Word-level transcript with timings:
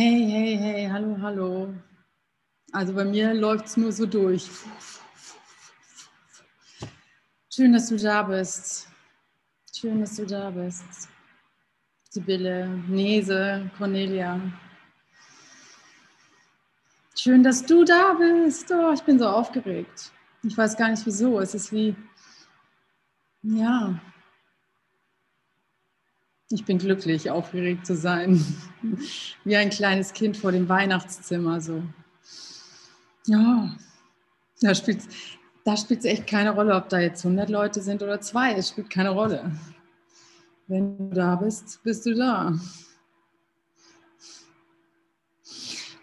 Hey, 0.00 0.30
hey, 0.30 0.56
hey, 0.56 0.88
hallo, 0.88 1.16
hallo. 1.20 1.74
Also 2.72 2.94
bei 2.94 3.04
mir 3.04 3.34
läuft 3.34 3.66
es 3.66 3.76
nur 3.76 3.90
so 3.90 4.06
durch. 4.06 4.48
Schön, 7.52 7.72
dass 7.72 7.88
du 7.88 7.96
da 7.96 8.22
bist. 8.22 8.86
Schön, 9.74 10.00
dass 10.00 10.14
du 10.14 10.24
da 10.24 10.50
bist. 10.50 11.08
Sibylle, 12.10 12.68
Nese, 12.86 13.68
Cornelia. 13.76 14.40
Schön, 17.16 17.42
dass 17.42 17.66
du 17.66 17.84
da 17.84 18.14
bist. 18.14 18.70
Oh, 18.70 18.92
ich 18.92 19.02
bin 19.02 19.18
so 19.18 19.26
aufgeregt. 19.26 20.12
Ich 20.44 20.56
weiß 20.56 20.76
gar 20.76 20.90
nicht 20.90 21.04
wieso. 21.06 21.40
Es 21.40 21.56
ist 21.56 21.72
wie, 21.72 21.96
ja, 23.42 24.00
ich 26.50 26.64
bin 26.64 26.78
glücklich, 26.78 27.30
aufgeregt 27.30 27.86
zu 27.86 27.96
sein. 27.96 28.44
Wie 29.44 29.56
ein 29.56 29.70
kleines 29.70 30.12
Kind 30.12 30.36
vor 30.36 30.52
dem 30.52 30.68
Weihnachtszimmer. 30.68 31.60
So. 31.60 31.82
Ja, 33.26 33.76
da 34.60 34.74
spielt 34.74 35.00
es 35.00 35.08
da 35.68 35.76
spielt's 35.76 36.06
echt 36.06 36.26
keine 36.26 36.54
Rolle, 36.54 36.74
ob 36.74 36.88
da 36.88 36.98
jetzt 36.98 37.22
100 37.26 37.50
Leute 37.50 37.82
sind 37.82 38.02
oder 38.02 38.22
zwei. 38.22 38.54
Es 38.54 38.70
spielt 38.70 38.88
keine 38.88 39.10
Rolle. 39.10 39.52
Wenn 40.66 41.10
du 41.10 41.14
da 41.14 41.36
bist, 41.36 41.82
bist 41.82 42.06
du 42.06 42.14
da. 42.14 42.58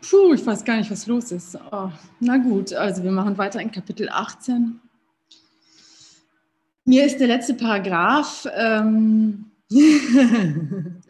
Puh, 0.07 0.35
ich 0.35 0.45
weiß 0.45 0.63
gar 0.65 0.77
nicht, 0.77 0.91
was 0.91 1.07
los 1.07 1.31
ist. 1.31 1.57
Oh, 1.71 1.89
na 2.19 2.37
gut, 2.37 2.73
also 2.73 3.01
wir 3.03 3.11
machen 3.11 3.39
weiter 3.39 3.59
in 3.59 3.71
Kapitel 3.71 4.07
18. 4.07 4.79
Mir 6.85 7.03
ist 7.03 7.19
der 7.19 7.27
letzte 7.27 7.55
Paragraph. 7.55 8.47
Ähm, 8.55 9.49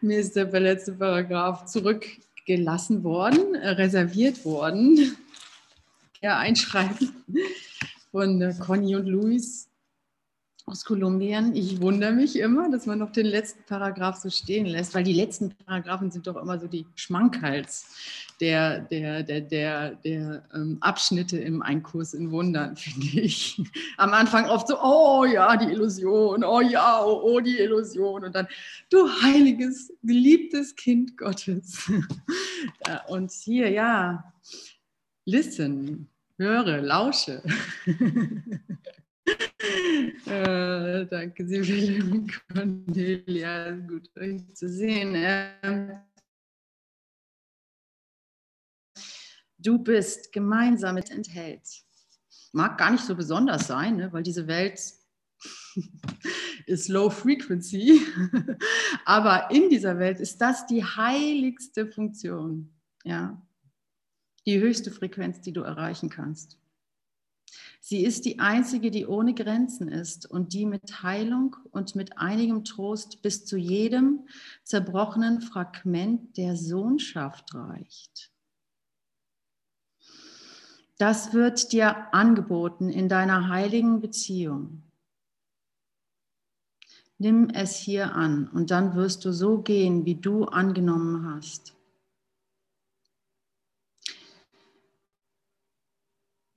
Mir 0.00 0.18
ist 0.20 0.36
der 0.36 0.46
letzte 0.60 0.92
Paragraph 0.92 1.64
zurückgelassen 1.66 3.02
worden, 3.02 3.54
äh, 3.56 3.70
reserviert 3.70 4.44
worden. 4.44 5.16
Ja, 6.20 6.38
einschreiben 6.38 7.10
von 8.12 8.40
äh, 8.42 8.54
Conny 8.58 8.94
und 8.94 9.06
Luis 9.06 9.68
aus 10.66 10.84
Kolumbien. 10.84 11.56
Ich 11.56 11.80
wundere 11.80 12.12
mich 12.12 12.38
immer, 12.38 12.70
dass 12.70 12.86
man 12.86 13.00
noch 13.00 13.10
den 13.10 13.26
letzten 13.26 13.64
Paragraph 13.64 14.16
so 14.16 14.30
stehen 14.30 14.66
lässt, 14.66 14.94
weil 14.94 15.02
die 15.02 15.12
letzten 15.12 15.50
Paragraphen 15.66 16.12
sind 16.12 16.28
doch 16.28 16.36
immer 16.36 16.60
so 16.60 16.68
die 16.68 16.86
Schmankhals 16.94 17.86
der, 18.40 18.80
der, 18.80 19.22
der, 19.22 19.40
der, 19.40 19.94
der 19.96 20.42
ähm, 20.54 20.78
Abschnitte 20.80 21.38
im 21.38 21.62
Einkurs 21.62 22.14
in 22.14 22.30
Wundern, 22.30 22.76
finde 22.76 23.20
ich. 23.20 23.60
Am 23.98 24.12
Anfang 24.12 24.48
oft 24.48 24.68
so, 24.68 24.80
oh 24.80 25.24
ja, 25.24 25.56
die 25.56 25.72
Illusion, 25.72 26.44
oh 26.44 26.60
ja, 26.60 27.04
oh, 27.04 27.20
oh 27.22 27.40
die 27.40 27.58
Illusion. 27.58 28.24
Und 28.24 28.34
dann, 28.34 28.48
du 28.90 29.08
heiliges, 29.22 29.92
geliebtes 30.02 30.74
Kind 30.74 31.16
Gottes. 31.16 31.90
Und 33.08 33.30
hier, 33.30 33.70
ja, 33.70 34.32
listen, 35.24 36.08
höre, 36.38 36.80
lausche. 36.80 37.42
äh, 40.26 41.06
danke, 41.06 41.46
Sibylle 41.46 42.04
und 42.04 42.48
Cornelia. 42.48 43.72
Gut, 43.72 44.10
euch 44.16 44.42
zu 44.54 44.68
sehen. 44.68 45.12
Ähm, 45.14 45.92
du 49.62 49.78
bist 49.78 50.32
gemeinsam 50.32 50.94
mit 50.94 51.10
enthält. 51.10 51.66
Mag 52.52 52.78
gar 52.78 52.90
nicht 52.90 53.04
so 53.04 53.14
besonders 53.14 53.66
sein, 53.66 53.96
ne, 53.96 54.12
weil 54.12 54.22
diese 54.22 54.46
Welt 54.46 54.80
ist 56.66 56.88
Low 56.88 57.10
Frequency. 57.10 58.00
Aber 59.04 59.50
in 59.50 59.68
dieser 59.70 59.98
Welt 59.98 60.20
ist 60.20 60.40
das 60.40 60.66
die 60.66 60.84
heiligste 60.84 61.86
Funktion. 61.86 62.74
Ja, 63.04 63.40
die 64.46 64.60
höchste 64.60 64.90
Frequenz, 64.90 65.40
die 65.40 65.52
du 65.52 65.62
erreichen 65.62 66.10
kannst. 66.10 66.58
Sie 67.80 68.04
ist 68.04 68.24
die 68.24 68.38
einzige, 68.38 68.90
die 68.90 69.06
ohne 69.06 69.34
Grenzen 69.34 69.88
ist 69.88 70.30
und 70.30 70.52
die 70.52 70.66
mit 70.66 71.02
Heilung 71.02 71.56
und 71.70 71.96
mit 71.96 72.18
einigem 72.18 72.64
Trost 72.64 73.22
bis 73.22 73.46
zu 73.46 73.56
jedem 73.56 74.28
zerbrochenen 74.64 75.40
Fragment 75.40 76.36
der 76.36 76.56
Sohnschaft 76.56 77.54
reicht. 77.54 78.29
Das 81.00 81.32
wird 81.32 81.72
dir 81.72 82.12
angeboten 82.12 82.90
in 82.90 83.08
deiner 83.08 83.48
heiligen 83.48 84.02
Beziehung. 84.02 84.82
Nimm 87.16 87.48
es 87.48 87.74
hier 87.76 88.14
an 88.14 88.48
und 88.48 88.70
dann 88.70 88.94
wirst 88.94 89.24
du 89.24 89.32
so 89.32 89.62
gehen, 89.62 90.04
wie 90.04 90.16
du 90.16 90.44
angenommen 90.44 91.34
hast. 91.34 91.74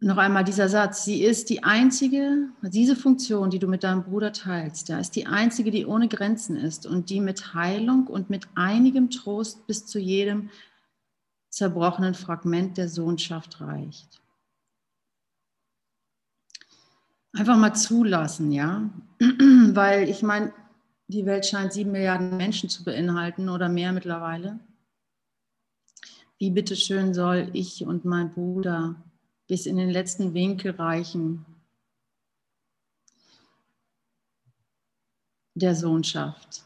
noch 0.01 0.17
einmal 0.17 0.43
dieser 0.43 0.67
Satz, 0.67 1.05
sie 1.05 1.23
ist 1.23 1.49
die 1.49 1.63
einzige, 1.63 2.49
diese 2.61 2.97
Funktion, 2.97 3.49
die 3.49 3.59
du 3.59 3.67
mit 3.67 3.85
deinem 3.85 4.03
Bruder 4.03 4.33
teilst, 4.33 4.89
ja, 4.89 4.99
ist 4.99 5.15
die 5.15 5.27
einzige, 5.27 5.71
die 5.71 5.85
ohne 5.85 6.09
Grenzen 6.09 6.57
ist 6.57 6.85
und 6.85 7.09
die 7.09 7.21
mit 7.21 7.53
Heilung 7.53 8.07
und 8.07 8.29
mit 8.29 8.45
einigem 8.53 9.09
Trost 9.09 9.65
bis 9.65 9.85
zu 9.85 9.99
jedem 9.99 10.49
zerbrochenen 11.49 12.15
Fragment 12.15 12.77
der 12.77 12.89
Sohnschaft 12.89 13.61
reicht. 13.61 14.22
Einfach 17.35 17.57
mal 17.57 17.73
zulassen, 17.73 18.51
ja, 18.51 18.89
weil 19.19 20.07
ich 20.07 20.21
meine, 20.21 20.53
die 21.07 21.25
Welt 21.25 21.45
scheint 21.45 21.73
sieben 21.73 21.91
Milliarden 21.91 22.37
Menschen 22.37 22.69
zu 22.69 22.83
beinhalten 22.83 23.49
oder 23.49 23.69
mehr 23.69 23.91
mittlerweile. 23.91 24.59
Wie 26.37 26.51
bitteschön 26.51 27.13
soll 27.13 27.49
ich 27.53 27.85
und 27.85 28.05
mein 28.05 28.33
Bruder 28.33 29.03
bis 29.47 29.65
in 29.65 29.77
den 29.77 29.89
letzten 29.89 30.33
Winkel 30.33 30.71
reichen 30.71 31.45
der 35.55 35.75
Sohnschaft. 35.75 36.63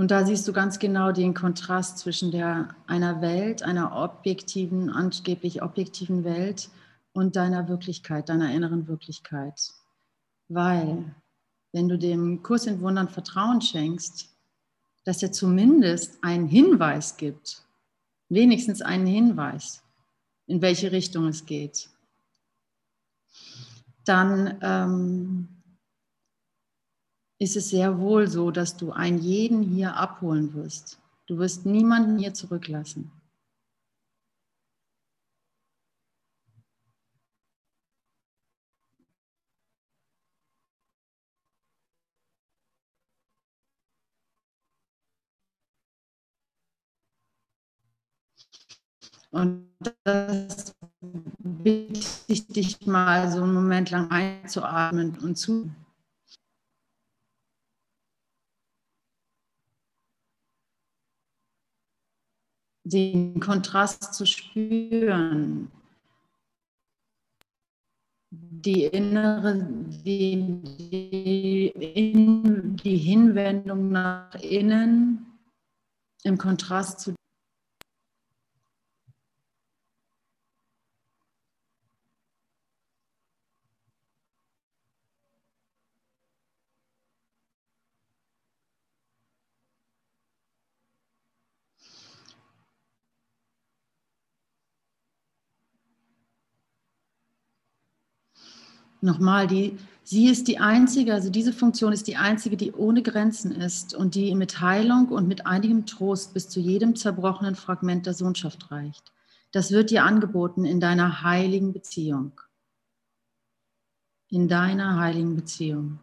Und 0.00 0.10
da 0.10 0.24
siehst 0.24 0.48
du 0.48 0.54
ganz 0.54 0.78
genau 0.78 1.12
den 1.12 1.34
Kontrast 1.34 1.98
zwischen 1.98 2.30
der, 2.30 2.74
einer 2.86 3.20
Welt, 3.20 3.62
einer 3.62 3.94
objektiven, 3.94 4.88
angeblich 4.88 5.60
objektiven 5.60 6.24
Welt 6.24 6.70
und 7.12 7.36
deiner 7.36 7.68
Wirklichkeit, 7.68 8.30
deiner 8.30 8.50
inneren 8.50 8.88
Wirklichkeit. 8.88 9.74
Weil, 10.48 11.04
wenn 11.72 11.90
du 11.90 11.98
dem 11.98 12.42
Kurs 12.42 12.64
in 12.64 12.80
Wundern 12.80 13.10
Vertrauen 13.10 13.60
schenkst, 13.60 14.34
dass 15.04 15.22
er 15.22 15.32
zumindest 15.32 16.24
einen 16.24 16.46
Hinweis 16.46 17.18
gibt 17.18 17.62
wenigstens 18.30 18.80
einen 18.80 19.06
Hinweis, 19.06 19.82
in 20.46 20.62
welche 20.62 20.92
Richtung 20.92 21.26
es 21.26 21.44
geht, 21.44 21.90
dann 24.06 24.56
ähm, 24.62 25.59
ist 27.40 27.56
es 27.56 27.70
sehr 27.70 27.98
wohl 27.98 28.28
so, 28.28 28.50
dass 28.50 28.76
du 28.76 28.92
einen 28.92 29.18
jeden 29.18 29.62
hier 29.62 29.96
abholen 29.96 30.52
wirst. 30.54 31.00
Du 31.26 31.38
wirst 31.38 31.64
niemanden 31.64 32.18
hier 32.18 32.34
zurücklassen. 32.34 33.10
Und 49.30 49.70
das 50.04 50.74
bitte 51.38 52.00
ich 52.26 52.46
dich 52.48 52.86
mal 52.86 53.30
so 53.30 53.42
einen 53.42 53.54
Moment 53.54 53.90
lang 53.90 54.10
einzuatmen 54.10 55.16
und 55.20 55.36
zu. 55.38 55.70
Den 62.92 63.38
Kontrast 63.38 64.14
zu 64.14 64.26
spüren, 64.26 65.70
die 68.30 68.84
innere, 68.84 69.68
die, 70.04 70.60
die, 70.64 71.66
in, 71.68 72.76
die 72.76 72.96
Hinwendung 72.96 73.90
nach 73.90 74.34
innen 74.34 75.38
im 76.24 76.36
Kontrast 76.36 77.00
zu 77.00 77.14
Nochmal, 99.00 99.46
die 99.46 99.78
Sie 100.02 100.28
ist 100.28 100.48
die 100.48 100.58
einzige, 100.58 101.14
also 101.14 101.30
diese 101.30 101.52
Funktion 101.52 101.92
ist 101.92 102.08
die 102.08 102.16
einzige, 102.16 102.56
die 102.56 102.72
ohne 102.72 103.00
Grenzen 103.00 103.52
ist 103.52 103.94
und 103.94 104.16
die 104.16 104.34
mit 104.34 104.60
Heilung 104.60 105.06
und 105.08 105.28
mit 105.28 105.46
einigem 105.46 105.86
Trost 105.86 106.34
bis 106.34 106.48
zu 106.48 106.58
jedem 106.58 106.96
zerbrochenen 106.96 107.54
Fragment 107.54 108.06
der 108.06 108.14
Sohnschaft 108.14 108.72
reicht. 108.72 109.12
Das 109.52 109.70
wird 109.70 109.90
dir 109.90 110.04
angeboten 110.04 110.64
in 110.64 110.80
deiner 110.80 111.22
heiligen 111.22 111.72
Beziehung. 111.72 112.40
In 114.30 114.48
deiner 114.48 114.98
heiligen 114.98 115.36
Beziehung. 115.36 116.00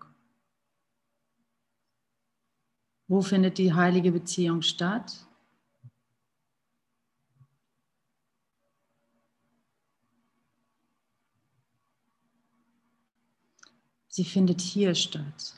Wo 3.09 3.21
findet 3.21 3.57
die 3.57 3.73
heilige 3.73 4.13
Beziehung 4.13 4.61
statt? 4.61 5.26
Sie 14.17 14.25
findet 14.25 14.61
hier 14.61 14.95
statt. 14.95 15.53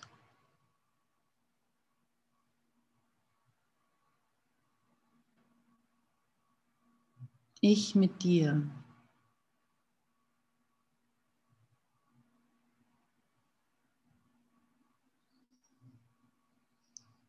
Ich 7.61 7.95
mit 7.95 8.21
dir. 8.21 8.69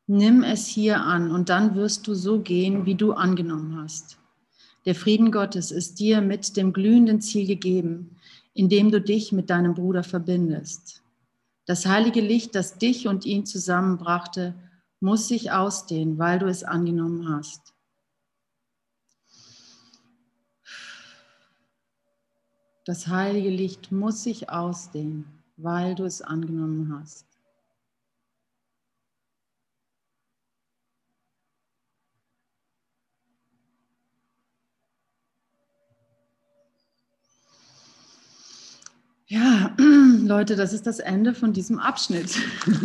Nimm 0.09 0.43
es 0.43 0.67
hier 0.67 1.00
an 1.00 1.31
und 1.31 1.49
dann 1.49 1.77
wirst 1.77 2.09
du 2.09 2.15
so 2.15 2.41
gehen, 2.41 2.87
wie 2.87 2.97
du 2.97 3.12
angenommen 3.12 3.81
hast. 3.81 4.19
Der 4.85 4.97
Frieden 4.97 5.31
Gottes 5.31 5.71
ist 5.71 6.00
dir 6.00 6.23
mit 6.23 6.56
dem 6.56 6.73
glühenden 6.73 7.21
Ziel 7.21 7.47
gegeben, 7.47 8.17
indem 8.53 8.91
du 8.91 9.00
dich 9.00 9.31
mit 9.31 9.49
deinem 9.49 9.75
Bruder 9.75 10.03
verbindest. 10.03 11.05
Das 11.70 11.87
heilige 11.87 12.20
Licht, 12.20 12.56
das 12.56 12.78
dich 12.78 13.06
und 13.06 13.25
ihn 13.25 13.46
zusammenbrachte, 13.46 14.56
muss 14.99 15.28
sich 15.28 15.52
ausdehnen, 15.52 16.19
weil 16.19 16.40
du 16.40 16.46
es 16.46 16.64
angenommen 16.64 17.32
hast. 17.32 17.76
Das 22.84 23.06
heilige 23.06 23.50
Licht 23.50 23.93
muss 23.93 24.25
sich 24.25 24.50
ausdehnen, 24.50 25.44
weil 25.56 25.94
du 25.94 26.02
es 26.02 26.22
angenommen 26.22 26.93
hast. 26.93 27.30
Ja, 39.31 39.77
Leute, 39.79 40.56
das 40.56 40.73
ist 40.73 40.88
das 40.88 40.99
Ende 40.99 41.35
von 41.35 41.53
diesem 41.53 41.79
Abschnitt. 41.79 42.37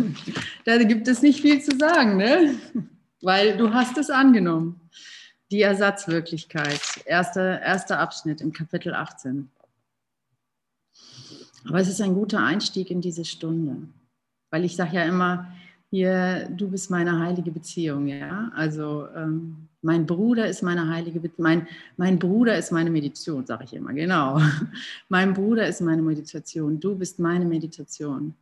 da 0.64 0.80
gibt 0.84 1.08
es 1.08 1.20
nicht 1.20 1.40
viel 1.40 1.60
zu 1.60 1.76
sagen, 1.76 2.16
ne? 2.16 2.54
weil 3.20 3.56
du 3.56 3.74
hast 3.74 3.98
es 3.98 4.10
angenommen. 4.10 4.80
Die 5.50 5.62
Ersatzwirklichkeit, 5.62 6.80
erster, 7.04 7.60
erster 7.60 7.98
Abschnitt 7.98 8.40
im 8.40 8.52
Kapitel 8.52 8.94
18. 8.94 9.50
Aber 11.68 11.80
es 11.80 11.88
ist 11.88 12.00
ein 12.00 12.14
guter 12.14 12.38
Einstieg 12.38 12.92
in 12.92 13.00
diese 13.00 13.24
Stunde, 13.24 13.88
weil 14.50 14.64
ich 14.64 14.76
sage 14.76 14.94
ja 14.94 15.04
immer, 15.04 15.52
hier, 15.90 16.48
du 16.48 16.68
bist 16.68 16.90
meine 16.90 17.18
heilige 17.18 17.50
Beziehung, 17.50 18.06
ja. 18.06 18.50
Also 18.54 19.08
ähm, 19.14 19.68
mein 19.82 20.04
Bruder 20.06 20.48
ist 20.48 20.62
meine 20.62 20.88
heilige 20.88 21.20
Beziehung, 21.20 21.42
mein, 21.42 21.68
mein 21.96 22.18
Bruder 22.18 22.58
ist 22.58 22.72
meine 22.72 22.90
Meditation, 22.90 23.46
sage 23.46 23.64
ich 23.64 23.74
immer, 23.74 23.92
genau. 23.92 24.40
mein 25.08 25.32
Bruder 25.32 25.66
ist 25.66 25.80
meine 25.80 26.02
Meditation, 26.02 26.80
du 26.80 26.96
bist 26.96 27.18
meine 27.18 27.44
Meditation. 27.44 28.34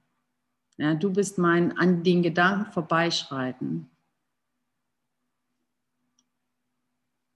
Ja, 0.76 0.94
du 0.94 1.12
bist 1.12 1.38
mein 1.38 1.76
an 1.78 2.02
den 2.02 2.22
Gedanken 2.22 2.72
vorbeischreiten. 2.72 3.88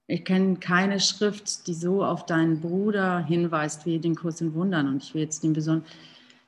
Ich 0.07 0.25
kenne 0.25 0.57
keine 0.57 0.99
Schrift, 0.99 1.67
die 1.67 1.73
so 1.75 2.03
auf 2.03 2.25
deinen 2.25 2.59
Bruder 2.59 3.19
hinweist 3.19 3.85
wie 3.85 3.99
den 3.99 4.15
Kurs 4.15 4.41
in 4.41 4.55
Wundern. 4.55 4.87
Und 4.87 5.03
ich 5.03 5.13
will 5.13 5.21
jetzt 5.21 5.43
den 5.43 5.53
besonderen 5.53 5.87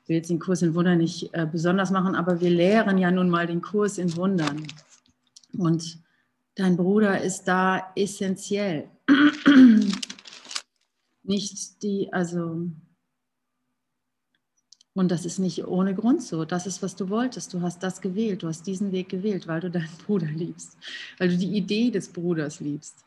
will 0.06 0.16
jetzt 0.16 0.30
den 0.30 0.38
Kurs 0.38 0.62
in 0.62 0.74
Wundern 0.74 0.98
nicht 0.98 1.32
äh, 1.32 1.46
besonders 1.50 1.90
machen, 1.90 2.14
aber 2.14 2.40
wir 2.40 2.50
lehren 2.50 2.98
ja 2.98 3.10
nun 3.10 3.30
mal 3.30 3.46
den 3.46 3.62
Kurs 3.62 3.98
in 3.98 4.14
Wundern. 4.16 4.66
Und 5.56 5.98
dein 6.54 6.76
Bruder 6.76 7.20
ist 7.20 7.44
da 7.44 7.92
essentiell. 7.94 8.88
nicht 11.22 11.82
die, 11.82 12.12
also, 12.12 12.68
und 14.94 15.10
das 15.10 15.24
ist 15.24 15.38
nicht 15.38 15.66
ohne 15.66 15.94
Grund 15.94 16.22
so. 16.22 16.44
Das 16.44 16.66
ist, 16.66 16.82
was 16.82 16.96
du 16.96 17.08
wolltest. 17.08 17.54
Du 17.54 17.60
hast 17.62 17.82
das 17.82 18.00
gewählt. 18.00 18.42
Du 18.42 18.48
hast 18.48 18.66
diesen 18.66 18.92
Weg 18.92 19.08
gewählt, 19.08 19.46
weil 19.46 19.60
du 19.60 19.70
deinen 19.70 19.96
Bruder 20.04 20.26
liebst, 20.26 20.76
weil 21.18 21.28
du 21.28 21.36
die 21.36 21.56
Idee 21.56 21.90
des 21.90 22.08
Bruders 22.08 22.60
liebst 22.60 23.04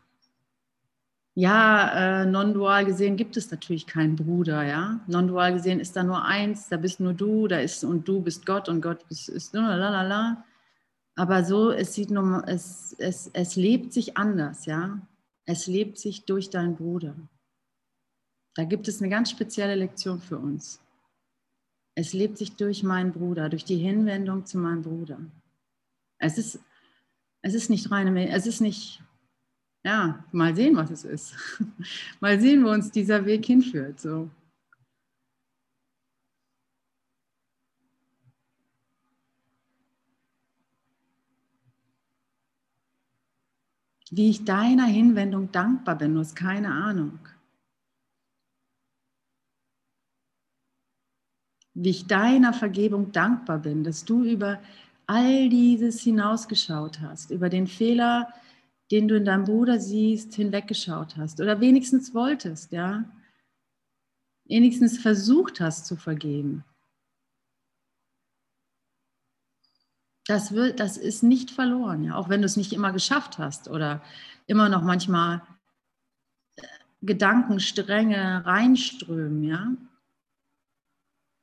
ja, 1.37 2.21
äh, 2.21 2.25
non-dual 2.25 2.85
gesehen 2.85 3.17
gibt 3.17 3.35
es 3.35 3.51
natürlich 3.51 3.85
keinen 3.85 4.15
Bruder, 4.15 4.63
ja. 4.63 5.01
Non-dual 5.07 5.51
gesehen 5.51 5.81
ist 5.81 5.97
da 5.97 6.03
nur 6.03 6.23
eins, 6.23 6.69
da 6.69 6.77
bist 6.77 7.01
nur 7.01 7.13
du, 7.13 7.49
da 7.49 7.59
ist 7.59 7.83
und 7.83 8.07
du 8.07 8.21
bist 8.21 8.45
Gott 8.45 8.69
und 8.69 8.81
Gott 8.81 9.05
ist, 9.09 9.27
ist 9.27 9.53
la 9.53 10.45
Aber 11.15 11.43
so, 11.43 11.71
es 11.71 11.93
sieht 11.93 12.09
nur, 12.09 12.47
es, 12.47 12.95
es, 12.99 13.29
es 13.33 13.57
lebt 13.57 13.91
sich 13.91 14.15
anders, 14.15 14.65
ja. 14.65 15.01
Es 15.45 15.67
lebt 15.67 15.99
sich 15.99 16.25
durch 16.25 16.49
deinen 16.49 16.77
Bruder. 16.77 17.15
Da 18.55 18.63
gibt 18.63 18.88
es 18.88 19.01
eine 19.01 19.09
ganz 19.09 19.29
spezielle 19.29 19.75
Lektion 19.75 20.21
für 20.21 20.38
uns. 20.38 20.81
Es 21.95 22.13
lebt 22.13 22.38
sich 22.38 22.55
durch 22.55 22.81
meinen 22.81 23.11
Bruder, 23.11 23.49
durch 23.49 23.65
die 23.65 23.77
Hinwendung 23.77 24.45
zu 24.45 24.57
meinem 24.57 24.83
Bruder. 24.83 25.19
Es 26.17 26.38
ist, 26.38 26.59
es 27.41 27.53
ist 27.53 27.69
nicht 27.69 27.91
reine, 27.91 28.29
es 28.29 28.47
ist 28.47 28.61
nicht 28.61 29.03
ja, 29.85 30.25
mal 30.31 30.55
sehen, 30.55 30.75
was 30.75 30.89
es 30.89 31.05
ist. 31.05 31.35
mal 32.19 32.39
sehen, 32.39 32.65
wo 32.65 32.69
uns 32.71 32.91
dieser 32.91 33.23
Weg 33.25 33.45
hinführt. 33.45 33.99
So. 33.99 34.29
Wie 44.09 44.29
ich 44.31 44.43
deiner 44.43 44.85
Hinwendung 44.85 45.51
dankbar 45.51 45.97
bin, 45.97 46.15
du 46.15 46.19
hast 46.21 46.35
keine 46.35 46.71
Ahnung. 46.71 47.19
Wie 51.75 51.89
ich 51.89 52.07
deiner 52.07 52.53
Vergebung 52.53 53.11
dankbar 53.11 53.59
bin, 53.59 53.83
dass 53.83 54.03
du 54.05 54.23
über 54.23 54.59
all 55.05 55.49
dieses 55.49 56.01
hinausgeschaut 56.01 57.01
hast, 57.01 57.29
über 57.29 57.50
den 57.50 57.67
Fehler, 57.67 58.33
den 58.92 59.08
du 59.08 59.15
in 59.15 59.25
deinem 59.25 59.46
Bruder 59.46 59.80
siehst, 59.80 60.36
hinweggeschaut 60.36 61.18
hast 61.18 61.42
oder 61.42 61.60
wenigstens 61.60 62.13
wolltest, 62.13 62.72
ja, 62.72 63.06
wenigstens 64.46 65.00
versucht 65.00 65.60
hast 65.60 65.88
zu 65.88 65.96
vergeben. 65.96 66.63
Das, 70.27 70.54
wird, 70.54 70.80
das 70.80 70.98
ist 70.98 71.24
nicht 71.24 71.51
verloren, 71.51 72.04
ja, 72.04 72.15
auch 72.15 72.30
wenn 72.30 72.42
du 72.42 72.46
es 72.46 72.58
nicht 72.58 72.74
immer 72.74 72.92
geschafft 72.92 73.38
hast 73.38 73.70
oder 73.70 74.04
immer 74.48 74.70
noch 74.70 74.82
manchmal 74.82 75.42
äh, 76.56 76.63
Gedankenstränge 77.01 78.46
reinströmen, 78.46 79.44
ja. 79.44 79.74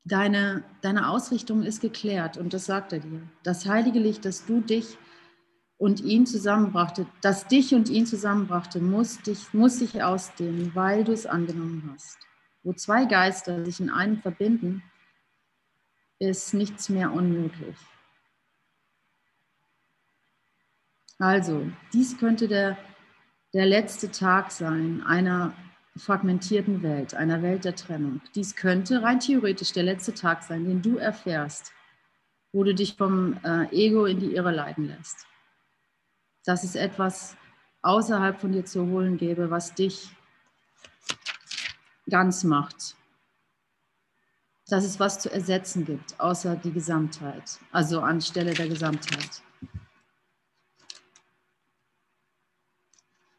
Deine, 0.05 0.65
deine 0.81 1.09
Ausrichtung 1.09 1.63
ist 1.63 1.81
geklärt 1.81 2.37
und 2.37 2.53
das 2.55 2.67
sagt 2.67 2.93
er 2.93 2.99
dir. 2.99 3.23
Das 3.45 3.67
heilige 3.67 4.01
Licht, 4.01 4.25
das 4.25 4.47
du 4.47 4.61
dich 4.61 4.99
und 5.83 6.01
ihn 6.01 6.27
zusammenbrachte, 6.27 7.09
das 7.23 7.49
dich 7.49 7.75
und 7.75 7.89
ihn 7.89 8.07
zusammenbrachte, 8.07 8.79
muss, 8.79 9.21
dich, 9.23 9.53
muss 9.53 9.81
sich 9.81 10.01
ausdehnen, 10.01 10.71
weil 10.77 11.03
du 11.03 11.11
es 11.11 11.27
angenommen 11.27 11.91
hast. 11.93 12.19
Wo 12.63 12.73
zwei 12.73 13.05
Geister 13.05 13.65
sich 13.65 13.81
in 13.81 13.91
einem 13.91 14.19
verbinden, 14.19 14.85
ist 16.21 16.55
nichts 16.55 16.89
mehr 16.89 17.13
unmöglich. 17.13 17.75
Also, 21.19 21.69
dies 21.93 22.17
könnte 22.17 22.47
der, 22.47 22.79
der 23.53 23.67
letzte 23.67 24.13
Tag 24.13 24.53
sein 24.53 25.03
einer 25.03 25.53
fragmentierten 25.97 26.85
Welt, 26.85 27.15
einer 27.15 27.43
Welt 27.43 27.65
der 27.65 27.75
Trennung. 27.75 28.21
Dies 28.37 28.55
könnte 28.55 29.03
rein 29.03 29.19
theoretisch 29.19 29.73
der 29.73 29.83
letzte 29.83 30.15
Tag 30.15 30.45
sein, 30.45 30.65
den 30.65 30.81
du 30.81 30.99
erfährst, 30.99 31.73
wo 32.53 32.63
du 32.63 32.73
dich 32.73 32.95
vom 32.95 33.37
äh, 33.43 33.65
Ego 33.73 34.07
in 34.07 34.21
die 34.21 34.37
Irre 34.37 34.53
leiten 34.53 34.87
lässt 34.87 35.27
dass 36.45 36.65
es 36.65 36.75
etwas 36.75 37.37
außerhalb 37.83 38.41
von 38.41 38.53
dir 38.53 38.65
zu 38.65 38.87
holen 38.87 39.17
gäbe, 39.17 39.51
was 39.51 39.75
dich 39.75 40.15
ganz 42.09 42.45
macht. 42.45 42.97
Dass 44.69 44.85
es 44.85 44.99
was 45.01 45.19
zu 45.19 45.31
ersetzen 45.31 45.85
gibt, 45.85 46.19
außer 46.19 46.57
die 46.57 46.73
Gesamtheit, 46.73 47.59
also 47.73 48.01
anstelle 48.01 48.55
der 48.55 48.69
Gesamtheit. 48.69 49.43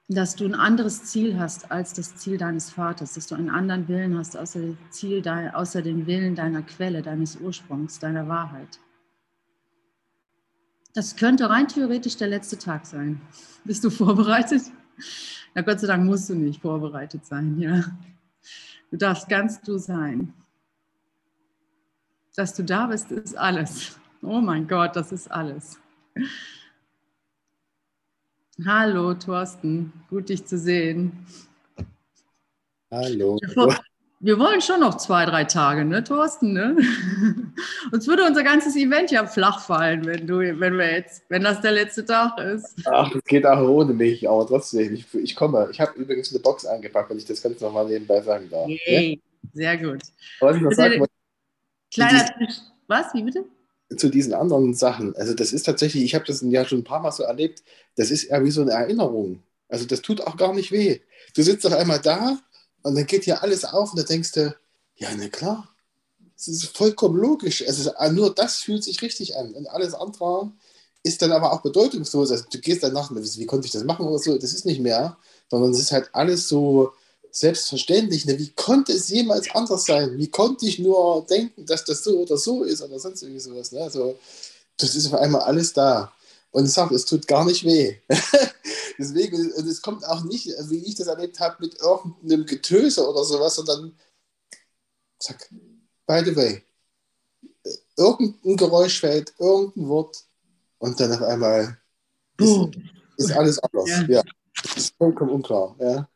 dass 0.10 0.36
du 0.36 0.46
ein 0.46 0.56
anderes 0.56 1.06
Ziel 1.06 1.40
hast 1.40 1.72
als 1.72 1.94
das 1.94 2.16
Ziel 2.18 2.38
deines 2.38 2.70
Vaters, 2.70 3.14
dass 3.14 3.28
du 3.28 3.36
einen 3.36 3.50
anderen 3.50 3.88
Willen 3.88 4.18
hast 4.18 4.38
außer, 4.38 4.60
Ziel, 4.90 5.28
außer 5.28 5.82
den 5.82 6.06
Willen 6.06 6.36
deiner 6.36 6.62
Quelle, 6.62 7.02
deines 7.02 7.38
Ursprungs, 7.38 8.00
deiner 8.00 8.28
Wahrheit. 8.28 8.80
Das 10.94 11.16
könnte 11.16 11.50
rein 11.50 11.68
theoretisch 11.68 12.18
der 12.18 12.28
letzte 12.28 12.58
Tag 12.58 12.86
sein. 12.86 13.20
Bist 13.64 13.84
du 13.84 13.90
vorbereitet? 13.90 14.62
Na 15.56 15.62
Gott 15.62 15.80
sei 15.80 15.88
Dank 15.88 16.06
musst 16.06 16.30
du 16.30 16.36
nicht 16.36 16.62
vorbereitet 16.62 17.26
sein, 17.26 17.60
ja. 17.60 17.84
Du 18.92 18.98
darfst 18.98 19.28
ganz 19.28 19.60
du 19.62 19.78
sein. 19.78 20.34
Dass 22.36 22.54
du 22.54 22.64
da 22.64 22.88
bist, 22.88 23.12
ist 23.12 23.36
alles. 23.36 24.00
Oh 24.22 24.40
mein 24.40 24.68
Gott, 24.68 24.96
das 24.96 25.12
ist 25.12 25.32
alles. 25.32 25.80
Hallo, 28.64 29.16
Thorsten. 29.16 29.92
Gut, 30.10 30.30
dich 30.30 30.46
zu 30.46 30.60
sehen. 30.60 31.26
Hallo. 32.92 33.40
Wir 34.24 34.40
wollen 34.40 34.62
schon 34.62 34.80
noch 34.80 34.96
zwei, 34.96 35.26
drei 35.26 35.44
Tage, 35.44 35.84
ne, 35.84 36.02
Thorsten? 36.02 36.54
Ne? 36.54 36.78
Uns 37.92 38.08
würde 38.08 38.24
unser 38.24 38.42
ganzes 38.42 38.78
Event 38.78 39.12
ja 39.12 39.26
flach 39.26 39.60
fallen, 39.66 40.06
wenn 40.06 40.26
du, 40.26 40.38
wenn 40.38 40.78
wir 40.78 40.94
jetzt, 40.94 41.24
wenn 41.28 41.44
das 41.44 41.60
der 41.60 41.74
letzte 41.74 42.06
Tag 42.06 42.40
ist. 42.40 42.74
Ach, 42.86 43.12
das 43.12 43.22
geht 43.26 43.46
auch 43.46 43.60
ohne 43.68 43.94
mich, 43.94 44.30
aber 44.30 44.48
trotzdem, 44.48 44.94
ich, 44.94 45.14
ich 45.14 45.36
komme. 45.36 45.68
Ich 45.72 45.82
habe 45.82 46.00
übrigens 46.00 46.32
eine 46.32 46.40
Box 46.40 46.66
eingepackt, 46.66 47.10
wenn 47.10 47.18
ich 47.18 47.26
das 47.26 47.42
ganz 47.42 47.60
nochmal 47.60 47.86
nebenbei 47.86 48.22
sagen 48.22 48.50
darf. 48.50 48.70
Yay, 48.70 49.22
ja? 49.22 49.50
sehr 49.52 49.78
gut. 49.78 50.02
Was 50.40 50.56
ich 50.56 50.62
noch 50.62 50.72
sagen 50.72 51.02
wollte, 51.02 51.14
Kleiner 51.94 52.26
Tisch. 52.38 52.56
Was? 52.88 53.14
Wie 53.14 53.24
bitte? 53.24 53.44
zu 53.98 54.10
diesen 54.10 54.34
anderen 54.34 54.74
Sachen. 54.74 55.16
Also 55.18 55.34
das 55.34 55.52
ist 55.52 55.64
tatsächlich, 55.64 56.04
ich 56.04 56.16
habe 56.16 56.26
das 56.26 56.42
ja 56.42 56.66
schon 56.66 56.80
ein 56.80 56.84
paar 56.84 57.02
Mal 57.02 57.12
so 57.12 57.24
erlebt, 57.24 57.62
das 57.96 58.10
ist 58.10 58.30
ja 58.30 58.44
wie 58.44 58.50
so 58.52 58.62
eine 58.62 58.72
Erinnerung. 58.72 59.44
Also 59.68 59.86
das 59.86 60.02
tut 60.02 60.22
auch 60.22 60.38
gar 60.38 60.54
nicht 60.54 60.72
weh. 60.72 61.02
Du 61.36 61.44
sitzt 61.44 61.68
auf 61.68 61.74
einmal 61.74 62.00
da 62.00 62.40
und 62.84 62.96
dann 62.96 63.08
geht 63.08 63.24
hier 63.24 63.42
alles 63.42 63.66
auf 63.66 63.92
und 63.92 64.00
da 64.00 64.04
denkst 64.04 64.34
du, 64.34 64.56
ja, 64.96 65.10
na 65.18 65.28
klar, 65.30 65.68
es 66.38 66.48
ist 66.48 66.78
vollkommen 66.78 67.18
logisch. 67.18 67.66
Also 67.68 67.92
nur 68.12 68.34
das 68.34 68.58
fühlt 68.58 68.84
sich 68.84 69.02
richtig 69.02 69.36
an 69.38 69.54
und 69.54 69.68
alles 69.68 69.94
andere 69.94 70.52
ist 71.04 71.22
dann 71.22 71.32
aber 71.32 71.52
auch 71.52 71.62
bedeutungslos. 71.62 72.32
Also 72.32 72.46
du 72.52 72.60
gehst 72.60 72.84
danach, 72.84 73.12
wie 73.12 73.46
konnte 73.46 73.66
ich 73.66 73.74
das 73.74 73.84
machen 73.84 74.06
oder 74.06 74.20
so, 74.20 74.38
das 74.38 74.54
ist 74.54 74.66
nicht 74.66 74.80
mehr, 74.80 75.18
sondern 75.50 75.72
es 75.72 75.80
ist 75.80 75.92
halt 75.92 76.10
alles 76.14 76.48
so, 76.48 76.94
selbstverständlich. 77.34 78.26
Ne? 78.26 78.38
Wie 78.38 78.52
konnte 78.52 78.94
es 78.94 79.10
jemals 79.10 79.50
anders 79.54 79.86
sein? 79.86 80.18
Wie 80.18 80.30
konnte 80.30 80.66
ich 80.68 80.80
nur 80.80 81.26
denken, 81.26 81.66
dass 81.66 81.84
das 81.84 82.04
so 82.04 82.20
oder 82.20 82.38
so 82.38 82.64
ist 82.64 82.82
oder 82.82 83.00
sonst 83.00 83.24
irgendwie 83.24 83.40
sowas? 83.40 83.72
Ne? 83.72 83.82
Also, 83.82 84.18
das 84.78 84.96
ist 84.96 85.08
auf 85.08 85.20
einmal 85.20 85.42
alles 85.42 85.74
da. 85.74 86.14
Und 86.54 86.66
ich 86.66 86.72
sage, 86.72 86.94
es 86.94 87.06
tut 87.06 87.28
gar 87.28 87.44
nicht 87.46 87.66
weh. 87.66 87.98
Deswegen, 89.00 89.52
und 89.54 89.68
es 89.68 89.82
kommt 89.82 90.06
auch 90.06 90.24
nicht, 90.24 90.48
wie 90.70 90.86
ich 90.86 90.96
das 90.96 91.08
erlebt 91.08 91.40
habe, 91.40 91.58
mit 91.60 91.80
irgendeinem 91.82 92.46
Getöse 92.46 93.10
oder 93.10 93.24
sowas, 93.24 93.56
sondern 93.56 93.98
zack, 95.20 95.50
by 96.06 96.22
the 96.24 96.36
way. 96.36 96.64
Irgendein 97.98 98.56
Geräusch 98.56 99.00
fällt, 99.00 99.34
irgendein 99.40 99.88
Wort 99.88 100.24
und 100.78 101.00
dann 101.00 101.12
auf 101.14 101.24
einmal 101.24 101.78
ist, 102.38 102.70
ist 103.18 103.32
alles 103.32 103.60
anders. 103.60 103.90
Ja. 103.90 104.04
ja. 104.04 104.22
Ist 104.76 104.96
vollkommen 104.96 105.32
unklar. 105.32 105.76
Ja. 105.80 106.08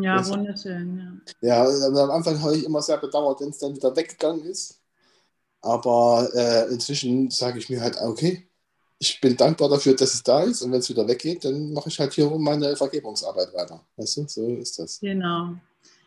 Ja, 0.00 0.18
das, 0.18 0.28
wunderschön. 0.28 1.22
Ja, 1.40 1.68
ja 1.70 1.86
am 1.86 2.10
Anfang 2.10 2.40
habe 2.42 2.56
ich 2.56 2.64
immer 2.64 2.82
sehr 2.82 2.98
bedauert, 2.98 3.40
wenn 3.40 3.48
es 3.48 3.58
dann 3.58 3.74
wieder 3.74 3.96
weggegangen 3.96 4.44
ist. 4.44 4.80
Aber 5.62 6.28
äh, 6.34 6.72
inzwischen 6.72 7.30
sage 7.30 7.58
ich 7.58 7.70
mir 7.70 7.80
halt, 7.80 7.96
okay, 8.00 8.47
ich 8.98 9.20
bin 9.20 9.36
dankbar 9.36 9.68
dafür, 9.68 9.94
dass 9.94 10.14
es 10.14 10.22
da 10.22 10.42
ist. 10.42 10.62
Und 10.62 10.72
wenn 10.72 10.80
es 10.80 10.88
wieder 10.88 11.06
weggeht, 11.06 11.44
dann 11.44 11.72
mache 11.72 11.88
ich 11.88 11.98
halt 11.98 12.12
hier 12.12 12.28
meine 12.30 12.76
Vergebungsarbeit 12.76 13.54
weiter. 13.54 13.80
Weißt 13.96 14.16
du, 14.16 14.28
so 14.28 14.48
ist 14.56 14.78
das. 14.78 15.00
Genau. 15.00 15.54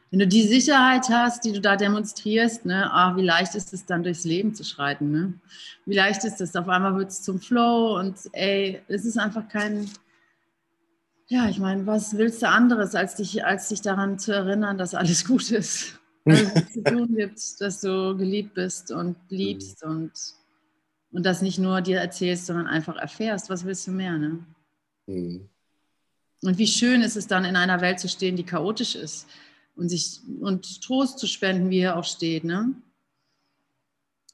Wenn 0.09 0.19
du 0.19 0.27
die 0.27 0.45
Sicherheit 0.45 1.07
hast, 1.09 1.45
die 1.45 1.53
du 1.53 1.61
da 1.61 1.77
demonstrierst, 1.77 2.65
ne, 2.65 2.89
ach, 2.91 3.15
wie 3.15 3.21
leicht 3.21 3.55
ist 3.55 3.73
es 3.73 3.85
dann 3.85 4.03
durchs 4.03 4.25
Leben 4.25 4.53
zu 4.53 4.65
schreiten, 4.65 5.09
ne? 5.09 5.33
Wie 5.85 5.95
leicht 5.95 6.25
ist 6.25 6.41
es, 6.41 6.53
auf 6.57 6.67
einmal 6.67 6.97
wird 6.97 7.11
es 7.11 7.21
zum 7.21 7.39
Flow 7.39 7.97
und 7.97 8.17
ey, 8.33 8.81
es 8.89 9.05
ist 9.05 9.17
einfach 9.17 9.47
kein, 9.47 9.89
ja, 11.27 11.47
ich 11.47 11.59
meine, 11.59 11.87
was 11.87 12.17
willst 12.17 12.41
du 12.41 12.49
anderes, 12.49 12.93
als 12.93 13.15
dich, 13.15 13.45
als 13.45 13.69
dich 13.69 13.81
daran 13.81 14.19
zu 14.19 14.33
erinnern, 14.33 14.77
dass 14.77 14.95
alles 14.95 15.25
gut 15.25 15.49
ist? 15.49 15.97
Dass 16.25 16.41
es 16.53 16.73
zu 16.73 16.83
tun 16.83 17.15
gibt, 17.15 17.39
dass 17.61 17.81
du 17.81 18.15
geliebt 18.15 18.53
bist 18.53 18.91
und 18.91 19.15
liebst 19.29 19.83
mhm. 19.83 19.91
und, 19.91 20.11
und 21.11 21.25
das 21.25 21.41
nicht 21.41 21.59
nur 21.59 21.81
dir 21.81 21.99
erzählst, 21.99 22.45
sondern 22.45 22.67
einfach 22.67 22.95
erfährst. 22.95 23.49
Was 23.49 23.65
willst 23.65 23.87
du 23.87 23.91
mehr? 23.91 24.17
Ne? 24.17 24.39
Mhm. 25.07 25.49
Und 26.43 26.57
wie 26.57 26.67
schön 26.67 27.01
ist 27.01 27.17
es 27.17 27.27
dann, 27.27 27.45
in 27.45 27.55
einer 27.55 27.81
Welt 27.81 27.99
zu 27.99 28.09
stehen, 28.09 28.35
die 28.35 28.45
chaotisch 28.45 28.95
ist 28.95 29.27
und, 29.75 29.89
sich, 29.89 30.21
und 30.39 30.81
Trost 30.81 31.19
zu 31.19 31.27
spenden, 31.27 31.69
wie 31.69 31.79
er 31.79 31.97
auch 31.97 32.05
steht. 32.05 32.43
Ne? 32.43 32.73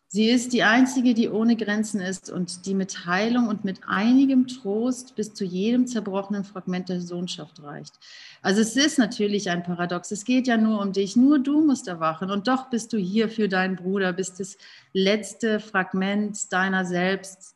Sie 0.09 0.29
ist 0.29 0.53
die 0.53 0.63
einzige, 0.63 1.13
die 1.13 1.27
ohne 1.27 1.57
Grenzen 1.57 1.99
ist 1.99 2.29
und 2.29 2.65
die 2.65 2.73
mit 2.73 3.05
Heilung 3.05 3.49
und 3.49 3.65
mit 3.65 3.81
einigem 3.87 4.47
Trost 4.47 5.15
bis 5.15 5.33
zu 5.33 5.43
jedem 5.43 5.85
zerbrochenen 5.85 6.45
Fragment 6.45 6.87
der 6.87 7.01
Sohnschaft 7.01 7.61
reicht. 7.61 7.93
Also 8.41 8.61
es 8.61 8.77
ist 8.77 8.97
natürlich 8.97 9.49
ein 9.49 9.63
Paradox. 9.63 10.11
Es 10.11 10.23
geht 10.23 10.47
ja 10.47 10.55
nur 10.55 10.81
um 10.81 10.93
dich. 10.93 11.17
Nur 11.17 11.39
du 11.39 11.59
musst 11.59 11.89
erwachen. 11.89 12.31
Und 12.31 12.47
doch 12.47 12.69
bist 12.69 12.93
du 12.93 12.97
hier 12.97 13.27
für 13.29 13.49
deinen 13.49 13.75
Bruder, 13.75 14.13
bist 14.13 14.39
das 14.39 14.57
letzte 14.93 15.59
Fragment 15.59 16.53
deiner 16.53 16.85
selbst. 16.85 17.55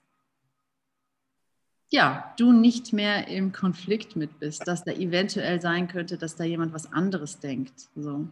Ja, 1.90 2.34
du 2.38 2.52
nicht 2.52 2.92
mehr 2.92 3.30
im 3.30 3.54
Konflikt 3.54 4.18
mit 4.18 4.40
bist, 4.40 4.68
dass 4.68 4.84
da 4.84 4.92
eventuell 4.92 5.62
sein 5.62 5.88
könnte, 5.88 6.18
dass 6.18 6.36
da 6.36 6.44
jemand 6.44 6.74
was 6.74 6.92
anderes 6.92 7.40
denkt. 7.40 7.88
So. 7.96 8.28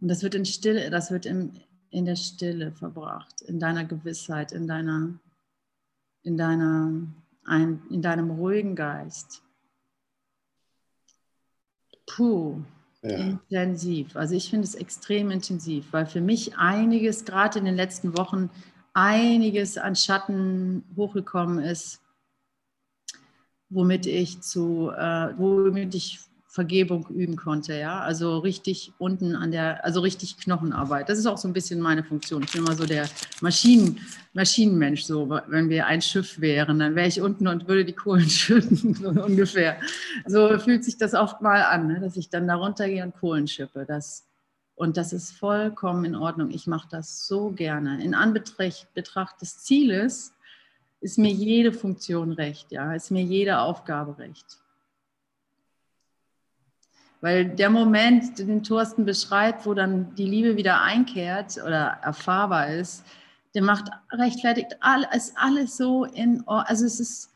Und 0.00 0.08
das 0.08 0.24
wird 0.24 0.34
in 0.34 0.44
Stille, 0.44 0.90
das 0.90 1.10
wird 1.10 1.26
im, 1.26 1.52
in 1.90 2.04
der 2.04 2.16
Stille 2.16 2.72
verbracht, 2.72 3.40
in 3.42 3.58
deiner 3.58 3.84
Gewissheit, 3.84 4.52
in 4.52 4.66
deiner, 4.66 5.14
in 6.22 6.36
deiner, 6.36 6.92
ein, 7.44 7.82
in 7.90 8.02
deinem 8.02 8.30
ruhigen 8.30 8.76
Geist. 8.76 9.42
Puh, 12.06 12.62
ja. 13.02 13.16
intensiv. 13.16 14.16
Also 14.16 14.34
ich 14.34 14.50
finde 14.50 14.66
es 14.66 14.74
extrem 14.74 15.30
intensiv, 15.30 15.92
weil 15.92 16.06
für 16.06 16.20
mich 16.20 16.56
einiges, 16.56 17.24
gerade 17.24 17.58
in 17.58 17.64
den 17.64 17.76
letzten 17.76 18.16
Wochen, 18.16 18.50
einiges 18.94 19.78
an 19.78 19.94
Schatten 19.94 20.84
hochgekommen 20.96 21.60
ist, 21.60 22.00
womit 23.68 24.06
ich 24.06 24.40
zu, 24.40 24.90
äh, 24.90 25.34
womit 25.38 25.94
ich 25.94 26.20
Vergebung 26.50 27.06
üben 27.10 27.36
konnte, 27.36 27.74
ja. 27.74 28.00
Also 28.00 28.38
richtig 28.38 28.92
unten 28.96 29.36
an 29.36 29.50
der, 29.50 29.84
also 29.84 30.00
richtig 30.00 30.38
Knochenarbeit. 30.38 31.10
Das 31.10 31.18
ist 31.18 31.26
auch 31.26 31.36
so 31.36 31.46
ein 31.46 31.52
bisschen 31.52 31.78
meine 31.78 32.02
Funktion. 32.02 32.42
Ich 32.42 32.52
bin 32.52 32.64
immer 32.64 32.74
so 32.74 32.86
der 32.86 33.06
Maschinen, 33.42 34.00
Maschinenmensch, 34.32 35.04
so, 35.04 35.28
wenn 35.28 35.68
wir 35.68 35.86
ein 35.86 36.00
Schiff 36.00 36.40
wären, 36.40 36.78
dann 36.78 36.94
wäre 36.94 37.06
ich 37.06 37.20
unten 37.20 37.48
und 37.48 37.68
würde 37.68 37.84
die 37.84 37.92
Kohlen 37.92 38.30
schütten, 38.30 38.94
so 38.94 39.10
ungefähr. 39.10 39.78
So 40.26 40.58
fühlt 40.58 40.84
sich 40.84 40.96
das 40.96 41.12
oft 41.12 41.42
mal 41.42 41.62
an, 41.62 41.86
ne? 41.86 42.00
dass 42.00 42.16
ich 42.16 42.30
dann 42.30 42.48
da 42.48 42.54
runtergehe 42.54 43.04
und 43.04 43.14
Kohlen 43.14 43.46
schippe. 43.46 43.84
Das, 43.86 44.26
und 44.74 44.96
das 44.96 45.12
ist 45.12 45.32
vollkommen 45.32 46.06
in 46.06 46.14
Ordnung. 46.14 46.50
Ich 46.50 46.66
mache 46.66 46.88
das 46.90 47.26
so 47.26 47.50
gerne. 47.50 48.02
In 48.02 48.14
Anbetracht 48.14 48.94
Betracht 48.94 49.42
des 49.42 49.58
Zieles 49.58 50.32
ist 51.02 51.18
mir 51.18 51.30
jede 51.30 51.74
Funktion 51.74 52.32
recht, 52.32 52.72
ja, 52.72 52.94
ist 52.94 53.10
mir 53.10 53.22
jede 53.22 53.60
Aufgabe 53.60 54.16
recht. 54.16 54.58
Weil 57.20 57.46
der 57.46 57.70
Moment, 57.70 58.38
den 58.38 58.62
Thorsten 58.62 59.04
beschreibt, 59.04 59.66
wo 59.66 59.74
dann 59.74 60.14
die 60.14 60.26
Liebe 60.26 60.56
wieder 60.56 60.82
einkehrt 60.82 61.58
oder 61.64 61.98
erfahrbar 62.02 62.68
ist, 62.68 63.04
der 63.54 63.62
macht 63.62 63.90
rechtfertigt 64.12 64.76
alles, 64.80 65.32
alles 65.36 65.76
so 65.76 66.04
in, 66.04 66.46
also 66.46 66.84
es 66.84 67.00
ist, 67.00 67.30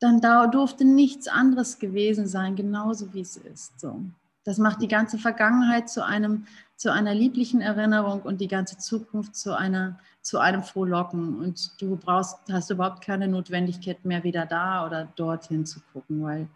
dann 0.00 0.20
da 0.20 0.46
durfte 0.46 0.84
nichts 0.84 1.28
anderes 1.28 1.78
gewesen 1.78 2.26
sein, 2.26 2.56
genauso 2.56 3.12
wie 3.12 3.20
es 3.20 3.36
ist. 3.36 3.78
So. 3.80 4.00
Das 4.44 4.58
macht 4.58 4.80
die 4.80 4.88
ganze 4.88 5.18
Vergangenheit 5.18 5.90
zu 5.90 6.04
einem, 6.04 6.46
zu 6.76 6.92
einer 6.92 7.14
lieblichen 7.14 7.60
Erinnerung 7.60 8.22
und 8.22 8.40
die 8.40 8.48
ganze 8.48 8.78
Zukunft 8.78 9.34
zu 9.34 9.56
einer, 9.56 9.98
zu 10.22 10.38
einem 10.38 10.62
Frohlocken. 10.62 11.36
Und 11.36 11.72
du 11.80 11.96
brauchst, 11.96 12.38
hast 12.50 12.70
überhaupt 12.70 13.02
keine 13.02 13.28
Notwendigkeit 13.28 14.04
mehr 14.04 14.22
wieder 14.22 14.46
da 14.46 14.86
oder 14.86 15.08
dorthin 15.16 15.66
zu 15.66 15.80
gucken, 15.92 16.22
weil 16.22 16.48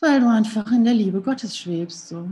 weil 0.00 0.20
du 0.20 0.28
einfach 0.28 0.70
in 0.72 0.84
der 0.84 0.94
Liebe 0.94 1.20
Gottes 1.20 1.56
schwebst. 1.56 2.08
So. 2.08 2.28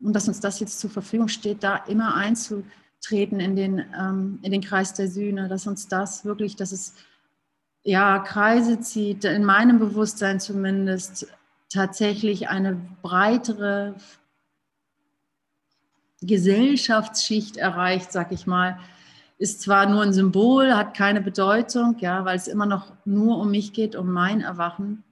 Und 0.00 0.12
dass 0.12 0.28
uns 0.28 0.40
das 0.40 0.60
jetzt 0.60 0.78
zur 0.80 0.90
Verfügung 0.90 1.28
steht, 1.28 1.62
da 1.62 1.76
immer 1.76 2.14
einzutreten 2.14 3.40
in 3.40 3.56
den, 3.56 3.84
ähm, 3.98 4.38
in 4.42 4.52
den 4.52 4.62
Kreis 4.62 4.94
der 4.94 5.08
Sühne, 5.08 5.48
dass 5.48 5.66
uns 5.66 5.88
das 5.88 6.24
wirklich, 6.24 6.56
dass 6.56 6.72
es 6.72 6.94
ja, 7.82 8.18
Kreise 8.18 8.80
zieht, 8.80 9.24
in 9.24 9.44
meinem 9.44 9.78
Bewusstsein 9.78 10.40
zumindest, 10.40 11.26
tatsächlich 11.70 12.48
eine 12.48 12.80
breitere 13.02 13.94
Gesellschaftsschicht 16.20 17.56
erreicht, 17.56 18.10
sag 18.12 18.32
ich 18.32 18.46
mal, 18.46 18.78
ist 19.38 19.60
zwar 19.60 19.86
nur 19.86 20.02
ein 20.02 20.12
Symbol, 20.12 20.74
hat 20.74 20.96
keine 20.96 21.20
Bedeutung, 21.20 21.96
ja, 22.00 22.24
weil 22.24 22.36
es 22.36 22.48
immer 22.48 22.66
noch 22.66 22.92
nur 23.04 23.38
um 23.38 23.50
mich 23.50 23.72
geht, 23.72 23.94
um 23.94 24.12
mein 24.12 24.40
Erwachen. 24.40 25.04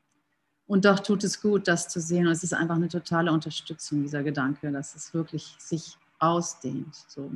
Und 0.66 0.84
doch 0.84 0.98
tut 0.98 1.22
es 1.22 1.40
gut, 1.40 1.68
das 1.68 1.88
zu 1.88 2.00
sehen. 2.00 2.26
Und 2.26 2.32
es 2.32 2.42
ist 2.42 2.52
einfach 2.52 2.74
eine 2.74 2.88
totale 2.88 3.30
Unterstützung, 3.30 4.02
dieser 4.02 4.24
Gedanke, 4.24 4.72
dass 4.72 4.96
es 4.96 5.14
wirklich 5.14 5.54
sich 5.58 5.96
ausdehnt. 6.18 6.96
So. 7.06 7.30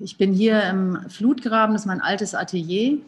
Ich 0.00 0.18
bin 0.18 0.32
hier 0.32 0.60
im 0.64 1.08
Flutgraben, 1.08 1.72
das 1.72 1.82
ist 1.82 1.86
mein 1.86 2.00
altes 2.00 2.34
Atelier. 2.34 2.98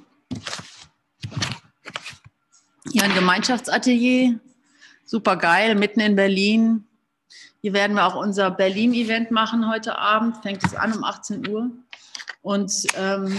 Hier 2.92 3.02
ein 3.02 3.14
Gemeinschaftsatelier, 3.14 4.38
super 5.04 5.36
geil, 5.36 5.74
mitten 5.74 5.98
in 5.98 6.14
Berlin. 6.14 6.84
Hier 7.60 7.72
werden 7.72 7.96
wir 7.96 8.06
auch 8.06 8.14
unser 8.14 8.52
Berlin-Event 8.52 9.32
machen 9.32 9.68
heute 9.68 9.98
Abend, 9.98 10.36
fängt 10.38 10.62
es 10.62 10.76
an 10.76 10.92
um 10.92 11.02
18 11.02 11.48
Uhr. 11.48 11.70
Und 12.42 12.72
ähm, 12.96 13.36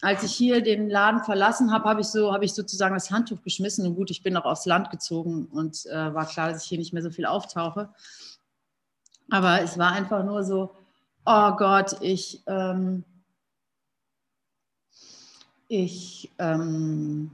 als 0.00 0.22
ich 0.22 0.32
hier 0.32 0.62
den 0.62 0.88
Laden 0.88 1.22
verlassen 1.22 1.70
habe, 1.70 1.86
habe 1.86 2.00
ich, 2.00 2.06
so, 2.06 2.32
hab 2.32 2.42
ich 2.42 2.54
sozusagen 2.54 2.94
das 2.94 3.10
Handtuch 3.10 3.42
geschmissen. 3.42 3.86
Und 3.86 3.94
gut, 3.94 4.10
ich 4.10 4.22
bin 4.22 4.38
auch 4.38 4.46
aufs 4.46 4.64
Land 4.64 4.90
gezogen 4.90 5.48
und 5.52 5.84
äh, 5.84 6.14
war 6.14 6.26
klar, 6.26 6.50
dass 6.50 6.62
ich 6.62 6.68
hier 6.70 6.78
nicht 6.78 6.94
mehr 6.94 7.02
so 7.02 7.10
viel 7.10 7.26
auftauche. 7.26 7.90
Aber 9.30 9.60
es 9.60 9.76
war 9.76 9.92
einfach 9.92 10.24
nur 10.24 10.44
so, 10.44 10.74
oh 11.26 11.52
Gott, 11.56 11.96
ich, 12.00 12.42
ähm, 12.46 13.04
ich, 15.68 16.30
ähm, 16.38 17.30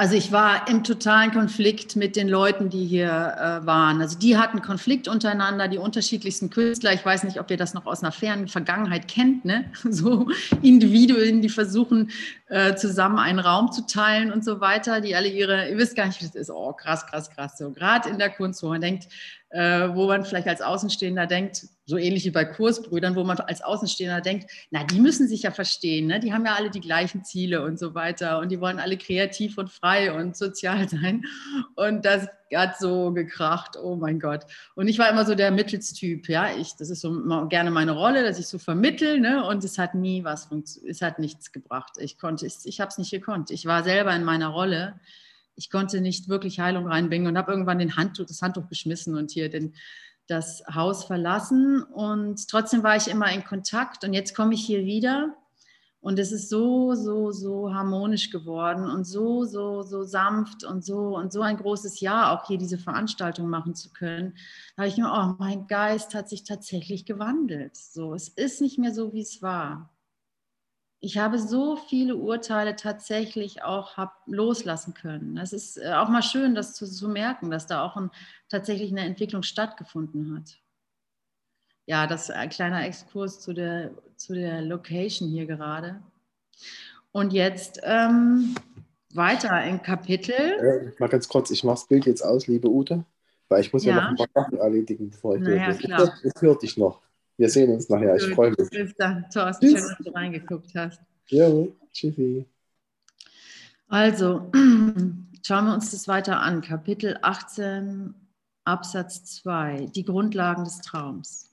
Also 0.00 0.14
ich 0.14 0.32
war 0.32 0.66
im 0.66 0.82
totalen 0.82 1.30
Konflikt 1.30 1.94
mit 1.94 2.16
den 2.16 2.26
Leuten, 2.26 2.70
die 2.70 2.86
hier 2.86 3.10
äh, 3.10 3.66
waren. 3.66 4.00
Also 4.00 4.18
die 4.18 4.38
hatten 4.38 4.62
Konflikt 4.62 5.08
untereinander, 5.08 5.68
die 5.68 5.76
unterschiedlichsten 5.76 6.48
Künstler. 6.48 6.94
Ich 6.94 7.04
weiß 7.04 7.24
nicht, 7.24 7.38
ob 7.38 7.50
ihr 7.50 7.58
das 7.58 7.74
noch 7.74 7.84
aus 7.84 8.02
einer 8.02 8.10
fernen 8.10 8.48
Vergangenheit 8.48 9.08
kennt, 9.08 9.44
ne? 9.44 9.70
So 9.90 10.26
Individuen, 10.62 11.42
die 11.42 11.50
versuchen, 11.50 12.10
äh, 12.50 12.74
zusammen 12.74 13.18
einen 13.18 13.38
Raum 13.38 13.70
zu 13.70 13.86
teilen 13.86 14.32
und 14.32 14.44
so 14.44 14.60
weiter, 14.60 15.00
die 15.00 15.14
alle 15.14 15.28
ihre, 15.28 15.70
ihr 15.70 15.78
wisst 15.78 15.94
gar 15.94 16.06
nicht, 16.06 16.20
wie 16.20 16.26
das 16.26 16.34
ist. 16.34 16.50
Oh, 16.50 16.72
krass, 16.72 17.06
krass, 17.06 17.30
krass. 17.30 17.56
So, 17.56 17.70
gerade 17.70 18.08
in 18.08 18.18
der 18.18 18.30
Kunst, 18.30 18.62
wo 18.64 18.68
man 18.68 18.80
denkt, 18.80 19.06
äh, 19.50 19.88
wo 19.94 20.08
man 20.08 20.24
vielleicht 20.24 20.48
als 20.48 20.60
Außenstehender 20.60 21.28
denkt, 21.28 21.66
so 21.86 21.96
ähnlich 21.96 22.24
wie 22.24 22.30
bei 22.30 22.44
Kursbrüdern, 22.44 23.14
wo 23.14 23.22
man 23.22 23.38
als 23.38 23.62
Außenstehender 23.62 24.20
denkt, 24.20 24.50
na, 24.70 24.82
die 24.82 25.00
müssen 25.00 25.28
sich 25.28 25.42
ja 25.42 25.52
verstehen, 25.52 26.08
ne? 26.08 26.18
die 26.18 26.32
haben 26.32 26.44
ja 26.44 26.54
alle 26.54 26.70
die 26.70 26.80
gleichen 26.80 27.24
Ziele 27.24 27.62
und 27.62 27.78
so 27.78 27.94
weiter 27.94 28.40
und 28.40 28.50
die 28.50 28.60
wollen 28.60 28.80
alle 28.80 28.98
kreativ 28.98 29.56
und 29.56 29.70
frei 29.70 30.12
und 30.12 30.36
sozial 30.36 30.88
sein. 30.88 31.22
Und 31.76 32.04
das 32.04 32.26
hat 32.54 32.78
so 32.78 33.12
gekracht, 33.12 33.76
oh 33.80 33.96
mein 33.96 34.18
Gott. 34.20 34.46
Und 34.74 34.88
ich 34.88 34.98
war 34.98 35.08
immer 35.10 35.24
so 35.24 35.34
der 35.34 35.50
Mittelstyp, 35.50 36.28
ja, 36.28 36.54
ich, 36.56 36.76
das 36.76 36.90
ist 36.90 37.00
so 37.00 37.46
gerne 37.48 37.70
meine 37.70 37.92
Rolle, 37.92 38.24
dass 38.24 38.38
ich 38.38 38.46
so 38.46 38.58
vermittel, 38.58 39.20
ne? 39.20 39.46
und 39.46 39.64
es 39.64 39.78
hat 39.78 39.94
nie 39.94 40.24
was, 40.24 40.48
es 40.86 41.02
hat 41.02 41.18
nichts 41.18 41.52
gebracht. 41.52 41.92
Ich 41.98 42.18
konnte, 42.18 42.46
ich, 42.46 42.56
ich 42.64 42.80
habe 42.80 42.88
es 42.88 42.98
nicht 42.98 43.10
gekonnt. 43.10 43.50
Ich 43.50 43.66
war 43.66 43.84
selber 43.84 44.14
in 44.14 44.24
meiner 44.24 44.48
Rolle 44.48 44.94
ich 45.60 45.68
konnte 45.68 46.00
nicht 46.00 46.30
wirklich 46.30 46.58
Heilung 46.58 46.86
reinbringen 46.86 47.28
und 47.28 47.36
habe 47.36 47.52
irgendwann 47.52 47.78
den 47.78 47.96
Handtuch, 47.96 48.24
das 48.24 48.40
Handtuch 48.40 48.68
geschmissen 48.68 49.14
und 49.14 49.30
hier 49.30 49.50
den, 49.50 49.74
das 50.26 50.62
Haus 50.72 51.04
verlassen. 51.04 51.82
Und 51.82 52.48
trotzdem 52.48 52.82
war 52.82 52.96
ich 52.96 53.08
immer 53.08 53.30
in 53.30 53.44
Kontakt. 53.44 54.02
Und 54.04 54.14
jetzt 54.14 54.34
komme 54.34 54.54
ich 54.54 54.64
hier 54.64 54.86
wieder. 54.86 55.34
Und 56.00 56.18
es 56.18 56.32
ist 56.32 56.48
so, 56.48 56.94
so, 56.94 57.30
so 57.30 57.74
harmonisch 57.74 58.30
geworden 58.30 58.90
und 58.90 59.04
so, 59.04 59.44
so, 59.44 59.82
so 59.82 60.02
sanft 60.02 60.64
und 60.64 60.84
so 60.84 61.16
und 61.16 61.32
so 61.32 61.42
ein 61.42 61.58
großes 61.58 62.00
Jahr 62.00 62.32
auch 62.32 62.46
hier 62.46 62.56
diese 62.56 62.78
Veranstaltung 62.78 63.48
machen 63.48 63.74
zu 63.74 63.90
können. 63.90 64.34
Da 64.76 64.82
habe 64.82 64.88
ich 64.88 64.96
mir, 64.96 65.12
oh, 65.12 65.34
mein 65.38 65.66
Geist 65.66 66.14
hat 66.14 66.28
sich 66.28 66.44
tatsächlich 66.44 67.04
gewandelt. 67.04 67.76
So, 67.76 68.14
es 68.14 68.28
ist 68.28 68.60
nicht 68.60 68.78
mehr 68.78 68.94
so, 68.94 69.12
wie 69.12 69.20
es 69.20 69.42
war 69.42 69.90
ich 71.00 71.16
habe 71.16 71.38
so 71.38 71.76
viele 71.76 72.16
Urteile 72.16 72.76
tatsächlich 72.76 73.62
auch 73.62 73.96
loslassen 74.26 74.92
können. 74.92 75.38
Es 75.38 75.52
ist 75.52 75.78
äh, 75.78 75.94
auch 75.94 76.08
mal 76.08 76.22
schön, 76.22 76.54
das 76.54 76.74
zu, 76.74 76.86
zu 76.86 77.08
merken, 77.08 77.50
dass 77.50 77.66
da 77.66 77.82
auch 77.82 77.96
ein, 77.96 78.10
tatsächlich 78.48 78.90
eine 78.90 79.00
Entwicklung 79.00 79.42
stattgefunden 79.42 80.36
hat. 80.36 80.59
Ja, 81.90 82.06
das 82.06 82.28
ist 82.28 82.30
ein 82.30 82.48
kleiner 82.50 82.86
Exkurs 82.86 83.40
zu 83.40 83.52
der, 83.52 83.90
zu 84.14 84.32
der 84.32 84.62
Location 84.62 85.28
hier 85.28 85.44
gerade. 85.44 86.00
Und 87.10 87.32
jetzt 87.32 87.80
ähm, 87.82 88.54
weiter 89.12 89.64
im 89.64 89.82
Kapitel. 89.82 90.32
Äh, 90.32 90.92
mal 91.00 91.08
ganz 91.08 91.26
kurz, 91.26 91.50
ich 91.50 91.64
mache 91.64 91.74
das 91.74 91.88
Bild 91.88 92.06
jetzt 92.06 92.22
aus, 92.22 92.46
liebe 92.46 92.70
Ute, 92.70 93.04
weil 93.48 93.62
ich 93.62 93.72
muss 93.72 93.84
ja, 93.84 93.96
ja 93.96 94.02
noch 94.02 94.10
ein 94.10 94.16
paar 94.32 94.44
Sachen 94.44 94.58
erledigen, 94.58 95.10
bevor 95.10 95.34
ich 95.34 95.42
naja, 95.42 95.72
gehe. 95.72 96.12
Ich 96.22 96.40
höre 96.40 96.56
dich 96.56 96.76
noch. 96.76 97.00
Wir 97.36 97.50
sehen 97.50 97.72
uns 97.72 97.88
nachher. 97.88 98.14
Ich 98.14 98.34
freue 98.36 98.50
mich. 98.50 98.70
Bis 98.70 98.94
dann, 98.94 99.26
Thorsten. 99.28 99.66
Schön, 99.66 99.74
dass 99.74 99.98
du 99.98 100.10
reingeguckt 100.12 100.72
hast. 100.76 101.00
Ja, 101.26 101.50
tschüssi. 101.92 102.46
Also, 103.88 104.48
schauen 105.44 105.64
wir 105.64 105.74
uns 105.74 105.90
das 105.90 106.06
weiter 106.06 106.38
an. 106.38 106.60
Kapitel 106.60 107.18
18, 107.22 108.14
Absatz 108.62 109.24
2, 109.42 109.86
die 109.92 110.04
Grundlagen 110.04 110.62
des 110.62 110.82
Traums. 110.82 111.49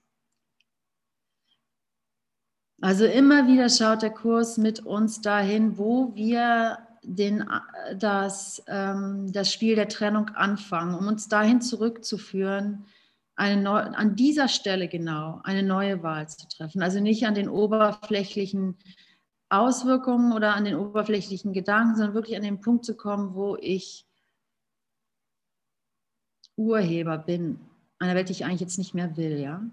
Also 2.81 3.05
immer 3.05 3.47
wieder 3.47 3.69
schaut 3.69 4.03
der 4.03 4.11
Kurs 4.11 4.57
mit 4.57 4.85
uns 4.85 5.21
dahin, 5.21 5.77
wo 5.77 6.13
wir 6.15 6.77
den, 7.03 7.49
das, 7.95 8.61
ähm, 8.67 9.31
das 9.31 9.51
Spiel 9.51 9.75
der 9.75 9.87
Trennung 9.87 10.29
anfangen, 10.29 10.93
um 10.93 11.07
uns 11.07 11.27
dahin 11.27 11.61
zurückzuführen, 11.61 12.85
eine 13.35 13.61
neu, 13.61 13.79
an 13.79 14.15
dieser 14.15 14.47
Stelle 14.47 14.87
genau 14.87 15.41
eine 15.43 15.63
neue 15.63 16.03
Wahl 16.03 16.27
zu 16.27 16.47
treffen. 16.47 16.81
Also 16.81 16.99
nicht 16.99 17.25
an 17.25 17.35
den 17.35 17.49
oberflächlichen 17.49 18.77
Auswirkungen 19.49 20.33
oder 20.33 20.55
an 20.55 20.65
den 20.65 20.75
oberflächlichen 20.75 21.53
Gedanken, 21.53 21.95
sondern 21.95 22.15
wirklich 22.15 22.35
an 22.35 22.43
den 22.43 22.61
Punkt 22.61 22.83
zu 22.83 22.95
kommen, 22.95 23.35
wo 23.35 23.55
ich 23.55 24.05
Urheber 26.57 27.17
bin, 27.17 27.59
einer 27.99 28.15
Welt, 28.15 28.29
die 28.29 28.33
ich 28.33 28.45
eigentlich 28.45 28.61
jetzt 28.61 28.79
nicht 28.79 28.93
mehr 28.93 29.15
will, 29.17 29.39
ja. 29.39 29.63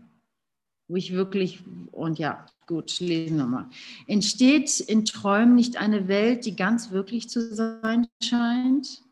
Wo 0.89 0.97
ich 0.97 1.13
wirklich, 1.13 1.63
und 1.93 2.19
ja, 2.19 2.47
gut, 2.67 3.01
lesen 3.01 3.39
wir 3.39 3.47
mal. 3.47 3.71
Entsteht 4.07 4.81
in 4.81 5.05
Träumen 5.05 5.55
nicht 5.55 5.77
eine 5.77 6.09
Welt, 6.09 6.45
die 6.45 6.57
ganz 6.57 6.91
wirklich 6.91 7.29
zu 7.29 7.55
sein 7.55 8.07
scheint? 8.23 9.03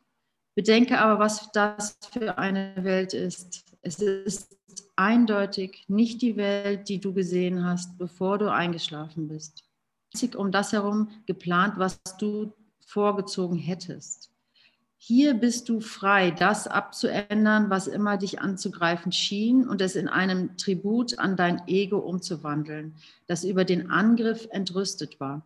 Bedenke 0.54 0.98
aber, 0.98 1.18
was 1.18 1.50
das 1.52 1.96
für 2.10 2.36
eine 2.36 2.74
Welt 2.76 3.14
ist. 3.14 3.64
Es 3.80 4.00
ist 4.00 4.56
eindeutig 4.96 5.84
nicht 5.88 6.20
die 6.22 6.36
Welt, 6.36 6.88
die 6.88 7.00
du 7.00 7.14
gesehen 7.14 7.64
hast, 7.64 7.96
bevor 7.98 8.38
du 8.38 8.52
eingeschlafen 8.52 9.28
bist. 9.28 9.64
Um 10.36 10.52
das 10.52 10.72
herum 10.72 11.08
geplant, 11.26 11.74
was 11.78 12.00
du 12.18 12.52
vorgezogen 12.84 13.56
hättest. 13.56 14.31
Hier 15.04 15.34
bist 15.34 15.68
du 15.68 15.80
frei, 15.80 16.30
das 16.30 16.68
abzuändern, 16.68 17.70
was 17.70 17.88
immer 17.88 18.18
dich 18.18 18.40
anzugreifen 18.40 19.10
schien 19.10 19.68
und 19.68 19.80
es 19.80 19.96
in 19.96 20.06
einem 20.06 20.56
Tribut 20.56 21.18
an 21.18 21.36
dein 21.36 21.66
Ego 21.66 21.98
umzuwandeln, 21.98 22.94
das 23.26 23.42
über 23.42 23.64
den 23.64 23.90
Angriff 23.90 24.46
entrüstet 24.52 25.18
war. 25.18 25.44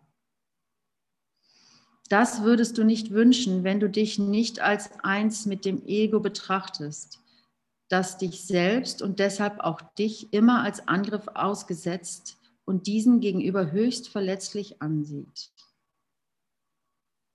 Das 2.10 2.42
würdest 2.42 2.76
du 2.76 2.84
nicht 2.84 3.12
wünschen, 3.12 3.64
wenn 3.64 3.80
du 3.80 3.88
dich 3.88 4.18
nicht 4.18 4.60
als 4.60 4.90
eins 5.02 5.46
mit 5.46 5.64
dem 5.64 5.86
Ego 5.86 6.20
betrachtest 6.20 7.20
das 7.88 8.18
dich 8.18 8.42
selbst 8.42 9.00
und 9.02 9.18
deshalb 9.18 9.60
auch 9.60 9.80
dich 9.80 10.32
immer 10.32 10.62
als 10.62 10.88
Angriff 10.88 11.28
ausgesetzt 11.34 12.36
und 12.64 12.86
diesen 12.86 13.20
gegenüber 13.20 13.70
höchst 13.70 14.08
verletzlich 14.08 14.82
ansieht. 14.82 15.50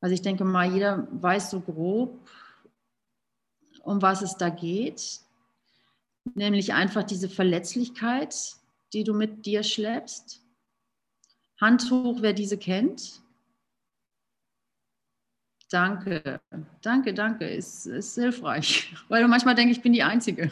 Also 0.01 0.15
ich 0.15 0.21
denke 0.23 0.43
mal, 0.43 0.71
jeder 0.71 1.07
weiß 1.11 1.51
so 1.51 1.61
grob, 1.61 2.27
um 3.83 4.01
was 4.01 4.21
es 4.21 4.35
da 4.35 4.49
geht, 4.49 5.21
nämlich 6.33 6.73
einfach 6.73 7.03
diese 7.03 7.29
Verletzlichkeit, 7.29 8.35
die 8.93 9.03
du 9.03 9.13
mit 9.13 9.45
dir 9.45 9.63
schleppst. 9.63 10.41
Hand 11.59 11.89
hoch, 11.91 12.17
wer 12.21 12.33
diese 12.33 12.57
kennt. 12.57 13.21
Danke, 15.69 16.41
danke, 16.81 17.13
danke. 17.13 17.47
Ist, 17.47 17.85
ist 17.85 18.15
hilfreich, 18.15 18.93
weil 19.07 19.27
manchmal 19.27 19.55
denke 19.55 19.71
ich, 19.71 19.81
bin 19.81 19.93
die 19.93 20.03
Einzige. 20.03 20.51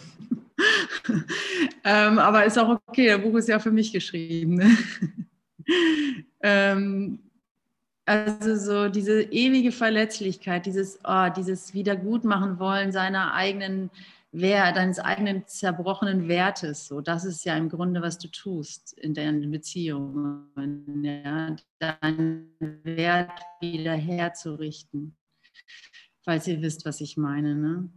ähm, 1.84 2.20
aber 2.20 2.46
ist 2.46 2.58
auch 2.58 2.80
okay, 2.88 3.08
das 3.08 3.22
Buch 3.22 3.36
ist 3.36 3.50
ja 3.50 3.60
für 3.60 3.72
mich 3.72 3.92
geschrieben. 3.92 4.56
Ne? 4.56 4.78
ähm, 6.42 7.20
Also 8.10 8.56
so 8.56 8.90
diese 8.90 9.22
ewige 9.22 9.72
Verletzlichkeit, 9.72 10.66
dieses, 10.66 10.98
oh, 11.04 11.30
dieses 11.30 11.76
Wiedergutmachen 11.76 12.58
wollen 12.58 12.92
seiner 12.92 13.36
eigenen 13.36 13.92
Wert, 14.32 14.78
deines 14.78 14.98
eigenen 14.98 15.46
zerbrochenen 15.46 16.28
Wertes. 16.28 16.88
So, 16.88 17.02
das 17.02 17.24
ist 17.24 17.46
ja 17.46 17.56
im 17.56 17.70
Grunde, 17.70 18.02
was 18.02 18.18
du 18.18 18.28
tust 18.28 18.94
in 18.94 19.14
deinen 19.14 19.52
Beziehungen, 19.52 21.04
ja, 21.04 21.56
deinen 21.78 22.52
Wert 22.84 23.44
wieder 23.60 23.94
herzurichten, 23.94 25.16
falls 26.26 26.48
ihr 26.48 26.64
wisst, 26.64 26.86
was 26.86 27.02
ich 27.02 27.16
meine. 27.16 27.54
Ne? 27.54 27.92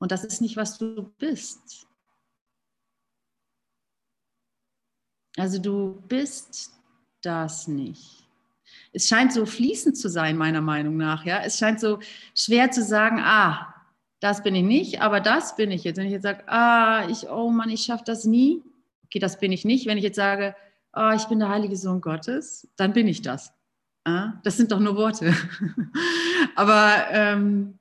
Und 0.00 0.10
das 0.10 0.24
ist 0.24 0.40
nicht, 0.40 0.56
was 0.56 0.76
du 0.76 1.14
bist. 1.18 1.86
Also 5.36 5.60
du 5.60 6.02
bist 6.08 6.72
das 7.22 7.68
nicht 7.68 8.23
es 8.94 9.08
scheint 9.08 9.32
so 9.32 9.44
fließend 9.44 9.98
zu 9.98 10.08
sein, 10.08 10.36
meiner 10.36 10.60
Meinung 10.60 10.96
nach. 10.96 11.24
Ja? 11.24 11.40
Es 11.44 11.58
scheint 11.58 11.80
so 11.80 11.98
schwer 12.34 12.70
zu 12.70 12.82
sagen, 12.82 13.18
ah, 13.20 13.74
das 14.20 14.42
bin 14.42 14.54
ich 14.54 14.62
nicht, 14.62 15.02
aber 15.02 15.20
das 15.20 15.56
bin 15.56 15.70
ich 15.70 15.84
jetzt. 15.84 15.98
Wenn 15.98 16.06
ich 16.06 16.12
jetzt 16.12 16.22
sage, 16.22 16.48
ah, 16.48 17.06
ich, 17.10 17.28
oh 17.28 17.50
Mann, 17.50 17.68
ich 17.68 17.82
schaffe 17.82 18.04
das 18.06 18.24
nie, 18.24 18.62
okay, 19.04 19.18
das 19.18 19.38
bin 19.38 19.52
ich 19.52 19.64
nicht. 19.64 19.86
Wenn 19.86 19.98
ich 19.98 20.04
jetzt 20.04 20.16
sage, 20.16 20.54
oh, 20.94 21.10
ich 21.14 21.24
bin 21.24 21.40
der 21.40 21.48
heilige 21.48 21.76
Sohn 21.76 22.00
Gottes, 22.00 22.68
dann 22.76 22.92
bin 22.92 23.08
ich 23.08 23.20
das. 23.20 23.52
Ah, 24.04 24.34
das 24.44 24.56
sind 24.56 24.70
doch 24.70 24.80
nur 24.80 24.96
Worte. 24.96 25.34
aber 26.54 27.06
ähm, 27.10 27.78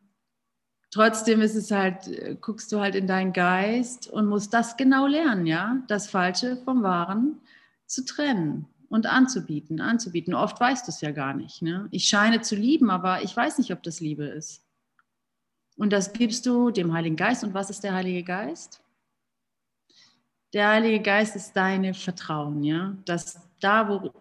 trotzdem 0.90 1.42
ist 1.42 1.56
es 1.56 1.70
halt, 1.70 2.42
guckst 2.42 2.72
du 2.72 2.80
halt 2.80 2.96
in 2.96 3.06
deinen 3.06 3.34
Geist 3.34 4.08
und 4.10 4.26
musst 4.26 4.54
das 4.54 4.78
genau 4.78 5.06
lernen, 5.06 5.46
ja, 5.46 5.78
das 5.88 6.10
Falsche 6.10 6.58
vom 6.58 6.82
Wahren 6.82 7.40
zu 7.86 8.04
trennen 8.04 8.73
und 8.94 9.08
anzubieten, 9.08 9.82
anzubieten. 9.82 10.36
Oft 10.36 10.60
weißt 10.60 10.88
du 10.88 10.92
es 10.92 11.02
ja 11.02 11.10
gar 11.10 11.34
nicht. 11.34 11.64
Ne? 11.64 11.88
Ich 11.90 12.08
scheine 12.08 12.42
zu 12.42 12.56
lieben, 12.56 12.92
aber 12.92 13.24
ich 13.24 13.36
weiß 13.36 13.58
nicht, 13.58 13.72
ob 13.72 13.82
das 13.82 14.00
Liebe 14.02 14.26
ist. 14.26 14.62
Und 15.76 15.92
das 15.92 16.14
gibst 16.14 16.46
du 16.46 16.70
dem 16.70 16.94
Heiligen 16.94 17.16
Geist. 17.16 17.44
Und 17.44 17.56
was 17.56 17.72
ist 17.72 17.84
der 17.84 17.96
Heilige 17.96 18.22
Geist? 18.22 18.84
Der 20.54 20.68
Heilige 20.70 21.02
Geist 21.02 21.36
ist 21.36 21.54
deine 21.54 21.96
Vertrauen, 21.96 22.64
ja, 22.64 22.96
dass 23.06 23.40
da, 23.60 23.90
wo 23.90 24.12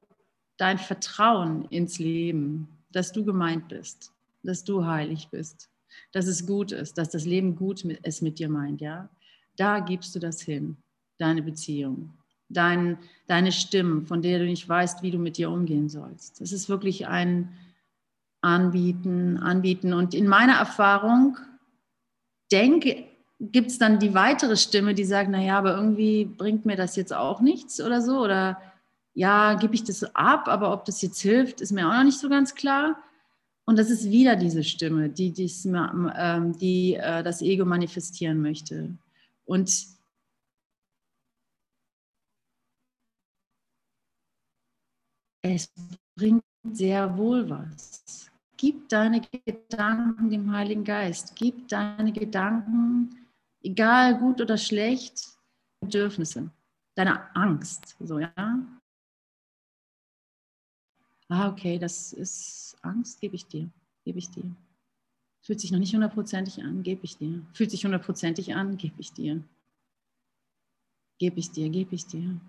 dein 0.57 0.79
Vertrauen 0.79 1.67
ins 1.67 1.99
Leben, 1.99 2.67
dass 2.93 3.13
du 3.13 3.27
gemeint 3.27 3.69
bist, 3.69 4.11
dass 4.43 4.65
du 4.65 4.87
heilig 4.87 5.29
bist, 5.29 5.69
dass 6.13 6.27
es 6.27 6.47
gut 6.47 6.73
ist, 6.73 6.97
dass 6.97 7.11
das 7.11 7.27
Leben 7.27 7.57
gut 7.57 7.85
es 8.05 8.23
mit 8.23 8.39
dir 8.39 8.49
meint, 8.49 8.81
ja, 8.81 9.11
da 9.57 9.81
gibst 9.81 10.15
du 10.15 10.19
das 10.19 10.41
hin, 10.41 10.79
deine 11.19 11.43
Beziehung 11.43 12.15
dein, 12.49 12.99
deine 13.27 13.53
Stimmen, 13.53 14.07
von 14.07 14.23
der 14.23 14.39
du 14.39 14.45
nicht 14.45 14.69
weißt, 14.69 15.03
wie 15.03 15.11
du 15.11 15.19
mit 15.19 15.39
dir 15.39 15.51
umgehen 15.51 15.89
sollst. 15.89 16.41
Das 16.41 16.53
ist 16.53 16.69
wirklich 16.69 17.07
ein 17.07 17.53
Anbieten, 18.41 19.39
Anbieten. 19.39 19.93
Und 19.93 20.15
in 20.15 20.27
meiner 20.27 20.55
Erfahrung 20.55 21.39
denke, 22.51 23.05
gibt 23.41 23.71
es 23.71 23.79
dann 23.79 23.99
die 23.99 24.15
weitere 24.15 24.57
Stimme, 24.57 24.95
die 24.95 25.05
sagt, 25.05 25.31
naja, 25.31 25.59
aber 25.59 25.77
irgendwie 25.77 26.25
bringt 26.25 26.65
mir 26.65 26.77
das 26.77 26.97
jetzt 26.97 27.13
auch 27.13 27.41
nichts 27.41 27.81
oder 27.81 28.01
so. 28.01 28.21
Oder 28.21 28.61
ja, 29.15 29.55
gebe 29.55 29.75
ich 29.75 29.85
das 29.85 30.05
ab, 30.15 30.49
aber 30.49 30.73
ob 30.73 30.85
das 30.85 31.03
jetzt 31.03 31.21
hilft, 31.21 31.61
ist 31.61 31.73
mir 31.73 31.89
auch 31.89 31.95
noch 31.95 32.05
nicht 32.05 32.19
so 32.19 32.29
ganz 32.29 32.55
klar. 32.55 32.97
Und 33.65 33.79
das 33.79 33.91
ist 33.91 34.11
wieder 34.11 34.37
diese 34.37 34.65
Stimme, 34.65 35.09
die, 35.09 35.33
die, 35.33 35.51
ähm, 36.17 36.57
die 36.59 36.95
äh, 36.95 37.23
das 37.23 37.43
Ego 37.43 37.65
manifestieren 37.65 38.41
möchte. 38.43 38.91
Und 39.45 39.87
es 45.43 45.73
bringt 46.17 46.43
sehr 46.73 47.17
wohl 47.17 47.49
was. 47.51 48.31
Gib 48.57 48.89
deine 48.89 49.21
Gedanken 49.21 50.31
dem 50.31 50.51
Heiligen 50.53 50.85
Geist. 50.85 51.35
Gib 51.35 51.69
deine 51.69 52.13
Gedanken, 52.13 53.11
egal 53.63 54.19
gut 54.19 54.41
oder 54.41 54.57
schlecht, 54.57 55.37
Bedürfnisse, 55.81 56.51
deine 56.95 57.35
Angst. 57.35 57.97
So, 57.99 58.21
ja. 58.21 58.33
Ah, 61.29 61.49
okay, 61.49 61.79
das 61.79 62.13
ist 62.13 62.77
Angst, 62.83 63.21
gebe 63.21 63.35
ich 63.35 63.47
dir. 63.47 63.69
Gebe 64.05 64.19
ich 64.19 64.31
dir. 64.31 64.45
Fühlt 65.45 65.61
sich 65.61 65.73
noch 65.73 65.81
nicht 65.81 65.93
hundertprozentig 65.93 66.63
an, 66.63 66.85
gebe 66.85 67.05
ich 67.05 67.17
dir. 67.17 67.45
Fühlt 67.53 67.71
sich 67.71 67.85
hundertprozentig 67.85 68.55
an, 68.55 68.77
gebe 68.77 69.01
ich 69.01 69.13
dir. 69.13 69.43
Gebe 71.19 71.41
ich 71.41 71.51
dir, 71.51 71.69
gebe 71.69 71.95
ich 71.97 72.07
dir. 72.07 72.41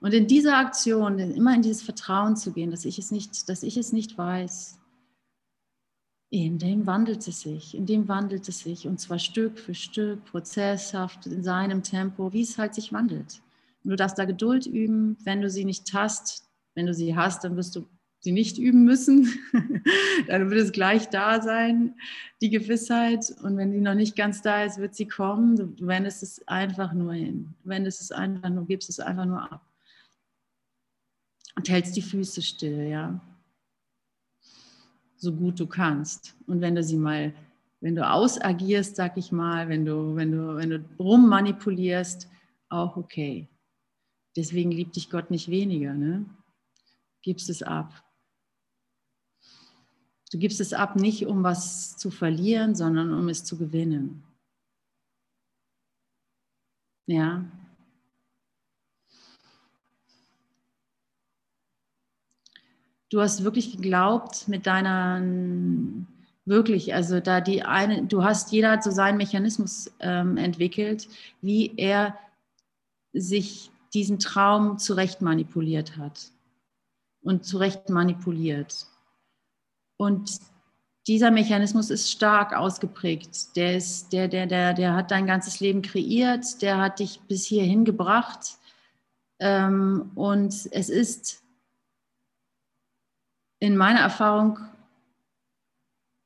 Und 0.00 0.12
in 0.12 0.26
dieser 0.26 0.58
Aktion 0.58 1.18
immer 1.18 1.54
in 1.54 1.62
dieses 1.62 1.82
Vertrauen 1.82 2.36
zu 2.36 2.52
gehen, 2.52 2.70
dass 2.70 2.84
ich 2.84 2.98
es 2.98 3.10
nicht, 3.10 3.48
dass 3.48 3.62
ich 3.62 3.76
es 3.76 3.92
nicht 3.92 4.18
weiß, 4.18 4.78
in 6.30 6.58
dem 6.58 6.86
wandelt 6.86 7.26
es 7.26 7.40
sich, 7.40 7.74
in 7.74 7.86
dem 7.86 8.08
wandelt 8.08 8.48
es 8.48 8.60
sich 8.60 8.86
und 8.86 9.00
zwar 9.00 9.18
Stück 9.18 9.58
für 9.58 9.74
Stück, 9.74 10.24
prozesshaft, 10.26 11.26
in 11.26 11.42
seinem 11.42 11.82
Tempo, 11.82 12.32
wie 12.32 12.42
es 12.42 12.58
halt 12.58 12.74
sich 12.74 12.92
wandelt. 12.92 13.40
Und 13.84 13.90
du 13.90 13.96
darfst 13.96 14.18
da 14.18 14.24
Geduld 14.24 14.66
üben, 14.66 15.16
wenn 15.24 15.40
du 15.40 15.48
sie 15.48 15.64
nicht 15.64 15.92
hast, 15.94 16.44
wenn 16.74 16.86
du 16.86 16.92
sie 16.92 17.16
hast, 17.16 17.44
dann 17.44 17.56
wirst 17.56 17.76
du 17.76 17.86
sie 18.20 18.32
nicht 18.32 18.58
üben 18.58 18.84
müssen, 18.84 19.32
dann 20.26 20.50
wird 20.50 20.60
es 20.60 20.72
gleich 20.72 21.08
da 21.08 21.40
sein, 21.40 21.94
die 22.42 22.50
Gewissheit. 22.50 23.34
Und 23.42 23.56
wenn 23.56 23.70
die 23.70 23.80
noch 23.80 23.94
nicht 23.94 24.16
ganz 24.16 24.42
da 24.42 24.64
ist, 24.64 24.78
wird 24.78 24.96
sie 24.96 25.06
kommen. 25.06 25.56
Du 25.76 25.86
wendest 25.86 26.24
es 26.24 26.46
einfach 26.48 26.92
nur 26.92 27.14
hin. 27.14 27.54
Du 27.62 27.68
wendest 27.68 28.00
es 28.00 28.10
einfach 28.10 28.50
nur, 28.50 28.66
gibst 28.66 28.90
es 28.90 28.98
einfach 28.98 29.26
nur 29.26 29.40
ab 29.40 29.64
und 31.56 31.68
hältst 31.68 31.96
die 31.96 32.02
Füße 32.02 32.42
still, 32.42 32.88
ja. 32.88 33.20
So 35.16 35.32
gut 35.32 35.58
du 35.58 35.66
kannst. 35.66 36.36
Und 36.46 36.60
wenn 36.60 36.74
du 36.74 36.82
sie 36.82 36.98
mal, 36.98 37.34
wenn 37.80 37.96
du 37.96 38.08
ausagierst, 38.08 38.96
sag 38.96 39.16
ich 39.16 39.32
mal, 39.32 39.68
wenn 39.68 39.84
du, 39.84 40.14
wenn 40.14 40.32
du, 40.32 40.56
wenn 40.56 40.70
du 40.70 40.84
rummanipulierst, 40.98 42.28
auch 42.68 42.96
okay. 42.96 43.48
Deswegen 44.36 44.70
liebt 44.70 44.96
dich 44.96 45.08
Gott 45.08 45.30
nicht 45.30 45.48
weniger, 45.48 45.94
ne? 45.94 46.26
Gibst 47.22 47.48
es 47.48 47.62
ab. 47.62 48.04
Du 50.30 50.38
gibst 50.38 50.60
es 50.60 50.74
ab 50.74 50.96
nicht, 50.96 51.26
um 51.26 51.42
was 51.42 51.96
zu 51.96 52.10
verlieren, 52.10 52.74
sondern 52.74 53.14
um 53.14 53.28
es 53.28 53.44
zu 53.44 53.56
gewinnen. 53.56 54.22
Ja, 57.06 57.50
du 63.10 63.20
hast 63.20 63.44
wirklich 63.44 63.72
geglaubt 63.72 64.48
mit 64.48 64.66
deiner, 64.66 65.20
wirklich, 66.44 66.94
also 66.94 67.20
da 67.20 67.40
die 67.40 67.62
eine, 67.62 68.04
du 68.04 68.24
hast, 68.24 68.52
jeder 68.52 68.72
hat 68.72 68.84
so 68.84 68.90
seinen 68.90 69.16
Mechanismus 69.16 69.90
ähm, 70.00 70.36
entwickelt, 70.36 71.08
wie 71.40 71.72
er 71.76 72.16
sich 73.12 73.70
diesen 73.94 74.18
Traum 74.18 74.78
zurecht 74.78 75.22
manipuliert 75.22 75.96
hat 75.96 76.30
und 77.22 77.44
zurecht 77.44 77.88
manipuliert. 77.88 78.86
Und 79.96 80.40
dieser 81.06 81.30
Mechanismus 81.30 81.90
ist 81.90 82.10
stark 82.10 82.52
ausgeprägt. 82.52 83.56
Der, 83.56 83.76
ist, 83.76 84.12
der, 84.12 84.28
der, 84.28 84.46
der, 84.46 84.74
der 84.74 84.94
hat 84.94 85.10
dein 85.10 85.26
ganzes 85.26 85.60
Leben 85.60 85.82
kreiert, 85.82 86.60
der 86.62 86.78
hat 86.78 86.98
dich 86.98 87.20
bis 87.28 87.44
hierhin 87.44 87.84
gebracht. 87.84 88.58
Ähm, 89.38 90.10
und 90.14 90.52
es 90.72 90.88
ist 90.88 91.45
in 93.58 93.76
meiner 93.76 94.00
Erfahrung, 94.00 94.58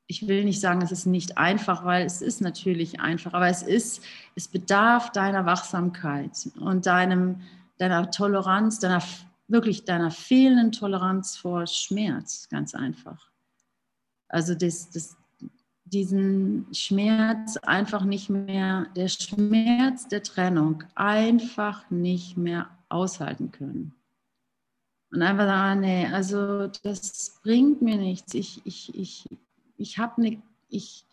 ich 0.07 0.27
will 0.27 0.43
nicht 0.43 0.59
sagen, 0.59 0.81
es 0.81 0.91
ist 0.91 1.05
nicht 1.05 1.37
einfach, 1.37 1.85
weil 1.85 2.05
es 2.05 2.21
ist 2.21 2.41
natürlich 2.41 2.99
einfach, 2.99 3.33
aber 3.33 3.47
es 3.47 3.63
ist, 3.63 4.03
es 4.35 4.47
bedarf 4.47 5.11
deiner 5.11 5.45
Wachsamkeit 5.45 6.49
und 6.59 6.85
deinem, 6.85 7.41
deiner 7.77 8.11
Toleranz, 8.11 8.79
deiner 8.79 9.01
wirklich 9.47 9.85
deiner 9.85 10.11
fehlenden 10.11 10.71
Toleranz 10.71 11.37
vor 11.37 11.67
Schmerz, 11.67 12.47
ganz 12.49 12.73
einfach. 12.73 13.29
Also 14.27 14.55
das, 14.55 14.89
das, 14.89 15.17
diesen 15.83 16.67
Schmerz 16.73 17.57
einfach 17.57 18.05
nicht 18.05 18.29
mehr, 18.29 18.87
der 18.95 19.09
Schmerz 19.09 20.07
der 20.07 20.23
Trennung 20.23 20.83
einfach 20.95 21.89
nicht 21.89 22.37
mehr 22.37 22.69
aushalten 22.87 23.51
können. 23.51 23.93
Und 25.11 25.21
einfach 25.21 25.45
sagen, 25.45 25.51
ah, 25.51 25.75
nee, 25.75 26.05
also 26.07 26.67
das 26.83 27.39
bringt 27.43 27.81
mir 27.81 27.97
nichts. 27.97 28.33
Ich, 28.33 28.61
ich, 28.63 28.95
ich, 28.95 29.25
ich 29.77 29.97
habe 29.97 30.21
eine, 30.21 30.41
ich, 30.69 31.05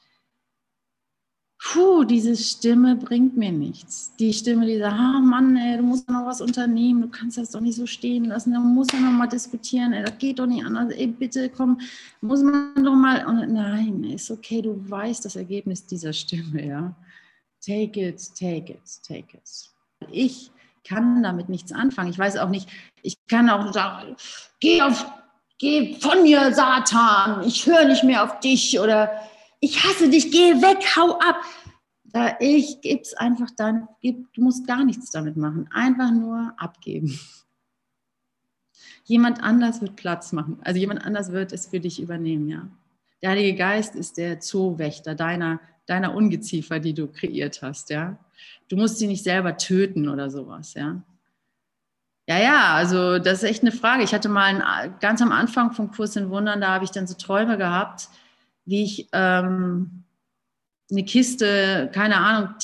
puh, 1.59 2.05
diese 2.05 2.37
Stimme 2.37 2.95
bringt 2.95 3.37
mir 3.37 3.51
nichts. 3.51 4.15
Die 4.21 4.33
Stimme, 4.33 4.67
die 4.67 4.79
sagt, 4.79 4.95
ah 4.95 5.21
Mann, 5.21 5.57
ey, 5.57 5.79
du 5.79 5.83
musst 5.83 6.09
noch 6.09 6.27
was 6.27 6.41
unternehmen, 6.41 7.03
du 7.03 7.09
kannst 7.09 7.39
das 7.39 7.51
doch 7.51 7.61
nicht 7.61 7.75
so 7.75 7.87
stehen 7.87 8.27
lassen, 8.27 8.55
du 8.55 8.61
musst 8.61 8.93
ja 8.93 9.01
noch 9.01 9.11
mal 9.11 9.27
diskutieren, 9.27 9.93
ey, 9.93 10.05
das 10.05 10.17
geht 10.19 10.39
doch 10.39 10.47
nicht 10.47 10.65
anders, 10.65 10.93
ey, 10.93 11.09
bitte 11.09 11.51
komm, 11.51 11.81
muss 12.21 12.43
man 12.43 12.85
doch 12.85 12.95
mal, 12.95 13.27
und 13.27 13.53
nein, 13.53 14.05
ist 14.05 14.31
okay, 14.31 14.63
du 14.63 14.79
weißt 14.89 15.25
das 15.25 15.35
Ergebnis 15.35 15.85
dieser 15.85 16.13
Stimme, 16.13 16.65
ja. 16.65 16.97
Take 17.61 18.09
it, 18.09 18.35
take 18.39 18.75
it, 18.75 19.03
take 19.03 19.37
it. 19.37 19.71
Ich 20.13 20.53
kann 20.89 21.23
damit 21.23 21.49
nichts 21.49 21.73
anfangen. 21.73 22.11
Ich 22.11 22.19
weiß 22.19 22.37
auch 22.39 22.49
nicht, 22.49 22.69
ich 23.03 23.19
kann 23.27 23.51
auch 23.51 23.73
sagen, 23.73 24.17
geh 24.61 24.83
auf 24.83 25.07
geh 25.59 25.97
von 26.01 26.23
mir, 26.23 26.55
Satan, 26.55 27.47
ich 27.47 27.67
höre 27.67 27.85
nicht 27.85 28.05
mehr 28.05 28.25
auf 28.25 28.41
dich 28.41 28.79
oder 28.81 29.11
ich 29.61 29.85
hasse 29.85 30.09
dich, 30.09 30.31
geh 30.31 30.55
weg, 30.63 30.85
hau 30.97 31.19
ab. 31.19 31.43
Da 32.05 32.37
ich 32.41 32.81
gib's 32.81 33.13
einfach 33.15 33.51
dann, 33.57 33.89
gib, 34.01 34.33
du 34.33 34.43
musst 34.43 34.67
gar 34.67 34.85
nichts 34.85 35.11
damit 35.11 35.37
machen, 35.37 35.69
einfach 35.73 36.11
nur 36.11 36.55
abgeben. 36.57 37.19
Jemand 39.05 39.43
anders 39.43 39.81
wird 39.81 39.97
Platz 39.97 40.33
machen, 40.33 40.59
also 40.63 40.79
jemand 40.79 41.05
anders 41.05 41.33
wird 41.33 41.53
es 41.53 41.67
für 41.67 41.81
dich 41.81 42.01
übernehmen, 42.01 42.49
ja. 42.49 42.69
Der 43.21 43.31
Heilige 43.31 43.59
Geist 43.59 43.97
ist 43.97 44.17
der 44.17 44.39
Zoowächter 44.39 45.17
deiner, 45.17 45.61
deiner 45.89 46.15
Ungeziefer, 46.15 46.79
die 46.81 46.95
du 46.95 47.07
kreiert 47.09 47.63
hast, 47.63 47.91
ja. 47.91 48.19
Du 48.69 48.77
musst 48.77 48.99
sie 48.99 49.07
nicht 49.07 49.25
selber 49.25 49.57
töten 49.57 50.09
oder 50.09 50.31
sowas, 50.31 50.75
ja. 50.75 51.03
Ja, 52.29 52.39
ja, 52.39 52.75
also 52.75 53.19
das 53.19 53.43
ist 53.43 53.49
echt 53.49 53.63
eine 53.63 53.73
Frage. 53.73 54.05
Ich 54.05 54.13
hatte 54.13 54.29
mal 54.29 54.63
ein, 54.63 54.95
ganz 55.01 55.23
am 55.23 55.33
Anfang 55.33 55.73
vom 55.73 55.91
Kurs 55.91 56.15
in 56.15 56.29
Wundern, 56.29 56.61
da 56.61 56.69
habe 56.69 56.85
ich 56.85 56.91
dann 56.91 57.07
so 57.07 57.15
Träume 57.15 57.57
gehabt, 57.57 58.09
wie 58.67 58.85
ich 58.85 59.09
ähm, 59.13 60.05
eine 60.91 61.05
Kiste, 61.05 61.91
keine 61.95 62.17
Ahnung, 62.17 62.55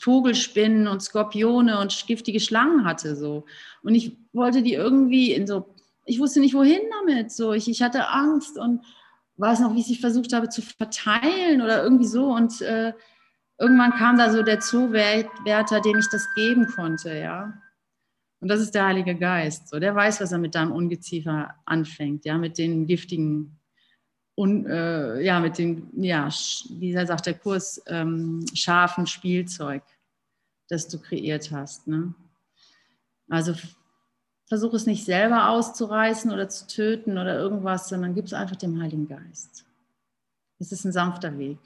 Vogelspinnen 0.00 0.88
und 0.88 1.02
Skorpione 1.02 1.78
und 1.78 2.06
giftige 2.06 2.40
Schlangen 2.40 2.86
hatte 2.86 3.16
so. 3.16 3.44
Und 3.82 3.94
ich 3.94 4.16
wollte 4.32 4.62
die 4.62 4.72
irgendwie 4.72 5.32
in 5.32 5.46
so, 5.46 5.74
ich 6.06 6.18
wusste 6.18 6.40
nicht 6.40 6.54
wohin 6.54 6.80
damit. 7.00 7.32
So, 7.32 7.52
ich, 7.52 7.68
ich 7.68 7.82
hatte 7.82 8.08
Angst 8.08 8.58
und 8.58 8.80
weiß 9.36 9.60
noch, 9.60 9.74
wie 9.74 9.80
ich 9.80 9.86
sie 9.86 9.96
versucht 9.96 10.32
habe 10.32 10.48
zu 10.48 10.62
verteilen 10.62 11.62
oder 11.62 11.82
irgendwie 11.82 12.06
so. 12.06 12.34
Und 12.34 12.60
äh, 12.62 12.92
irgendwann 13.58 13.92
kam 13.92 14.18
da 14.18 14.30
so 14.30 14.42
der 14.42 14.60
Zoowärter, 14.60 15.80
dem 15.80 15.98
ich 15.98 16.08
das 16.10 16.26
geben 16.34 16.66
konnte, 16.66 17.16
ja. 17.16 17.52
Und 18.40 18.48
das 18.48 18.60
ist 18.60 18.74
der 18.74 18.86
Heilige 18.86 19.14
Geist. 19.14 19.68
So, 19.68 19.78
der 19.78 19.94
weiß, 19.94 20.20
was 20.20 20.32
er 20.32 20.38
mit 20.38 20.54
deinem 20.54 20.72
Ungeziefer 20.72 21.54
anfängt, 21.64 22.24
ja, 22.24 22.36
mit 22.36 22.58
den 22.58 22.86
giftigen, 22.86 23.58
un, 24.34 24.66
äh, 24.66 25.22
ja, 25.22 25.40
mit 25.40 25.58
den, 25.58 25.88
ja, 25.96 26.28
wie 26.28 26.92
sagt 26.92 27.26
der 27.26 27.34
Kurs, 27.34 27.82
ähm, 27.86 28.44
scharfen 28.54 29.06
Spielzeug, 29.06 29.82
das 30.68 30.86
du 30.88 31.00
kreiert 31.00 31.50
hast. 31.50 31.86
Ne? 31.86 32.14
Also 33.28 33.54
versuch 34.46 34.74
es 34.74 34.86
nicht 34.86 35.04
selber 35.04 35.50
auszureißen 35.50 36.30
oder 36.32 36.48
zu 36.48 36.66
töten 36.66 37.18
oder 37.18 37.38
irgendwas, 37.38 37.88
sondern 37.88 38.14
gib 38.14 38.26
es 38.26 38.32
einfach 38.32 38.56
dem 38.56 38.80
Heiligen 38.80 39.08
Geist. 39.08 39.64
Es 40.58 40.72
ist 40.72 40.84
ein 40.84 40.92
sanfter 40.92 41.36
Weg. 41.38 41.58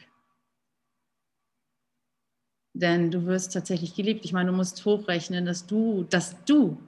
Denn 2.72 3.10
du 3.10 3.26
wirst 3.26 3.52
tatsächlich 3.52 3.94
geliebt. 3.94 4.24
Ich 4.24 4.32
meine, 4.32 4.50
du 4.50 4.56
musst 4.56 4.84
hochrechnen, 4.84 5.44
dass 5.44 5.66
du, 5.66 6.04
dass 6.04 6.42
du 6.44 6.78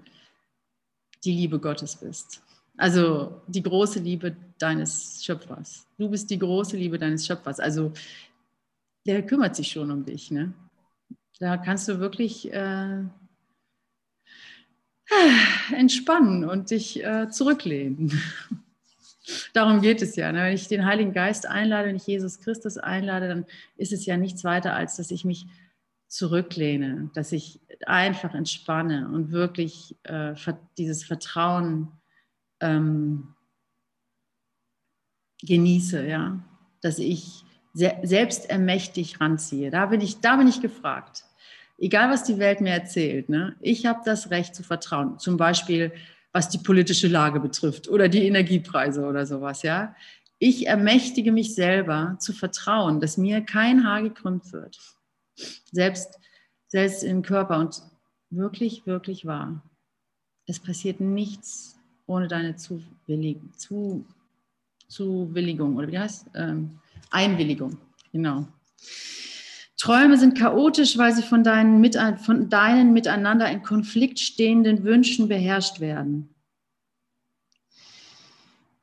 die 1.24 1.32
Liebe 1.32 1.58
Gottes 1.58 1.96
bist. 1.96 2.42
Also 2.76 3.42
die 3.46 3.62
große 3.62 4.00
Liebe 4.00 4.34
deines 4.58 5.24
Schöpfers. 5.24 5.86
Du 5.98 6.08
bist 6.08 6.30
die 6.30 6.38
große 6.38 6.76
Liebe 6.76 6.98
deines 6.98 7.26
Schöpfers. 7.26 7.60
Also 7.60 7.92
der 9.06 9.24
kümmert 9.26 9.56
sich 9.56 9.70
schon 9.70 9.90
um 9.90 10.04
dich. 10.04 10.30
Ne? 10.30 10.52
Da 11.38 11.56
kannst 11.58 11.88
du 11.88 11.98
wirklich 11.98 12.52
äh, 12.52 13.04
entspannen 15.76 16.44
und 16.44 16.70
dich 16.70 17.02
äh, 17.04 17.28
zurücklehnen. 17.28 18.20
Darum 19.52 19.80
geht 19.80 20.02
es 20.02 20.16
ja. 20.16 20.32
Ne? 20.32 20.44
Wenn 20.44 20.54
ich 20.54 20.68
den 20.68 20.84
Heiligen 20.84 21.12
Geist 21.12 21.46
einlade, 21.46 21.88
wenn 21.88 21.96
ich 21.96 22.06
Jesus 22.06 22.40
Christus 22.40 22.78
einlade, 22.78 23.28
dann 23.28 23.46
ist 23.76 23.92
es 23.92 24.04
ja 24.06 24.16
nichts 24.16 24.44
weiter, 24.44 24.74
als 24.74 24.96
dass 24.96 25.10
ich 25.10 25.24
mich 25.24 25.46
zurücklehne, 26.08 27.10
dass 27.14 27.32
ich 27.32 27.60
einfach 27.86 28.34
entspanne 28.34 29.08
und 29.08 29.32
wirklich 29.32 29.96
äh, 30.04 30.34
dieses 30.76 31.04
Vertrauen 31.04 31.88
ähm, 32.60 33.34
genieße, 35.42 36.06
ja, 36.06 36.38
dass 36.80 36.98
ich 36.98 37.44
se 37.72 37.96
selbst 38.02 38.50
ermächtig 38.50 39.20
ranziehe. 39.20 39.70
Da 39.70 39.86
bin 39.86 40.00
ich, 40.00 40.20
da 40.20 40.36
bin 40.36 40.48
ich 40.48 40.60
gefragt. 40.60 41.24
Egal, 41.82 42.10
was 42.10 42.22
die 42.22 42.38
Welt 42.38 42.60
mir 42.60 42.70
erzählt, 42.70 43.28
ne? 43.28 43.56
ich 43.60 43.86
habe 43.86 44.00
das 44.04 44.30
Recht 44.30 44.54
zu 44.54 44.62
vertrauen. 44.62 45.18
Zum 45.18 45.36
Beispiel, 45.36 45.92
was 46.32 46.48
die 46.48 46.58
politische 46.58 47.08
Lage 47.08 47.40
betrifft 47.40 47.88
oder 47.88 48.08
die 48.08 48.26
Energiepreise 48.26 49.04
oder 49.04 49.26
sowas, 49.26 49.62
ja. 49.62 49.94
Ich 50.38 50.66
ermächtige 50.66 51.32
mich 51.32 51.54
selber 51.54 52.16
zu 52.20 52.32
vertrauen, 52.32 53.00
dass 53.00 53.16
mir 53.16 53.40
kein 53.42 53.84
Haar 53.84 54.02
gekrümmt 54.02 54.52
wird 54.52 54.78
selbst, 55.72 56.18
selbst 56.68 57.02
im 57.02 57.22
Körper 57.22 57.58
und 57.58 57.82
wirklich, 58.30 58.86
wirklich 58.86 59.26
wahr. 59.26 59.62
Es 60.46 60.60
passiert 60.60 61.00
nichts 61.00 61.76
ohne 62.06 62.28
deine 62.28 62.56
Zuwilligung, 62.56 63.52
zu, 63.56 64.04
Zuwilligung 64.88 65.76
oder 65.76 65.88
wie 65.88 65.98
heißt 65.98 66.26
ähm, 66.34 66.78
Einwilligung. 67.10 67.78
Genau. 68.12 68.46
Träume 69.82 70.16
sind 70.16 70.38
chaotisch, 70.38 70.96
weil 70.96 71.12
sie 71.12 71.24
von 71.24 71.42
deinen, 71.42 71.84
von 72.18 72.48
deinen 72.48 72.92
miteinander 72.92 73.50
in 73.50 73.64
Konflikt 73.64 74.20
stehenden 74.20 74.84
Wünschen 74.84 75.26
beherrscht 75.26 75.80
werden. 75.80 76.32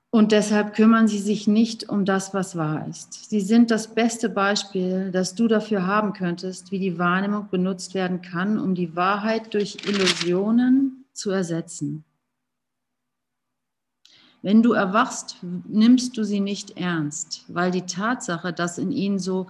Und 0.09 0.33
deshalb 0.33 0.73
kümmern 0.73 1.07
sie 1.07 1.19
sich 1.19 1.47
nicht 1.47 1.87
um 1.87 2.03
das, 2.03 2.33
was 2.33 2.57
wahr 2.57 2.85
ist. 2.89 3.29
Sie 3.29 3.39
sind 3.39 3.71
das 3.71 3.95
beste 3.95 4.27
Beispiel, 4.27 5.09
das 5.13 5.35
du 5.35 5.47
dafür 5.47 5.87
haben 5.87 6.11
könntest, 6.11 6.69
wie 6.69 6.79
die 6.79 6.99
Wahrnehmung 6.99 7.47
benutzt 7.49 7.93
werden 7.93 8.21
kann, 8.21 8.59
um 8.59 8.75
die 8.75 8.93
Wahrheit 8.97 9.53
durch 9.53 9.77
Illusionen 9.87 11.05
zu 11.13 11.31
ersetzen. 11.31 12.03
Wenn 14.41 14.61
du 14.61 14.73
erwachst, 14.73 15.37
nimmst 15.65 16.17
du 16.17 16.25
sie 16.25 16.41
nicht 16.41 16.75
ernst, 16.75 17.45
weil 17.47 17.71
die 17.71 17.85
Tatsache, 17.85 18.51
dass 18.51 18.77
in 18.77 18.91
ihnen 18.91 19.19
so 19.19 19.47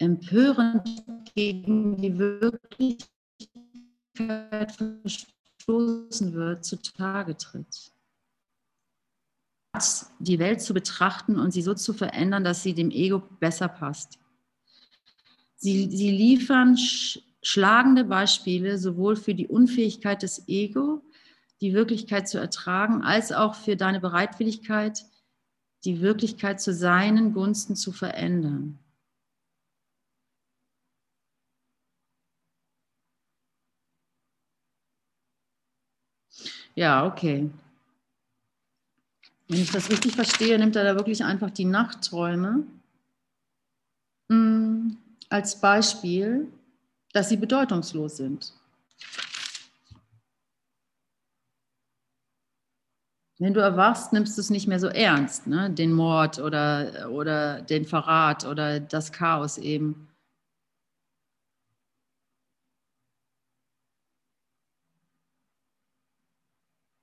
empörend 0.00 1.04
gegen 1.34 1.96
die 1.96 2.18
Wirklichkeit 2.18 3.08
verstoßen 4.72 6.32
wird, 6.32 6.64
zutage 6.64 7.36
tritt 7.36 7.92
die 10.18 10.38
Welt 10.38 10.60
zu 10.60 10.74
betrachten 10.74 11.38
und 11.38 11.52
sie 11.52 11.62
so 11.62 11.74
zu 11.74 11.92
verändern, 11.92 12.44
dass 12.44 12.62
sie 12.62 12.74
dem 12.74 12.90
Ego 12.90 13.22
besser 13.38 13.68
passt. 13.68 14.18
Sie, 15.56 15.88
sie 15.90 16.10
liefern 16.10 16.76
sch 16.76 17.20
schlagende 17.42 18.04
Beispiele 18.04 18.76
sowohl 18.76 19.16
für 19.16 19.34
die 19.34 19.46
Unfähigkeit 19.46 20.22
des 20.22 20.46
Ego, 20.46 21.02
die 21.62 21.72
Wirklichkeit 21.72 22.28
zu 22.28 22.36
ertragen, 22.38 23.02
als 23.02 23.32
auch 23.32 23.54
für 23.54 23.76
deine 23.76 23.98
Bereitwilligkeit, 23.98 25.06
die 25.86 26.02
Wirklichkeit 26.02 26.60
zu 26.60 26.74
seinen 26.74 27.32
Gunsten 27.32 27.76
zu 27.76 27.92
verändern. 27.92 28.78
Ja, 36.74 37.06
okay. 37.06 37.50
Wenn 39.48 39.60
ich 39.60 39.72
das 39.72 39.90
richtig 39.90 40.14
verstehe, 40.14 40.58
nimmt 40.58 40.76
er 40.76 40.84
da 40.84 40.94
wirklich 40.94 41.24
einfach 41.24 41.50
die 41.50 41.64
Nachtträume 41.64 42.64
mm, 44.28 44.90
als 45.28 45.60
Beispiel, 45.60 46.46
dass 47.12 47.28
sie 47.28 47.36
bedeutungslos 47.36 48.16
sind. 48.16 48.52
Wenn 53.40 53.54
du 53.54 53.60
erwachst, 53.60 54.12
nimmst 54.12 54.36
du 54.36 54.42
es 54.42 54.50
nicht 54.50 54.68
mehr 54.68 54.78
so 54.78 54.88
ernst, 54.88 55.46
ne? 55.46 55.70
den 55.70 55.92
Mord 55.92 56.38
oder, 56.38 57.10
oder 57.10 57.62
den 57.62 57.86
Verrat 57.86 58.44
oder 58.44 58.78
das 58.80 59.12
Chaos 59.12 59.56
eben. 59.56 60.09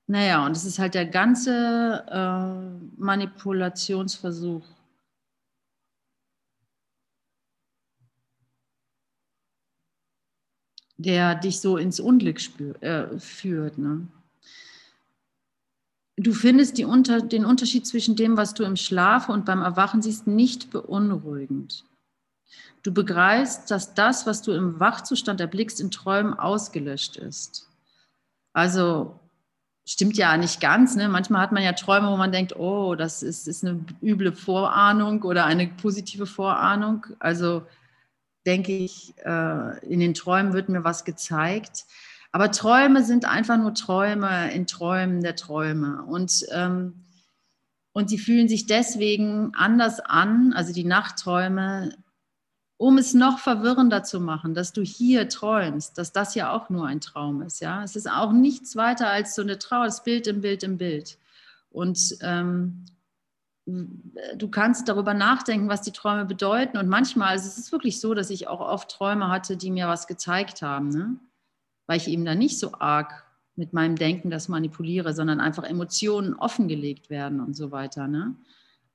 Naja, 0.09 0.45
und 0.45 0.55
es 0.55 0.63
ist 0.63 0.79
halt 0.79 0.93
der 0.93 1.05
ganze 1.05 2.05
äh, 2.09 3.01
Manipulationsversuch. 3.01 4.65
der 10.97 11.35
dich 11.35 11.59
so 11.59 11.77
ins 11.77 11.99
Unglück 11.99 12.41
spür, 12.41 12.81
äh, 12.81 13.19
führt. 13.19 13.77
Ne? 13.77 14.07
Du 16.15 16.33
findest 16.33 16.79
unter, 16.79 17.21
den 17.21 17.45
Unterschied 17.45 17.85
zwischen 17.85 18.15
dem, 18.15 18.35
was 18.35 18.55
du 18.55 18.63
im 18.63 18.75
Schlaf 18.75 19.29
und 19.29 19.45
beim 19.45 19.61
Erwachen 19.61 20.01
siehst, 20.01 20.25
nicht 20.25 20.71
beunruhigend. 20.71 21.85
Du 22.81 22.91
begreifst, 22.91 23.69
dass 23.69 23.93
das, 23.93 24.25
was 24.25 24.41
du 24.41 24.53
im 24.53 24.79
Wachzustand 24.79 25.39
erblickst, 25.39 25.79
in 25.79 25.91
Träumen 25.91 26.33
ausgelöscht 26.33 27.17
ist. 27.17 27.69
Also 28.53 29.19
stimmt 29.87 30.17
ja 30.17 30.37
nicht 30.37 30.61
ganz. 30.61 30.95
Ne? 30.95 31.09
Manchmal 31.09 31.41
hat 31.41 31.51
man 31.51 31.63
ja 31.63 31.71
Träume, 31.71 32.11
wo 32.11 32.17
man 32.17 32.31
denkt, 32.31 32.55
oh, 32.55 32.93
das 32.93 33.23
ist, 33.23 33.47
ist 33.47 33.65
eine 33.65 33.83
üble 34.03 34.33
Vorahnung 34.33 35.23
oder 35.23 35.45
eine 35.45 35.67
positive 35.67 36.27
Vorahnung. 36.27 37.07
Also 37.17 37.63
denke 38.45 38.77
ich, 38.77 39.15
äh, 39.25 39.79
in 39.87 39.99
den 39.99 40.13
Träumen 40.13 40.53
wird 40.53 40.69
mir 40.69 40.83
was 40.83 41.05
gezeigt. 41.05 41.85
Aber 42.31 42.51
Träume 42.51 43.03
sind 43.03 43.25
einfach 43.25 43.57
nur 43.57 43.73
Träume 43.73 44.51
in 44.53 44.67
Träumen 44.67 45.21
der 45.21 45.35
Träume. 45.35 46.03
Und 46.03 46.45
ähm, 46.51 47.05
Und 47.93 48.09
sie 48.09 48.19
fühlen 48.19 48.47
sich 48.47 48.67
deswegen 48.67 49.53
anders 49.55 49.99
an, 49.99 50.53
also 50.53 50.71
die 50.71 50.83
Nachtträume, 50.83 51.97
um 52.77 52.99
es 52.99 53.13
noch 53.15 53.39
verwirrender 53.39 54.03
zu 54.03 54.19
machen, 54.19 54.53
dass 54.53 54.71
du 54.71 54.81
hier 54.81 55.27
träumst, 55.29 55.97
dass 55.97 56.11
das 56.11 56.35
ja 56.35 56.51
auch 56.51 56.69
nur 56.69 56.85
ein 56.85 57.01
Traum 57.01 57.41
ist. 57.41 57.59
Ja, 57.59 57.83
es 57.83 57.95
ist 57.95 58.09
auch 58.09 58.31
nichts 58.31 58.75
weiter 58.75 59.09
als 59.09 59.35
so 59.35 59.41
eine 59.41 59.57
Trauer, 59.57 59.85
das 59.85 60.03
Bild 60.03 60.27
im 60.27 60.41
Bild 60.41 60.63
im 60.63 60.77
Bild. 60.77 61.17
Und 61.71 62.17
ähm, 62.21 62.85
du 63.65 64.47
kannst 64.49 64.87
darüber 64.87 65.13
nachdenken, 65.13 65.69
was 65.69 65.81
die 65.81 65.91
Träume 65.91 66.25
bedeuten. 66.25 66.77
Und 66.77 66.87
manchmal 66.87 67.35
es 67.35 67.45
ist 67.45 67.57
es 67.57 67.71
wirklich 67.71 67.99
so, 67.99 68.13
dass 68.13 68.29
ich 68.29 68.47
auch 68.47 68.61
oft 68.61 68.91
Träume 68.91 69.29
hatte, 69.29 69.57
die 69.57 69.71
mir 69.71 69.87
was 69.87 70.07
gezeigt 70.07 70.61
haben, 70.61 70.89
ne? 70.89 71.17
weil 71.87 71.97
ich 71.97 72.07
eben 72.07 72.25
da 72.25 72.35
nicht 72.35 72.59
so 72.59 72.73
arg 72.73 73.25
mit 73.55 73.73
meinem 73.73 73.95
Denken 73.95 74.29
das 74.29 74.49
manipuliere, 74.49 75.13
sondern 75.13 75.39
einfach 75.39 75.63
Emotionen 75.63 76.35
offengelegt 76.35 77.09
werden 77.09 77.39
und 77.39 77.55
so 77.55 77.71
weiter. 77.71 78.07
Ne? 78.07 78.35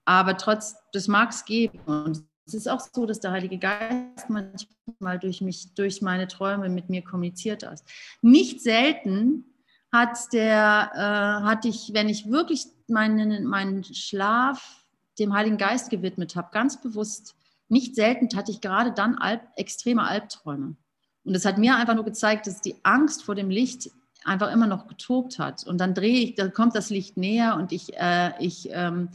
Aber 0.04 0.36
trotz, 0.36 0.76
das 0.92 1.08
mag 1.08 1.30
es 1.30 1.44
geben. 1.44 1.80
Und 1.84 2.24
es 2.54 2.66
ist 2.66 2.68
auch 2.68 2.80
so, 2.80 3.06
dass 3.06 3.20
der 3.20 3.32
Heilige 3.32 3.58
Geist 3.58 4.28
manchmal 4.28 5.18
durch 5.18 5.40
mich, 5.40 5.74
durch 5.74 6.02
meine 6.02 6.28
Träume 6.28 6.68
mit 6.68 6.90
mir 6.90 7.02
kommuniziert 7.02 7.66
hat. 7.66 7.82
Nicht 8.20 8.60
selten 8.60 9.44
hat 9.90 10.32
der, 10.32 10.90
äh, 10.94 11.44
hatte 11.44 11.68
ich, 11.68 11.90
wenn 11.92 12.08
ich 12.08 12.30
wirklich 12.30 12.66
meinen, 12.88 13.44
meinen 13.44 13.84
Schlaf 13.84 14.84
dem 15.18 15.34
Heiligen 15.34 15.58
Geist 15.58 15.90
gewidmet 15.90 16.36
habe, 16.36 16.48
ganz 16.52 16.80
bewusst, 16.80 17.34
nicht 17.68 17.94
selten 17.94 18.28
hatte 18.36 18.50
ich 18.50 18.60
gerade 18.60 18.92
dann 18.92 19.16
Alp, 19.16 19.42
extreme 19.56 20.02
Albträume. 20.02 20.76
Und 21.24 21.34
es 21.34 21.44
hat 21.44 21.58
mir 21.58 21.76
einfach 21.76 21.94
nur 21.94 22.04
gezeigt, 22.04 22.46
dass 22.46 22.60
die 22.60 22.76
Angst 22.82 23.22
vor 23.22 23.34
dem 23.34 23.50
Licht 23.50 23.90
einfach 24.24 24.52
immer 24.52 24.66
noch 24.66 24.88
getobt 24.88 25.38
hat. 25.38 25.64
Und 25.64 25.78
dann 25.78 25.94
drehe 25.94 26.20
ich, 26.20 26.34
dann 26.34 26.52
kommt 26.52 26.74
das 26.74 26.90
Licht 26.90 27.16
näher 27.16 27.56
und 27.56 27.72
ich, 27.72 27.96
äh, 27.96 28.32
ich, 28.40 28.68
ähm, 28.72 29.08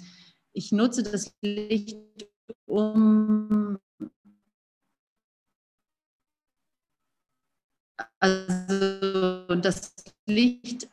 ich 0.53 0.71
nutze 0.71 1.03
das 1.03 1.33
Licht, 1.41 1.97
um 2.65 3.79
also 8.19 9.55
das 9.55 9.93
Licht 10.25 10.89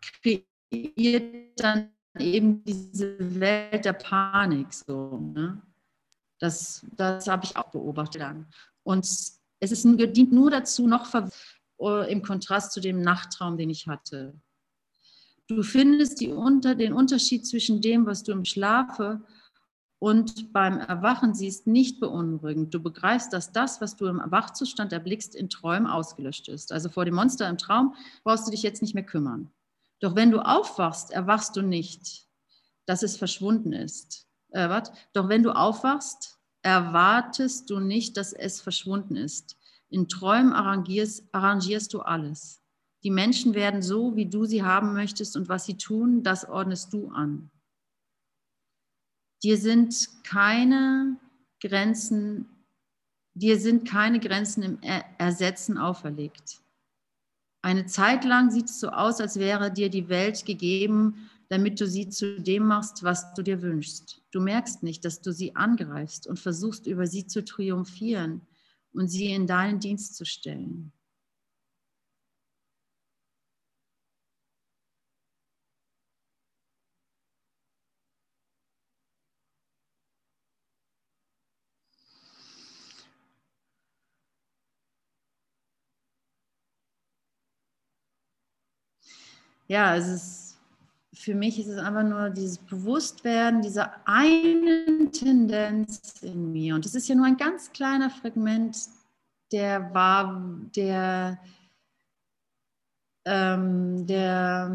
kreiert 0.00 1.60
dann 1.60 1.90
eben 2.18 2.64
diese 2.64 3.16
Welt 3.40 3.84
der 3.84 3.92
Panik 3.92 4.72
so. 4.72 5.18
Ne? 5.34 5.62
Das, 6.38 6.84
das 6.96 7.28
habe 7.28 7.44
ich 7.44 7.56
auch 7.56 7.70
beobachtet 7.70 8.22
dann. 8.22 8.46
Und 8.82 9.04
es 9.04 9.40
ist, 9.60 9.84
dient 9.84 10.32
nur 10.32 10.50
dazu, 10.50 10.86
noch 10.86 11.14
äh, 11.14 12.10
im 12.10 12.22
Kontrast 12.22 12.72
zu 12.72 12.80
dem 12.80 13.02
Nachttraum, 13.02 13.56
den 13.56 13.70
ich 13.70 13.86
hatte. 13.86 14.34
Du 15.46 15.62
findest 15.62 16.20
die 16.20 16.28
unter, 16.28 16.74
den 16.74 16.92
Unterschied 16.92 17.46
zwischen 17.46 17.80
dem, 17.80 18.06
was 18.06 18.22
du 18.22 18.32
im 18.32 18.44
Schlafe 18.44 19.20
und 20.00 20.54
beim 20.54 20.78
Erwachen 20.78 21.34
siehst, 21.34 21.66
nicht 21.66 22.00
beunruhigend. 22.00 22.72
Du 22.72 22.80
begreifst, 22.80 23.34
dass 23.34 23.52
das, 23.52 23.82
was 23.82 23.96
du 23.96 24.06
im 24.06 24.20
Wachzustand 24.24 24.94
erblickst, 24.94 25.34
in 25.34 25.50
Träumen 25.50 25.86
ausgelöscht 25.86 26.48
ist. 26.48 26.72
Also 26.72 26.88
vor 26.88 27.04
dem 27.04 27.14
Monster 27.14 27.48
im 27.48 27.58
Traum 27.58 27.94
brauchst 28.24 28.46
du 28.46 28.50
dich 28.50 28.62
jetzt 28.62 28.80
nicht 28.80 28.94
mehr 28.94 29.04
kümmern. 29.04 29.50
Doch 30.00 30.16
wenn 30.16 30.30
du 30.30 30.40
aufwachst, 30.40 31.10
erwachst 31.10 31.54
du 31.54 31.60
nicht, 31.60 32.26
dass 32.86 33.02
es 33.02 33.18
verschwunden 33.18 33.74
ist. 33.74 34.26
Äh, 34.48 34.70
wat? 34.70 34.90
Doch 35.12 35.28
wenn 35.28 35.42
du 35.42 35.54
aufwachst, 35.54 36.38
erwartest 36.62 37.68
du 37.68 37.78
nicht, 37.78 38.16
dass 38.16 38.32
es 38.32 38.62
verschwunden 38.62 39.16
ist. 39.16 39.58
In 39.90 40.08
Träumen 40.08 40.54
arrangierst, 40.54 41.24
arrangierst 41.32 41.92
du 41.92 42.00
alles. 42.00 42.62
Die 43.02 43.10
Menschen 43.10 43.52
werden 43.52 43.82
so, 43.82 44.16
wie 44.16 44.26
du 44.26 44.46
sie 44.46 44.62
haben 44.62 44.94
möchtest 44.94 45.36
und 45.36 45.50
was 45.50 45.66
sie 45.66 45.76
tun, 45.76 46.22
das 46.22 46.48
ordnest 46.48 46.94
du 46.94 47.08
an. 47.10 47.50
Dir 49.42 49.56
sind 49.56 50.08
keine 50.24 51.16
Grenzen, 51.62 52.48
dir 53.34 53.58
sind 53.58 53.88
keine 53.88 54.20
Grenzen 54.20 54.62
im 54.62 54.78
Ersetzen 55.18 55.78
auferlegt. 55.78 56.60
Eine 57.62 57.86
Zeit 57.86 58.24
lang 58.24 58.50
sieht 58.50 58.66
es 58.66 58.80
so 58.80 58.88
aus, 58.88 59.20
als 59.20 59.38
wäre 59.38 59.70
dir 59.72 59.90
die 59.90 60.08
Welt 60.08 60.46
gegeben, 60.46 61.30
damit 61.48 61.80
du 61.80 61.86
sie 61.86 62.08
zu 62.08 62.40
dem 62.40 62.66
machst, 62.66 63.02
was 63.02 63.34
du 63.34 63.42
dir 63.42 63.60
wünschst. 63.60 64.22
Du 64.30 64.40
merkst 64.40 64.82
nicht, 64.82 65.04
dass 65.04 65.20
du 65.20 65.32
sie 65.32 65.56
angreifst 65.56 66.26
und 66.26 66.38
versuchst, 66.38 66.86
über 66.86 67.06
sie 67.06 67.26
zu 67.26 67.44
triumphieren 67.44 68.42
und 68.92 69.08
sie 69.08 69.32
in 69.32 69.46
deinen 69.46 69.80
Dienst 69.80 70.16
zu 70.16 70.24
stellen. 70.24 70.92
Ja, 89.70 89.94
es 89.94 90.08
ist, 90.08 90.58
für 91.14 91.32
mich 91.32 91.60
ist 91.60 91.68
es 91.68 91.78
einfach 91.78 92.02
nur 92.02 92.30
dieses 92.30 92.58
Bewusstwerden 92.58 93.62
dieser 93.62 94.04
einen 94.04 95.12
Tendenz 95.12 96.22
in 96.22 96.50
mir. 96.50 96.74
Und 96.74 96.84
es 96.86 96.96
ist 96.96 97.08
ja 97.08 97.14
nur 97.14 97.26
ein 97.26 97.36
ganz 97.36 97.70
kleiner 97.70 98.10
Fragment, 98.10 98.76
der 99.52 99.94
war, 99.94 100.44
der, 100.74 101.38
ähm, 103.24 104.08
der, 104.08 104.74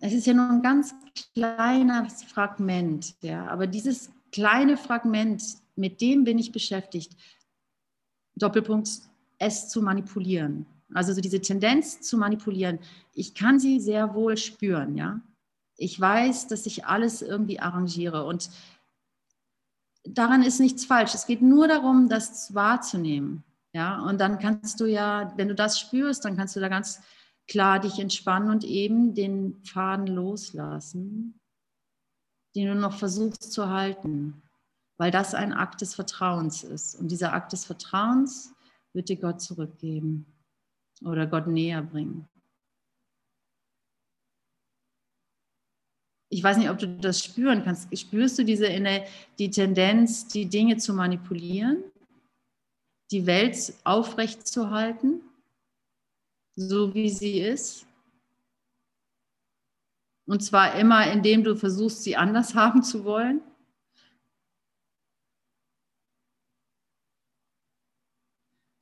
es 0.00 0.12
ist 0.12 0.26
ja 0.26 0.34
nur 0.34 0.50
ein 0.50 0.62
ganz 0.62 0.92
kleines 1.32 2.24
Fragment, 2.24 3.14
ja, 3.22 3.46
aber 3.46 3.68
dieses 3.68 4.10
kleine 4.32 4.76
Fragment, 4.76 5.40
mit 5.76 6.00
dem 6.00 6.24
bin 6.24 6.40
ich 6.40 6.50
beschäftigt, 6.50 7.16
Doppelpunkt, 8.34 8.88
es 9.38 9.68
zu 9.68 9.80
manipulieren. 9.80 10.66
Also 10.94 11.12
so 11.12 11.20
diese 11.20 11.40
Tendenz 11.40 12.00
zu 12.00 12.16
manipulieren, 12.16 12.78
ich 13.14 13.34
kann 13.34 13.60
sie 13.60 13.80
sehr 13.80 14.14
wohl 14.14 14.36
spüren, 14.36 14.96
ja. 14.96 15.20
Ich 15.76 15.98
weiß, 15.98 16.48
dass 16.48 16.66
ich 16.66 16.86
alles 16.86 17.22
irgendwie 17.22 17.60
arrangiere 17.60 18.24
und 18.24 18.50
daran 20.04 20.42
ist 20.42 20.60
nichts 20.60 20.84
falsch. 20.84 21.14
Es 21.14 21.26
geht 21.26 21.42
nur 21.42 21.68
darum, 21.68 22.08
das 22.08 22.54
wahrzunehmen, 22.54 23.44
ja. 23.72 24.00
Und 24.02 24.20
dann 24.20 24.38
kannst 24.38 24.80
du 24.80 24.86
ja, 24.86 25.32
wenn 25.36 25.48
du 25.48 25.54
das 25.54 25.78
spürst, 25.78 26.24
dann 26.24 26.36
kannst 26.36 26.56
du 26.56 26.60
da 26.60 26.68
ganz 26.68 27.00
klar 27.46 27.80
dich 27.80 27.98
entspannen 27.98 28.50
und 28.50 28.64
eben 28.64 29.14
den 29.14 29.62
Faden 29.64 30.06
loslassen, 30.06 31.40
den 32.54 32.68
du 32.68 32.74
noch 32.74 32.96
versuchst 32.98 33.52
zu 33.52 33.68
halten, 33.68 34.42
weil 34.98 35.10
das 35.10 35.34
ein 35.34 35.52
Akt 35.52 35.80
des 35.80 35.94
Vertrauens 35.94 36.62
ist. 36.62 36.94
Und 36.96 37.08
dieser 37.08 37.32
Akt 37.32 37.52
des 37.52 37.64
Vertrauens 37.64 38.52
wird 38.92 39.08
dir 39.08 39.16
Gott 39.16 39.40
zurückgeben 39.40 40.26
oder 41.02 41.26
Gott 41.26 41.46
näher 41.46 41.82
bringen. 41.82 42.28
Ich 46.32 46.42
weiß 46.44 46.58
nicht, 46.58 46.70
ob 46.70 46.78
du 46.78 46.86
das 46.86 47.24
spüren 47.24 47.64
kannst. 47.64 47.96
Spürst 47.98 48.38
du 48.38 48.44
diese 48.44 48.68
die 49.38 49.50
Tendenz, 49.50 50.28
die 50.28 50.46
Dinge 50.46 50.76
zu 50.76 50.94
manipulieren, 50.94 51.82
die 53.10 53.26
Welt 53.26 53.74
aufrechtzuerhalten, 53.82 55.22
so 56.54 56.94
wie 56.94 57.08
sie 57.08 57.40
ist? 57.40 57.84
Und 60.26 60.44
zwar 60.44 60.76
immer, 60.76 61.10
indem 61.10 61.42
du 61.42 61.56
versuchst, 61.56 62.04
sie 62.04 62.16
anders 62.16 62.54
haben 62.54 62.84
zu 62.84 63.04
wollen? 63.04 63.42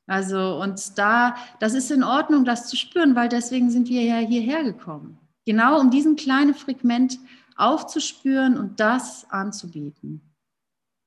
Also, 0.09 0.61
und 0.61 0.99
da, 0.99 1.37
das 1.61 1.75
ist 1.75 1.91
in 1.91 2.03
Ordnung, 2.03 2.45
das 2.45 2.67
zu 2.67 2.77
spüren, 2.77 3.15
weil 3.15 3.29
deswegen 3.29 3.71
sind 3.71 3.89
wir 3.89 4.03
ja 4.03 4.17
hierher 4.17 4.65
gekommen. 4.65 5.19
Genau 5.45 5.79
um 5.79 5.91
diesen 5.91 6.17
kleinen 6.17 6.55
Fragment 6.55 7.19
aufzuspüren 7.57 8.57
und 8.57 8.81
das 8.81 9.31
anzubieten. 9.31 10.23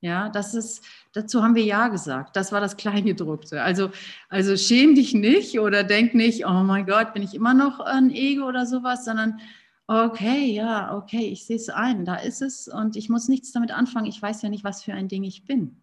Ja, 0.02 0.28
das 0.28 0.54
ist, 0.54 0.84
dazu 1.12 1.42
haben 1.42 1.54
wir 1.54 1.64
Ja 1.64 1.88
gesagt. 1.88 2.36
Das 2.36 2.52
war 2.52 2.60
das 2.60 2.76
Kleingedruckte. 2.76 3.62
Also, 3.62 3.90
also 4.28 4.56
schäm 4.56 4.94
dich 4.94 5.14
nicht 5.14 5.58
oder 5.58 5.84
denk 5.84 6.14
nicht, 6.14 6.46
oh 6.46 6.62
mein 6.62 6.86
Gott, 6.86 7.12
bin 7.12 7.22
ich 7.22 7.34
immer 7.34 7.54
noch 7.54 7.80
ein 7.80 8.10
Ego 8.10 8.46
oder 8.46 8.66
sowas, 8.66 9.04
sondern 9.04 9.40
okay, 9.88 10.52
ja, 10.52 10.96
okay, 10.96 11.26
ich 11.26 11.44
sehe 11.46 11.56
es 11.56 11.68
ein, 11.68 12.04
da 12.04 12.16
ist 12.16 12.42
es 12.42 12.68
und 12.68 12.96
ich 12.96 13.08
muss 13.08 13.28
nichts 13.28 13.52
damit 13.52 13.72
anfangen. 13.72 14.06
Ich 14.06 14.22
weiß 14.22 14.42
ja 14.42 14.48
nicht, 14.48 14.64
was 14.64 14.82
für 14.82 14.94
ein 14.94 15.08
Ding 15.08 15.24
ich 15.24 15.44
bin. 15.44 15.81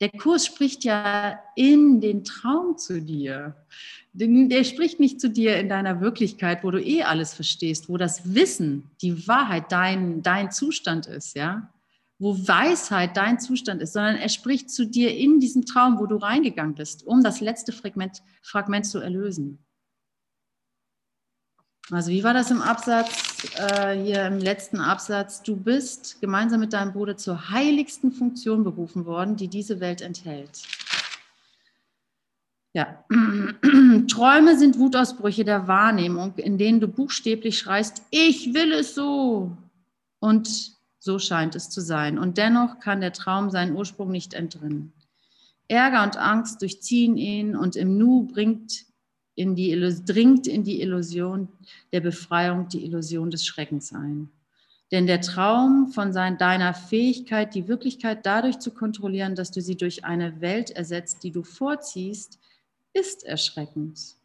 Der 0.00 0.10
Kurs 0.10 0.46
spricht 0.46 0.84
ja 0.84 1.38
in 1.56 2.00
den 2.00 2.24
Traum 2.24 2.78
zu 2.78 3.02
dir. 3.02 3.54
Der 4.12 4.64
spricht 4.64 4.98
nicht 4.98 5.20
zu 5.20 5.28
dir 5.28 5.58
in 5.58 5.68
deiner 5.68 6.00
Wirklichkeit, 6.00 6.64
wo 6.64 6.70
du 6.70 6.82
eh 6.82 7.02
alles 7.02 7.34
verstehst, 7.34 7.88
wo 7.88 7.96
das 7.96 8.34
Wissen, 8.34 8.90
die 9.02 9.28
Wahrheit 9.28 9.70
dein, 9.70 10.22
dein 10.22 10.50
Zustand 10.50 11.06
ist, 11.06 11.36
ja. 11.36 11.70
Wo 12.18 12.36
Weisheit 12.36 13.16
dein 13.16 13.38
Zustand 13.38 13.80
ist, 13.80 13.92
sondern 13.92 14.16
er 14.16 14.28
spricht 14.28 14.70
zu 14.70 14.86
dir 14.86 15.16
in 15.16 15.40
diesem 15.40 15.64
Traum, 15.64 15.98
wo 15.98 16.06
du 16.06 16.16
reingegangen 16.16 16.74
bist, 16.74 17.06
um 17.06 17.22
das 17.22 17.40
letzte 17.40 17.72
Fragment, 17.72 18.22
Fragment 18.42 18.86
zu 18.86 18.98
erlösen. 18.98 19.58
Also 21.92 22.10
wie 22.10 22.22
war 22.22 22.34
das 22.34 22.50
im 22.50 22.62
Absatz, 22.62 23.48
äh, 23.56 24.00
hier 24.00 24.24
im 24.26 24.38
letzten 24.38 24.78
Absatz? 24.78 25.42
Du 25.42 25.56
bist 25.56 26.20
gemeinsam 26.20 26.60
mit 26.60 26.72
deinem 26.72 26.92
Bruder 26.92 27.16
zur 27.16 27.50
heiligsten 27.50 28.12
Funktion 28.12 28.62
berufen 28.62 29.06
worden, 29.06 29.36
die 29.36 29.48
diese 29.48 29.80
Welt 29.80 30.00
enthält. 30.00 30.62
Ja, 32.72 33.04
Träume 34.08 34.56
sind 34.56 34.78
Wutausbrüche 34.78 35.44
der 35.44 35.66
Wahrnehmung, 35.66 36.34
in 36.36 36.58
denen 36.58 36.80
du 36.80 36.86
buchstäblich 36.86 37.58
schreist, 37.58 38.02
ich 38.10 38.54
will 38.54 38.72
es 38.72 38.94
so. 38.94 39.56
Und 40.20 40.78
so 41.00 41.18
scheint 41.18 41.56
es 41.56 41.70
zu 41.70 41.80
sein. 41.80 42.18
Und 42.18 42.38
dennoch 42.38 42.78
kann 42.78 43.00
der 43.00 43.12
Traum 43.12 43.50
seinen 43.50 43.74
Ursprung 43.74 44.12
nicht 44.12 44.34
entrinnen. 44.34 44.92
Ärger 45.66 46.04
und 46.04 46.16
Angst 46.16 46.62
durchziehen 46.62 47.16
ihn 47.16 47.56
und 47.56 47.74
im 47.74 47.96
Nu 47.98 48.24
bringt 48.24 48.84
in 49.34 49.54
die, 49.54 49.72
dringt 50.04 50.46
in 50.46 50.64
die 50.64 50.82
Illusion 50.82 51.48
der 51.92 52.00
Befreiung 52.00 52.68
die 52.68 52.84
Illusion 52.84 53.30
des 53.30 53.46
Schreckens 53.46 53.92
ein. 53.92 54.30
Denn 54.90 55.06
der 55.06 55.20
Traum 55.20 55.92
von 55.92 56.12
sein, 56.12 56.36
deiner 56.36 56.74
Fähigkeit, 56.74 57.54
die 57.54 57.68
Wirklichkeit 57.68 58.26
dadurch 58.26 58.58
zu 58.58 58.72
kontrollieren, 58.72 59.36
dass 59.36 59.52
du 59.52 59.60
sie 59.60 59.76
durch 59.76 60.04
eine 60.04 60.40
Welt 60.40 60.70
ersetzt, 60.70 61.22
die 61.22 61.30
du 61.30 61.44
vorziehst, 61.44 62.38
ist 62.92 63.24
erschreckend. 63.24 64.16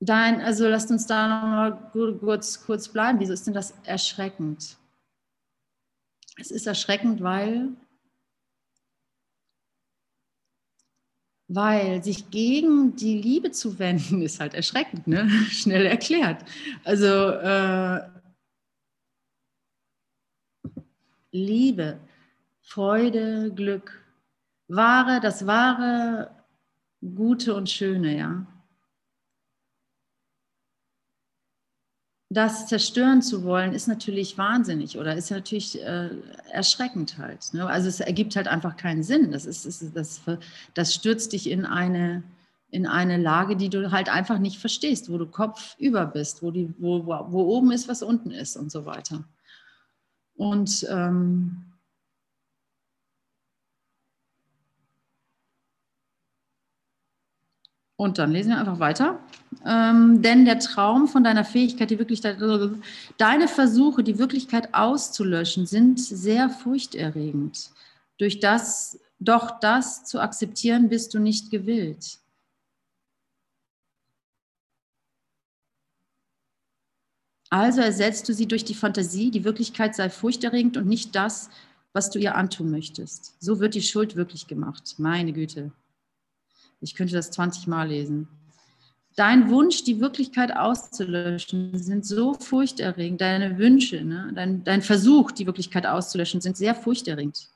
Dein, 0.00 0.42
also 0.42 0.68
lasst 0.68 0.90
uns 0.90 1.06
da 1.06 1.26
noch 1.26 1.48
mal 1.48 2.18
kurz, 2.18 2.64
kurz 2.64 2.88
bleiben. 2.88 3.18
Wieso 3.18 3.32
ist 3.32 3.46
denn 3.46 3.54
das 3.54 3.74
erschreckend? 3.84 4.76
Es 6.38 6.50
ist 6.50 6.66
erschreckend, 6.66 7.22
weil, 7.22 7.74
weil 11.48 12.04
sich 12.04 12.28
gegen 12.30 12.94
die 12.96 13.16
Liebe 13.16 13.52
zu 13.52 13.78
wenden, 13.78 14.20
ist 14.22 14.38
halt 14.38 14.52
erschreckend, 14.52 15.06
ne? 15.06 15.28
schnell 15.50 15.86
erklärt. 15.86 16.44
Also 16.84 17.30
äh, 17.30 18.02
Liebe, 21.32 21.98
Freude, 22.60 23.50
Glück, 23.54 24.04
wahre, 24.68 25.20
das 25.20 25.46
wahre, 25.46 26.44
Gute 27.00 27.54
und 27.54 27.70
Schöne, 27.70 28.16
ja 28.18 28.46
das 32.28 32.66
zerstören 32.66 33.22
zu 33.22 33.44
wollen, 33.44 33.72
ist 33.72 33.86
natürlich 33.86 34.36
wahnsinnig 34.36 34.98
oder 34.98 35.14
ist 35.14 35.30
natürlich 35.30 35.80
äh, 35.80 36.10
erschreckend 36.50 37.18
halt. 37.18 37.54
Ne? 37.54 37.66
Also 37.66 37.88
es 37.88 38.00
ergibt 38.00 38.34
halt 38.34 38.48
einfach 38.48 38.76
keinen 38.76 39.04
Sinn. 39.04 39.30
Das, 39.30 39.46
ist, 39.46 39.64
ist, 39.64 39.94
das, 39.94 40.20
das 40.74 40.94
stürzt 40.94 41.32
dich 41.32 41.48
in 41.48 41.64
eine, 41.64 42.24
in 42.70 42.86
eine 42.86 43.16
Lage, 43.16 43.54
die 43.56 43.68
du 43.68 43.92
halt 43.92 44.08
einfach 44.08 44.38
nicht 44.38 44.58
verstehst, 44.58 45.10
wo 45.10 45.18
du 45.18 45.26
Kopf 45.26 45.76
über 45.78 46.04
bist, 46.04 46.42
wo, 46.42 46.50
die, 46.50 46.74
wo, 46.78 47.06
wo 47.06 47.42
oben 47.42 47.70
ist, 47.70 47.86
was 47.86 48.02
unten 48.02 48.32
ist 48.32 48.56
und 48.56 48.72
so 48.72 48.86
weiter. 48.86 49.24
Und 50.34 50.84
ähm, 50.90 51.64
Und 57.96 58.18
dann 58.18 58.30
lesen 58.30 58.50
wir 58.50 58.58
einfach 58.58 58.78
weiter. 58.78 59.18
Ähm, 59.64 60.20
denn 60.20 60.44
der 60.44 60.58
Traum 60.58 61.08
von 61.08 61.24
deiner 61.24 61.44
Fähigkeit, 61.44 61.90
die 61.90 61.98
Wirklichkeit, 61.98 62.38
deine 63.16 63.48
Versuche, 63.48 64.04
die 64.04 64.18
Wirklichkeit 64.18 64.74
auszulöschen, 64.74 65.66
sind 65.66 65.98
sehr 65.98 66.50
furchterregend. 66.50 67.70
Durch 68.18 68.40
das, 68.40 69.00
doch 69.18 69.60
das 69.60 70.04
zu 70.04 70.20
akzeptieren, 70.20 70.88
bist 70.90 71.14
du 71.14 71.18
nicht 71.18 71.50
gewillt. 71.50 72.18
Also 77.48 77.80
ersetzt 77.80 78.28
du 78.28 78.34
sie 78.34 78.46
durch 78.46 78.64
die 78.64 78.74
Fantasie, 78.74 79.30
die 79.30 79.44
Wirklichkeit 79.44 79.94
sei 79.94 80.10
furchterregend 80.10 80.76
und 80.76 80.86
nicht 80.86 81.14
das, 81.14 81.48
was 81.92 82.10
du 82.10 82.18
ihr 82.18 82.34
antun 82.34 82.70
möchtest. 82.70 83.36
So 83.40 83.60
wird 83.60 83.74
die 83.74 83.82
Schuld 83.82 84.16
wirklich 84.16 84.46
gemacht. 84.46 84.96
Meine 84.98 85.32
Güte. 85.32 85.72
Ich 86.80 86.94
könnte 86.94 87.14
das 87.14 87.30
20 87.30 87.66
Mal 87.66 87.88
lesen. 87.88 88.28
Dein 89.16 89.50
Wunsch, 89.50 89.82
die 89.84 90.00
Wirklichkeit 90.00 90.54
auszulöschen, 90.54 91.78
sind 91.78 92.04
so 92.04 92.34
furchterregend. 92.34 93.20
Deine 93.20 93.56
Wünsche, 93.56 94.04
ne? 94.04 94.30
dein, 94.34 94.62
dein 94.62 94.82
Versuch, 94.82 95.32
die 95.32 95.46
Wirklichkeit 95.46 95.86
auszulöschen, 95.86 96.42
sind 96.42 96.56
sehr 96.58 96.74
furchterregend. 96.74 97.48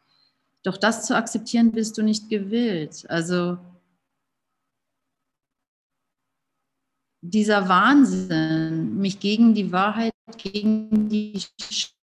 Doch 0.62 0.79
das 0.79 1.07
zu 1.07 1.14
akzeptieren, 1.14 1.73
bist 1.73 1.99
du 1.99 2.03
nicht 2.03 2.31
gewillt. 2.31 3.05
Also 3.11 3.59
dieser 7.21 7.68
Wahnsinn, 7.68 8.97
mich 8.99 9.21
gegen 9.21 9.55
die 9.55 9.71
Wahrheit, 9.71 10.12
gegen 10.39 11.09
die 11.09 11.43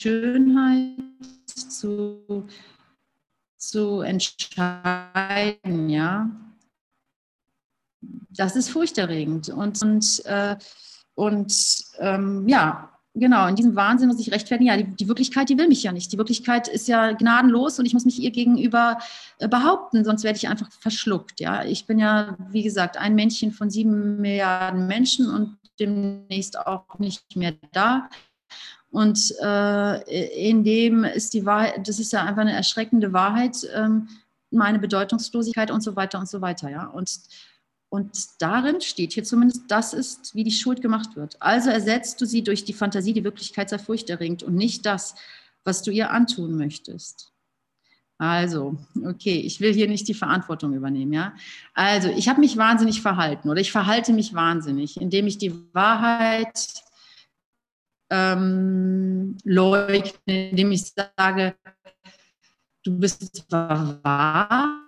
Schönheit 0.01 0.99
zu, 1.45 2.47
zu 3.58 4.01
entscheiden, 4.01 5.89
ja, 5.89 6.30
das 8.30 8.56
ist 8.56 8.70
furchterregend. 8.70 9.49
Und, 9.49 9.82
und, 9.82 10.26
äh, 10.26 10.56
und 11.16 11.54
ähm, 11.99 12.47
ja, 12.47 12.89
genau, 13.14 13.47
in 13.47 13.56
diesem 13.56 13.76
Wahnsinn 13.76 14.08
muss 14.08 14.20
ich 14.20 14.32
rechtfertigen, 14.32 14.68
ja, 14.68 14.78
die, 14.78 14.95
die, 14.95 15.08
Wirklichkeit, 15.08 15.49
die 15.49 15.58
will 15.58 15.68
mich 15.68 15.84
ja 15.84 15.91
nicht. 15.91 16.12
Die 16.12 16.18
Wirklichkeit 16.18 16.68
ist 16.68 16.88
ja 16.88 17.12
gnadenlos 17.12 17.80
und 17.80 17.86
ich 17.86 17.93
muss 17.93 18.06
mich 18.06 18.20
ihr 18.22 18.32
gegenüber 18.32 18.97
äh, 19.39 19.47
behaupten, 19.47 20.04
sonst 20.04 20.24
werde 20.24 20.38
ich 20.38 20.47
einfach 20.47 20.72
verschluckt. 20.72 21.39
Ja, 21.39 21.64
ich 21.64 21.86
bin 21.86 21.99
ja, 21.99 22.36
wie 22.49 22.64
gesagt, 22.64 22.97
ein 22.97 23.16
Männchen 23.16 23.51
von 23.51 23.70
sieben 23.70 24.20
Milliarden 24.22 24.88
Menschen 24.88 25.30
und 25.30 25.58
demnächst 25.80 26.58
auch 26.58 26.99
nicht 26.99 27.36
mehr 27.36 27.54
da. 27.72 28.10
Und 28.91 29.34
äh, 29.41 30.49
in 30.49 30.64
dem 30.64 31.04
ist 31.04 31.34
die 31.34 31.45
Wahrheit, 31.45 31.88
das 31.88 31.99
ist 31.99 32.14
ja 32.14 32.24
einfach 32.24 32.41
eine 32.41 32.54
erschreckende 32.54 33.12
Wahrheit, 33.12 33.58
ähm, 33.74 34.08
meine 34.51 34.78
Bedeutungslosigkeit 34.78 35.72
und 35.72 35.82
so 35.82 35.95
weiter 35.95 36.20
und 36.20 36.30
so 36.30 36.41
weiter. 36.41 36.70
Ja, 36.70 36.86
und 36.86 37.10
und 37.94 38.41
darin 38.41 38.82
steht 38.82 39.14
hier 39.14 39.24
zumindest, 39.24 39.66
das 39.68 39.94
ist, 39.94 40.34
wie 40.34 40.44
die 40.44 40.52
Schuld 40.52 40.82
gemacht 40.82 41.16
wird. 41.16 41.39
Also 41.39 41.70
ersetzt 41.70 42.20
du 42.20 42.26
sie 42.26 42.44
durch 42.44 42.66
die 42.66 42.74
Fantasie, 42.74 43.14
die 43.14 43.24
Wirklichkeit 43.24 43.70
sei 43.70 43.78
furchterregend 43.78 44.41
und 44.41 44.56
nicht 44.56 44.88
das, 44.88 45.14
was 45.64 45.84
du 45.84 45.91
ihr 45.91 46.10
antun 46.10 46.58
möchtest. 46.58 47.32
Also, 48.18 48.80
okay, 49.06 49.36
ich 49.36 49.62
will 49.62 49.76
hier 49.76 49.88
nicht 49.88 50.08
die 50.08 50.16
Verantwortung 50.16 50.74
übernehmen, 50.74 51.14
ja. 51.14 51.36
Also, 51.76 52.10
ich 52.10 52.28
habe 52.30 52.39
mich 52.39 52.58
wahnsinnig 52.58 53.00
verhalten 53.00 53.48
oder 53.52 53.62
ich 53.62 53.72
verhalte 53.72 54.12
mich 54.12 54.34
wahnsinnig, 54.34 55.00
indem 55.00 55.28
ich 55.28 55.38
die 55.38 55.54
Wahrheit 55.74 56.68
ähm, 58.10 59.38
leugne, 59.44 60.14
indem 60.26 60.72
ich 60.72 60.94
sage, 60.96 61.56
du 62.82 62.98
bist 62.98 63.46
wahr, 63.52 64.80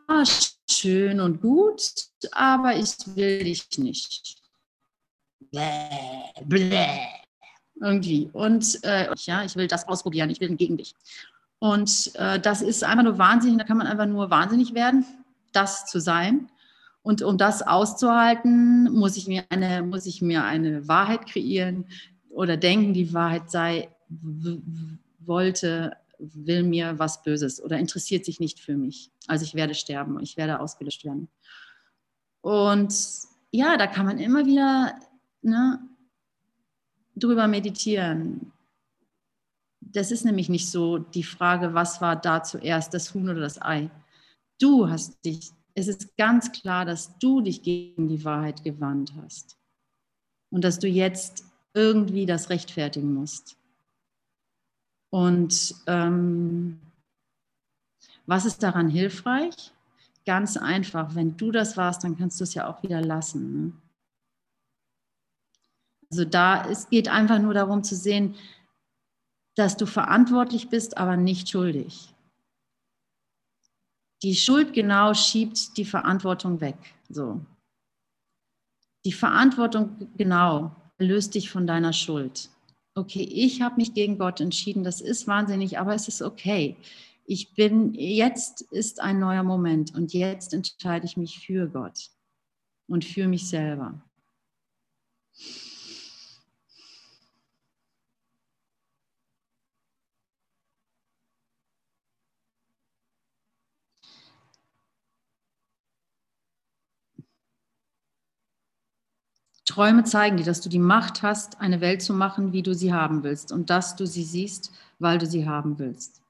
schön 0.69 1.19
und 1.19 1.41
gut, 1.41 1.81
aber 2.31 2.75
ich 2.75 2.95
will 3.15 3.43
dich 3.43 3.67
nicht. 3.77 4.37
Bläh, 5.51 6.31
bläh. 6.43 6.99
Irgendwie. 7.81 8.29
Und 8.31 8.83
äh, 8.83 9.09
ja, 9.17 9.43
ich 9.43 9.55
will 9.55 9.67
das 9.67 9.87
ausprobieren, 9.87 10.29
ich 10.29 10.39
will 10.39 10.55
gegen 10.55 10.77
dich. 10.77 10.95
Und 11.59 12.11
äh, 12.15 12.39
das 12.39 12.61
ist 12.61 12.83
einfach 12.83 13.03
nur 13.03 13.17
wahnsinnig, 13.17 13.57
da 13.57 13.63
kann 13.65 13.77
man 13.77 13.87
einfach 13.87 14.05
nur 14.05 14.29
wahnsinnig 14.29 14.73
werden, 14.73 15.05
das 15.51 15.85
zu 15.85 15.99
sein. 15.99 16.49
Und 17.01 17.21
um 17.21 17.37
das 17.37 17.61
auszuhalten, 17.61 18.91
muss 18.91 19.17
ich 19.17 19.27
mir 19.27 19.43
eine, 19.49 19.83
muss 19.83 20.05
ich 20.05 20.21
mir 20.21 20.43
eine 20.43 20.87
Wahrheit 20.87 21.27
kreieren 21.27 21.85
oder 22.29 22.57
denken, 22.57 22.93
die 22.93 23.13
Wahrheit 23.13 23.51
sei, 23.51 23.89
wollte 25.19 25.97
will 26.33 26.63
mir 26.63 26.99
was 26.99 27.23
Böses 27.23 27.61
oder 27.61 27.77
interessiert 27.77 28.25
sich 28.25 28.39
nicht 28.39 28.59
für 28.59 28.77
mich. 28.77 29.11
Also 29.27 29.45
ich 29.45 29.55
werde 29.55 29.73
sterben, 29.73 30.19
ich 30.19 30.37
werde 30.37 30.59
ausgelöscht 30.59 31.03
werden. 31.05 31.27
Und 32.41 32.93
ja, 33.51 33.77
da 33.77 33.87
kann 33.87 34.05
man 34.05 34.19
immer 34.19 34.45
wieder 34.45 34.99
ne, 35.41 35.79
drüber 37.15 37.47
meditieren. 37.47 38.51
Das 39.79 40.11
ist 40.11 40.25
nämlich 40.25 40.49
nicht 40.49 40.69
so 40.69 40.97
die 40.97 41.23
Frage, 41.23 41.73
was 41.73 42.01
war 42.01 42.15
da 42.15 42.43
zuerst, 42.43 42.93
das 42.93 43.13
Huhn 43.13 43.29
oder 43.29 43.41
das 43.41 43.61
Ei. 43.61 43.89
Du 44.59 44.89
hast 44.89 45.23
dich, 45.25 45.51
es 45.73 45.87
ist 45.87 46.17
ganz 46.17 46.51
klar, 46.51 46.85
dass 46.85 47.17
du 47.19 47.41
dich 47.41 47.61
gegen 47.61 48.07
die 48.07 48.23
Wahrheit 48.23 48.63
gewandt 48.63 49.13
hast 49.21 49.57
und 50.49 50.63
dass 50.63 50.79
du 50.79 50.87
jetzt 50.87 51.45
irgendwie 51.73 52.25
das 52.25 52.49
rechtfertigen 52.49 53.13
musst. 53.13 53.57
Und 55.09 55.75
ähm, 55.87 56.79
was 58.25 58.45
ist 58.45 58.63
daran 58.63 58.89
hilfreich? 58.89 59.71
Ganz 60.25 60.57
einfach, 60.57 61.15
wenn 61.15 61.37
du 61.37 61.51
das 61.51 61.77
warst, 61.77 62.03
dann 62.03 62.17
kannst 62.17 62.39
du 62.39 62.43
es 62.43 62.53
ja 62.53 62.67
auch 62.67 62.81
wieder 62.83 63.01
lassen. 63.01 63.53
Ne? 63.53 63.73
Also 66.09 66.25
da, 66.25 66.65
es 66.69 66.89
geht 66.89 67.07
einfach 67.07 67.39
nur 67.39 67.53
darum 67.53 67.83
zu 67.83 67.95
sehen, 67.95 68.35
dass 69.55 69.77
du 69.77 69.85
verantwortlich 69.85 70.69
bist, 70.69 70.97
aber 70.97 71.17
nicht 71.17 71.49
schuldig. 71.49 72.13
Die 74.23 74.35
Schuld 74.35 74.73
genau 74.73 75.13
schiebt 75.13 75.77
die 75.77 75.85
Verantwortung 75.85 76.61
weg. 76.61 76.77
So. 77.09 77.41
Die 79.05 79.13
Verantwortung 79.13 80.09
genau 80.17 80.75
löst 80.97 81.35
dich 81.35 81.49
von 81.49 81.67
deiner 81.67 81.93
Schuld. 81.93 82.49
Okay, 82.97 83.23
ich 83.23 83.61
habe 83.61 83.75
mich 83.75 83.93
gegen 83.93 84.17
Gott 84.17 84.39
entschieden, 84.39 84.85
das 84.85 85.01
ist 85.01 85.27
wahnsinnig, 85.27 85.77
aber 85.79 85.93
es 85.93 86.07
ist 86.07 86.21
okay. 86.21 86.77
Ich 87.25 87.53
bin, 87.53 87.93
jetzt 87.93 88.61
ist 88.71 89.01
ein 89.01 89.19
neuer 89.19 89.43
Moment 89.43 89.93
und 89.93 90.13
jetzt 90.13 90.53
entscheide 90.53 91.05
ich 91.05 91.17
mich 91.17 91.39
für 91.45 91.67
Gott 91.67 92.09
und 92.87 93.03
für 93.03 93.27
mich 93.27 93.49
selber. 93.49 94.01
Träume 109.75 110.05
zeigen 110.05 110.37
dir, 110.37 110.45
dass 110.45 110.61
du 110.61 110.69
die 110.69 110.79
Macht 110.79 111.21
hast, 111.21 111.59
eine 111.59 111.81
Welt 111.81 112.01
zu 112.01 112.13
machen, 112.13 112.53
wie 112.53 112.63
du 112.63 112.73
sie 112.73 112.93
haben 112.93 113.23
willst 113.23 113.51
und 113.51 113.69
dass 113.69 113.97
du 113.97 114.07
sie 114.07 114.23
siehst, 114.23 114.71
weil 114.99 115.17
du 115.17 115.25
sie 115.25 115.49
haben 115.49 115.79
willst. 115.79 116.21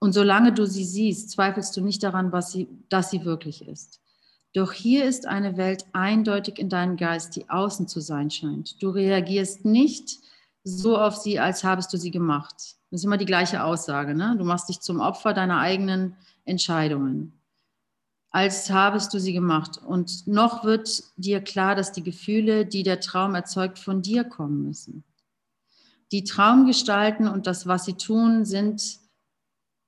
Und 0.00 0.14
solange 0.14 0.52
du 0.52 0.66
sie 0.66 0.84
siehst, 0.84 1.30
zweifelst 1.30 1.76
du 1.76 1.80
nicht 1.80 2.02
daran, 2.02 2.32
was 2.32 2.50
sie, 2.50 2.66
dass 2.88 3.12
sie 3.12 3.24
wirklich 3.24 3.68
ist. 3.68 4.00
Doch 4.52 4.72
hier 4.72 5.04
ist 5.04 5.28
eine 5.28 5.56
Welt 5.56 5.84
eindeutig 5.92 6.58
in 6.58 6.68
deinem 6.68 6.96
Geist, 6.96 7.36
die 7.36 7.48
außen 7.48 7.86
zu 7.86 8.00
sein 8.00 8.32
scheint. 8.32 8.82
Du 8.82 8.90
reagierst 8.90 9.64
nicht 9.64 10.18
so 10.64 10.98
auf 10.98 11.14
sie, 11.16 11.38
als 11.38 11.62
habest 11.62 11.92
du 11.92 11.98
sie 11.98 12.10
gemacht. 12.10 12.56
Das 12.90 13.00
ist 13.00 13.04
immer 13.04 13.16
die 13.16 13.26
gleiche 13.26 13.62
Aussage. 13.62 14.12
Ne? 14.16 14.34
Du 14.36 14.44
machst 14.44 14.68
dich 14.68 14.80
zum 14.80 14.98
Opfer 14.98 15.34
deiner 15.34 15.60
eigenen 15.60 16.16
Entscheidungen 16.44 17.32
als 18.32 18.70
habest 18.70 19.12
du 19.12 19.20
sie 19.20 19.34
gemacht. 19.34 19.78
Und 19.78 20.26
noch 20.26 20.64
wird 20.64 21.04
dir 21.16 21.40
klar, 21.40 21.74
dass 21.74 21.92
die 21.92 22.02
Gefühle, 22.02 22.64
die 22.64 22.82
der 22.82 23.00
Traum 23.00 23.34
erzeugt, 23.34 23.78
von 23.78 24.00
dir 24.00 24.24
kommen 24.24 24.64
müssen. 24.64 25.04
Die 26.10 26.24
Traumgestalten 26.24 27.28
und 27.28 27.46
das, 27.46 27.66
was 27.66 27.84
sie 27.84 27.94
tun, 27.94 28.44
sind, 28.44 28.98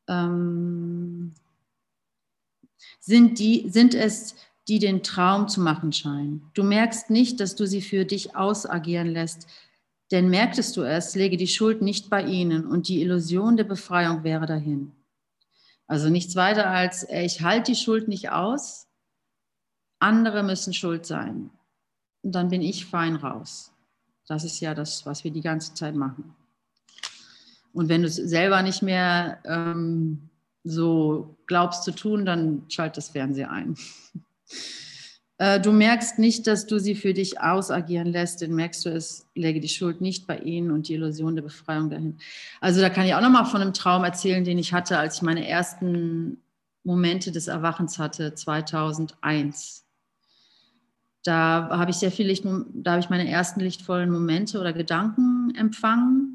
ähm, 0.08 1.32
sind, 3.00 3.38
die, 3.38 3.68
sind 3.70 3.94
es, 3.94 4.36
die 4.68 4.78
den 4.78 5.02
Traum 5.02 5.48
zu 5.48 5.60
machen 5.60 5.92
scheinen. 5.92 6.50
Du 6.54 6.62
merkst 6.62 7.10
nicht, 7.10 7.40
dass 7.40 7.56
du 7.56 7.66
sie 7.66 7.82
für 7.82 8.04
dich 8.04 8.36
ausagieren 8.36 9.08
lässt, 9.08 9.46
denn 10.10 10.28
merktest 10.28 10.76
du 10.76 10.82
es, 10.82 11.14
lege 11.14 11.36
die 11.36 11.46
Schuld 11.46 11.82
nicht 11.82 12.10
bei 12.10 12.22
ihnen 12.22 12.66
und 12.66 12.88
die 12.88 13.00
Illusion 13.02 13.56
der 13.56 13.64
Befreiung 13.64 14.22
wäre 14.22 14.46
dahin. 14.46 14.92
Also 15.86 16.08
nichts 16.08 16.34
weiter 16.34 16.70
als, 16.70 17.08
ich 17.08 17.42
halte 17.42 17.72
die 17.72 17.76
Schuld 17.76 18.08
nicht 18.08 18.30
aus, 18.30 18.86
andere 19.98 20.42
müssen 20.42 20.72
schuld 20.72 21.06
sein. 21.06 21.50
Und 22.22 22.32
dann 22.32 22.48
bin 22.48 22.62
ich 22.62 22.86
fein 22.86 23.16
raus. 23.16 23.72
Das 24.26 24.44
ist 24.44 24.60
ja 24.60 24.74
das, 24.74 25.04
was 25.04 25.24
wir 25.24 25.30
die 25.30 25.42
ganze 25.42 25.74
Zeit 25.74 25.94
machen. 25.94 26.34
Und 27.72 27.88
wenn 27.88 28.02
du 28.02 28.08
es 28.08 28.16
selber 28.16 28.62
nicht 28.62 28.82
mehr 28.82 29.38
ähm, 29.44 30.30
so 30.62 31.36
glaubst 31.46 31.84
zu 31.84 31.90
tun, 31.90 32.24
dann 32.24 32.64
schalt 32.68 32.96
das 32.96 33.10
Fernseher 33.10 33.50
ein. 33.50 33.76
Äh, 35.44 35.60
du 35.60 35.72
merkst 35.72 36.18
nicht, 36.18 36.46
dass 36.46 36.66
du 36.66 36.78
sie 36.78 36.94
für 36.94 37.12
dich 37.12 37.38
ausagieren 37.38 38.06
lässt, 38.06 38.40
dann 38.40 38.54
merkst 38.54 38.86
du 38.86 38.88
es, 38.88 39.26
lege 39.34 39.60
die 39.60 39.68
Schuld 39.68 40.00
nicht 40.00 40.26
bei 40.26 40.38
ihnen 40.38 40.70
und 40.70 40.88
die 40.88 40.94
Illusion 40.94 41.34
der 41.34 41.42
Befreiung 41.42 41.90
dahin. 41.90 42.16
Also 42.62 42.80
da 42.80 42.88
kann 42.88 43.04
ich 43.04 43.14
auch 43.14 43.20
nochmal 43.20 43.44
von 43.44 43.60
einem 43.60 43.74
Traum 43.74 44.04
erzählen, 44.04 44.42
den 44.42 44.56
ich 44.56 44.72
hatte, 44.72 44.96
als 44.96 45.16
ich 45.16 45.22
meine 45.22 45.46
ersten 45.46 46.38
Momente 46.82 47.30
des 47.30 47.48
Erwachens 47.48 47.98
hatte, 47.98 48.34
2001. 48.34 49.84
Da 51.24 51.68
habe 51.70 51.90
ich 51.90 51.98
sehr 51.98 52.10
viel 52.10 52.26
Licht, 52.26 52.46
da 52.72 52.92
habe 52.92 53.00
ich 53.00 53.10
meine 53.10 53.28
ersten 53.28 53.60
lichtvollen 53.60 54.10
Momente 54.10 54.58
oder 54.58 54.72
Gedanken 54.72 55.54
empfangen 55.54 56.33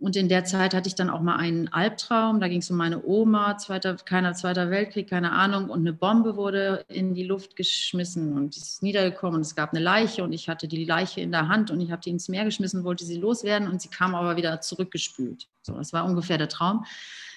und 0.00 0.14
in 0.14 0.28
der 0.28 0.44
Zeit 0.44 0.74
hatte 0.74 0.86
ich 0.86 0.94
dann 0.94 1.10
auch 1.10 1.20
mal 1.20 1.36
einen 1.36 1.72
Albtraum. 1.72 2.38
Da 2.38 2.46
ging 2.46 2.60
es 2.60 2.70
um 2.70 2.76
meine 2.76 3.04
Oma, 3.04 3.58
zweiter, 3.58 3.96
keiner 3.96 4.32
Zweiter 4.32 4.70
Weltkrieg, 4.70 5.10
keine 5.10 5.32
Ahnung. 5.32 5.70
Und 5.70 5.80
eine 5.80 5.92
Bombe 5.92 6.36
wurde 6.36 6.84
in 6.86 7.14
die 7.14 7.24
Luft 7.24 7.56
geschmissen 7.56 8.32
und 8.34 8.56
ist 8.56 8.80
niedergekommen. 8.80 9.36
Und 9.36 9.40
es 9.40 9.56
gab 9.56 9.72
eine 9.72 9.80
Leiche 9.80 10.22
und 10.22 10.32
ich 10.32 10.48
hatte 10.48 10.68
die 10.68 10.84
Leiche 10.84 11.20
in 11.20 11.32
der 11.32 11.48
Hand 11.48 11.72
und 11.72 11.80
ich 11.80 11.90
habe 11.90 12.00
die 12.00 12.10
ins 12.10 12.28
Meer 12.28 12.44
geschmissen, 12.44 12.84
wollte 12.84 13.04
sie 13.04 13.16
loswerden 13.16 13.66
und 13.66 13.82
sie 13.82 13.88
kam 13.88 14.14
aber 14.14 14.36
wieder 14.36 14.60
zurückgespült. 14.60 15.48
So, 15.62 15.74
das 15.74 15.92
war 15.92 16.04
ungefähr 16.04 16.38
der 16.38 16.48
Traum. 16.48 16.84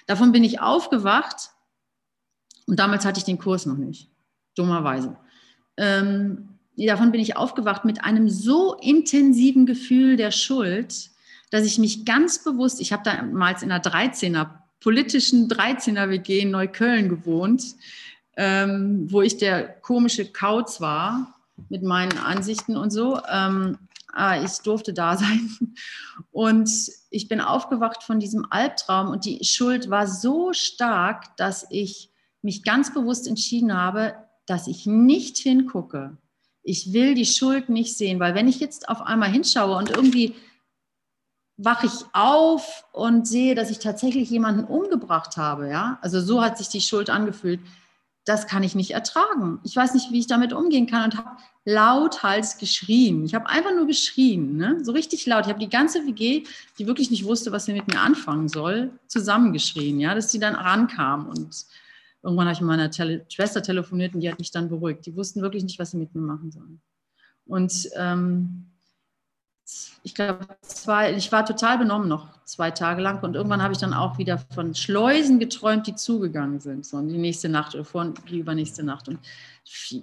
Davon 0.06 0.30
bin 0.30 0.44
ich 0.44 0.60
aufgewacht 0.60 1.50
und 2.68 2.78
damals 2.78 3.04
hatte 3.04 3.18
ich 3.18 3.24
den 3.24 3.38
Kurs 3.38 3.66
noch 3.66 3.76
nicht, 3.76 4.08
dummerweise. 4.54 5.16
Ähm, 5.76 6.58
davon 6.76 7.10
bin 7.10 7.20
ich 7.20 7.36
aufgewacht 7.36 7.84
mit 7.84 8.04
einem 8.04 8.28
so 8.28 8.74
intensiven 8.74 9.66
Gefühl 9.66 10.16
der 10.16 10.30
Schuld, 10.30 11.11
dass 11.52 11.66
ich 11.66 11.78
mich 11.78 12.06
ganz 12.06 12.42
bewusst, 12.42 12.80
ich 12.80 12.94
habe 12.94 13.02
damals 13.04 13.62
in 13.62 13.70
einer 13.70 13.84
13er, 13.84 14.48
politischen 14.80 15.48
13er 15.48 16.08
WG 16.08 16.40
in 16.40 16.50
Neukölln 16.50 17.10
gewohnt, 17.10 17.76
ähm, 18.38 19.06
wo 19.12 19.20
ich 19.20 19.36
der 19.36 19.68
komische 19.68 20.32
Kauz 20.32 20.80
war 20.80 21.38
mit 21.68 21.82
meinen 21.82 22.16
Ansichten 22.16 22.74
und 22.74 22.90
so. 22.90 23.20
Ähm, 23.30 23.76
ah, 24.14 24.42
ich 24.42 24.50
durfte 24.64 24.94
da 24.94 25.16
sein. 25.18 25.50
Und 26.30 26.70
ich 27.10 27.28
bin 27.28 27.42
aufgewacht 27.42 28.02
von 28.02 28.18
diesem 28.18 28.46
Albtraum 28.48 29.08
und 29.08 29.26
die 29.26 29.44
Schuld 29.44 29.90
war 29.90 30.06
so 30.06 30.54
stark, 30.54 31.36
dass 31.36 31.66
ich 31.68 32.10
mich 32.40 32.64
ganz 32.64 32.94
bewusst 32.94 33.28
entschieden 33.28 33.76
habe, 33.76 34.14
dass 34.46 34.68
ich 34.68 34.86
nicht 34.86 35.36
hingucke. 35.36 36.16
Ich 36.62 36.94
will 36.94 37.14
die 37.14 37.26
Schuld 37.26 37.68
nicht 37.68 37.94
sehen, 37.98 38.20
weil 38.20 38.34
wenn 38.34 38.48
ich 38.48 38.58
jetzt 38.58 38.88
auf 38.88 39.02
einmal 39.02 39.30
hinschaue 39.30 39.76
und 39.76 39.90
irgendwie 39.90 40.34
wache 41.64 41.86
ich 41.86 42.04
auf 42.12 42.84
und 42.92 43.26
sehe, 43.26 43.54
dass 43.54 43.70
ich 43.70 43.78
tatsächlich 43.78 44.30
jemanden 44.30 44.64
umgebracht 44.64 45.36
habe. 45.36 45.68
Ja? 45.68 45.98
Also 46.02 46.20
so 46.20 46.42
hat 46.42 46.58
sich 46.58 46.68
die 46.68 46.80
Schuld 46.80 47.10
angefühlt. 47.10 47.60
Das 48.24 48.46
kann 48.46 48.62
ich 48.62 48.74
nicht 48.74 48.92
ertragen. 48.92 49.58
Ich 49.64 49.74
weiß 49.74 49.94
nicht, 49.94 50.12
wie 50.12 50.20
ich 50.20 50.28
damit 50.28 50.52
umgehen 50.52 50.86
kann 50.86 51.04
und 51.04 51.16
habe 51.16 51.30
lauthals 51.64 52.58
geschrien. 52.58 53.24
Ich 53.24 53.34
habe 53.34 53.48
einfach 53.48 53.74
nur 53.74 53.86
geschrien, 53.86 54.56
ne? 54.56 54.78
so 54.82 54.92
richtig 54.92 55.26
laut. 55.26 55.46
Ich 55.46 55.48
habe 55.48 55.58
die 55.58 55.68
ganze 55.68 56.06
WG, 56.06 56.44
die 56.78 56.86
wirklich 56.86 57.10
nicht 57.10 57.24
wusste, 57.24 57.50
was 57.52 57.64
sie 57.64 57.72
mit 57.72 57.88
mir 57.88 58.00
anfangen 58.00 58.48
soll, 58.48 58.90
zusammengeschrien, 59.08 59.98
ja? 59.98 60.14
dass 60.14 60.30
sie 60.30 60.38
dann 60.38 60.54
rankam. 60.54 61.26
Und 61.26 61.66
irgendwann 62.22 62.46
habe 62.46 62.54
ich 62.54 62.60
mit 62.60 62.68
meiner 62.68 62.90
Tele 62.90 63.26
Schwester 63.28 63.62
telefoniert 63.62 64.14
und 64.14 64.20
die 64.20 64.30
hat 64.30 64.38
mich 64.38 64.52
dann 64.52 64.68
beruhigt. 64.68 65.06
Die 65.06 65.16
wussten 65.16 65.42
wirklich 65.42 65.64
nicht, 65.64 65.78
was 65.78 65.90
sie 65.90 65.96
mit 65.96 66.14
mir 66.14 66.22
machen 66.22 66.52
sollen. 66.52 66.80
Und 67.44 67.88
ähm, 67.96 68.71
ich 70.02 70.14
glaube, 70.14 70.46
ich 71.16 71.32
war 71.32 71.46
total 71.46 71.78
benommen 71.78 72.08
noch 72.08 72.28
zwei 72.44 72.70
Tage 72.70 73.00
lang 73.00 73.22
und 73.22 73.36
irgendwann 73.36 73.62
habe 73.62 73.72
ich 73.72 73.78
dann 73.78 73.94
auch 73.94 74.18
wieder 74.18 74.38
von 74.38 74.74
Schleusen 74.74 75.38
geträumt, 75.38 75.86
die 75.86 75.94
zugegangen 75.94 76.60
sind, 76.60 76.84
so 76.84 77.00
die 77.00 77.18
nächste 77.18 77.48
Nacht 77.48 77.74
oder 77.74 77.84
vor 77.84 78.12
die 78.28 78.38
übernächste 78.38 78.82
Nacht. 78.82 79.08
Und 79.08 79.20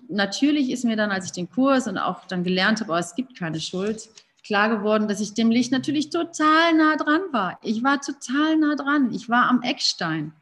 natürlich 0.07 0.71
ist 0.71 0.85
mir 0.85 0.95
dann, 0.95 1.11
als 1.11 1.25
ich 1.25 1.31
den 1.33 1.49
Kurs 1.49 1.87
und 1.87 1.97
auch 1.97 2.25
dann 2.25 2.43
gelernt 2.43 2.79
habe, 2.79 2.93
oh, 2.93 2.95
es 2.95 3.13
gibt 3.15 3.37
keine 3.37 3.59
Schuld, 3.59 4.09
klar 4.43 4.69
geworden, 4.69 5.07
dass 5.07 5.19
ich 5.19 5.33
dem 5.33 5.51
Licht 5.51 5.71
natürlich 5.71 6.09
total 6.09 6.73
nah 6.73 6.95
dran 6.95 7.21
war. 7.31 7.59
Ich 7.61 7.83
war 7.83 7.99
total 7.99 8.57
nah 8.57 8.75
dran. 8.75 9.13
Ich 9.13 9.29
war 9.29 9.49
am 9.49 9.61
Eckstein. 9.61 10.33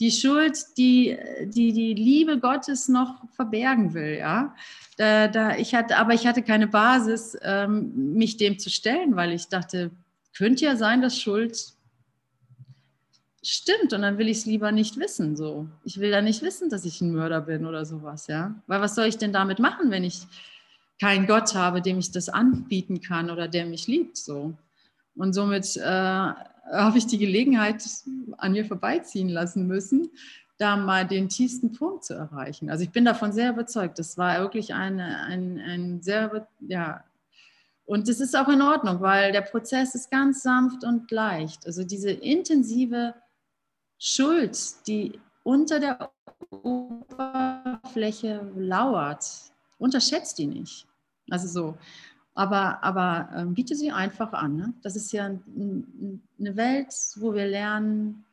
Die 0.00 0.10
Schuld, 0.10 0.58
die 0.76 1.16
die, 1.44 1.72
die 1.72 1.94
Liebe 1.94 2.38
Gottes 2.40 2.88
noch 2.88 3.22
verbergen 3.32 3.94
will, 3.94 4.16
ja. 4.18 4.54
Da, 4.96 5.28
da, 5.28 5.56
ich 5.56 5.74
hatte, 5.74 5.96
aber 5.96 6.14
ich 6.14 6.26
hatte 6.26 6.42
keine 6.42 6.66
Basis, 6.66 7.36
ähm, 7.42 8.14
mich 8.14 8.36
dem 8.36 8.58
zu 8.58 8.70
stellen, 8.70 9.16
weil 9.16 9.32
ich 9.32 9.48
dachte, 9.48 9.90
könnte 10.36 10.64
ja 10.64 10.76
sein, 10.76 11.00
dass 11.00 11.18
Schuld 11.18 11.74
stimmt 13.42 13.92
und 13.92 14.02
dann 14.02 14.18
will 14.18 14.28
ich 14.28 14.38
es 14.38 14.46
lieber 14.46 14.72
nicht 14.72 14.98
wissen. 14.98 15.36
So. 15.36 15.68
Ich 15.84 16.00
will 16.00 16.10
da 16.10 16.20
nicht 16.20 16.42
wissen, 16.42 16.68
dass 16.68 16.84
ich 16.84 17.00
ein 17.00 17.12
Mörder 17.12 17.40
bin 17.40 17.66
oder 17.66 17.84
sowas, 17.84 18.26
ja. 18.26 18.54
Weil 18.66 18.80
was 18.80 18.94
soll 18.94 19.06
ich 19.06 19.18
denn 19.18 19.32
damit 19.32 19.58
machen, 19.58 19.90
wenn 19.90 20.04
ich 20.04 20.22
keinen 21.00 21.26
Gott 21.26 21.54
habe, 21.54 21.80
dem 21.80 21.98
ich 21.98 22.10
das 22.10 22.28
anbieten 22.28 23.00
kann 23.00 23.30
oder 23.30 23.48
der 23.48 23.66
mich 23.66 23.86
liebt? 23.86 24.16
So. 24.16 24.54
Und 25.14 25.32
somit 25.32 25.76
äh, 25.76 26.32
habe 26.70 26.98
ich 26.98 27.06
die 27.06 27.18
Gelegenheit 27.18 27.82
an 28.38 28.52
mir 28.52 28.64
vorbeiziehen 28.64 29.28
lassen 29.28 29.66
müssen, 29.66 30.10
da 30.58 30.76
mal 30.76 31.06
den 31.06 31.28
tiefsten 31.28 31.72
Punkt 31.72 32.04
zu 32.04 32.14
erreichen. 32.14 32.70
Also 32.70 32.84
ich 32.84 32.90
bin 32.90 33.04
davon 33.04 33.32
sehr 33.32 33.50
überzeugt. 33.50 33.98
Das 33.98 34.18
war 34.18 34.38
wirklich 34.40 34.74
ein, 34.74 35.00
ein, 35.00 35.58
ein 35.58 36.02
sehr, 36.02 36.46
ja, 36.60 37.02
und 37.86 38.08
das 38.08 38.20
ist 38.20 38.36
auch 38.36 38.48
in 38.48 38.62
Ordnung, 38.62 39.00
weil 39.00 39.32
der 39.32 39.40
Prozess 39.40 39.96
ist 39.96 40.12
ganz 40.12 40.44
sanft 40.44 40.84
und 40.84 41.10
leicht. 41.10 41.66
Also 41.66 41.82
diese 41.82 42.12
intensive 42.12 43.14
Schuld, 43.98 44.56
die 44.86 45.18
unter 45.42 45.80
der 45.80 46.12
Oberfläche 46.50 48.48
lauert, 48.56 49.26
unterschätzt 49.78 50.38
die 50.38 50.46
nicht. 50.46 50.86
Also 51.30 51.48
so. 51.48 51.76
Aber, 52.34 52.82
aber 52.82 53.28
ähm, 53.34 53.54
biete 53.54 53.74
sie 53.74 53.90
einfach 53.90 54.32
an. 54.32 54.56
Ne? 54.56 54.74
Das 54.82 54.96
ist 54.96 55.12
ja 55.12 55.26
eine 55.26 56.56
Welt, 56.56 56.94
wo 57.16 57.34
wir 57.34 57.46
lernen, 57.46 58.24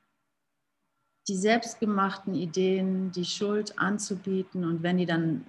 die 1.28 1.36
selbstgemachten 1.36 2.36
Ideen, 2.36 3.12
die 3.12 3.26
Schuld 3.26 3.78
anzubieten 3.80 4.64
und 4.64 4.82
wenn 4.82 4.98
die 4.98 5.06
dann 5.06 5.46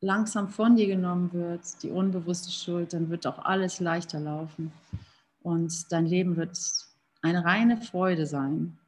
langsam 0.00 0.48
von 0.48 0.76
dir 0.76 0.86
genommen 0.86 1.32
wird, 1.32 1.82
die 1.82 1.90
unbewusste 1.90 2.50
Schuld, 2.50 2.92
dann 2.92 3.10
wird 3.10 3.26
auch 3.26 3.38
alles 3.38 3.80
leichter 3.80 4.20
laufen 4.20 4.72
und 5.42 5.90
dein 5.90 6.06
Leben 6.06 6.36
wird 6.36 6.58
eine 7.22 7.44
reine 7.44 7.78
Freude 7.78 8.26
sein. 8.26 8.78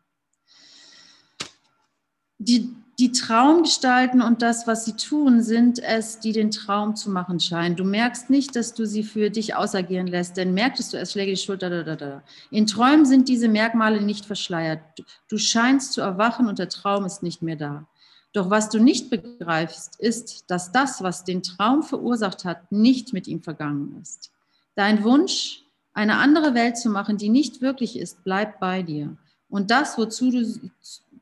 Die, 2.39 2.75
die 3.01 3.13
Traumgestalten 3.13 4.21
und 4.21 4.43
das, 4.43 4.67
was 4.67 4.85
sie 4.85 4.93
tun, 4.93 5.43
sind 5.43 5.79
es, 5.79 6.19
die 6.21 6.33
den 6.33 6.51
Traum 6.51 6.97
zu 6.97 7.09
machen 7.09 7.41
scheinen. 7.41 7.75
Du 7.75 7.85
merkst 7.85 8.29
nicht, 8.29 8.55
dass 8.55 8.75
du 8.75 8.85
sie 8.85 9.03
für 9.03 9.31
dich 9.31 9.55
ausagieren 9.55 10.07
lässt, 10.07 10.37
denn 10.37 10.53
merktest 10.53 10.93
du, 10.93 10.99
es 10.99 11.13
schläge 11.13 11.33
die 11.33 11.39
Schulter. 11.39 11.71
Da, 11.71 11.83
da, 11.83 11.97
da. 11.97 12.23
In 12.51 12.67
Träumen 12.67 13.07
sind 13.07 13.29
diese 13.31 13.49
Merkmale 13.49 14.03
nicht 14.03 14.27
verschleiert. 14.27 14.81
Du 15.29 15.39
scheinst 15.39 15.95
zu 15.95 16.03
erwachen 16.03 16.47
und 16.47 16.59
der 16.59 16.69
Traum 16.69 17.07
ist 17.07 17.23
nicht 17.23 17.41
mehr 17.41 17.57
da. 17.57 17.87
Doch 18.35 18.51
was 18.51 18.69
du 18.69 18.79
nicht 18.79 19.09
begreifst, 19.09 19.99
ist, 19.99 20.51
dass 20.51 20.71
das, 20.71 21.03
was 21.03 21.25
den 21.25 21.43
Traum 21.43 21.83
verursacht 21.83 22.45
hat, 22.45 22.71
nicht 22.71 23.15
mit 23.15 23.27
ihm 23.27 23.41
vergangen 23.41 23.99
ist. 24.03 24.31
Dein 24.75 25.03
Wunsch, 25.05 25.65
eine 25.95 26.19
andere 26.19 26.53
Welt 26.53 26.77
zu 26.77 26.91
machen, 26.91 27.17
die 27.17 27.31
nicht 27.31 27.63
wirklich 27.63 27.99
ist, 27.99 28.23
bleibt 28.25 28.61
bei 28.61 28.83
dir. 28.83 29.17
Und 29.49 29.71
das, 29.71 29.97
wozu 29.97 30.31
du, 30.31 30.61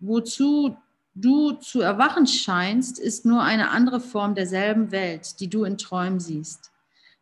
wozu 0.01 0.77
du 1.21 1.53
zu 1.53 1.81
erwachen 1.81 2.27
scheinst, 2.27 2.99
ist 2.99 3.25
nur 3.25 3.43
eine 3.43 3.71
andere 3.71 4.01
Form 4.01 4.35
derselben 4.35 4.91
Welt, 4.91 5.41
die 5.41 5.49
du 5.49 5.65
in 5.65 5.79
Träumen 5.79 6.21
siehst. 6.21 6.71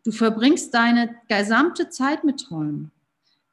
Du 0.04 0.12
verbringst 0.12 0.72
deine 0.72 1.16
gesamte 1.28 1.88
Zeit 1.88 2.24
mit 2.24 2.40
Träumen. 2.40 2.92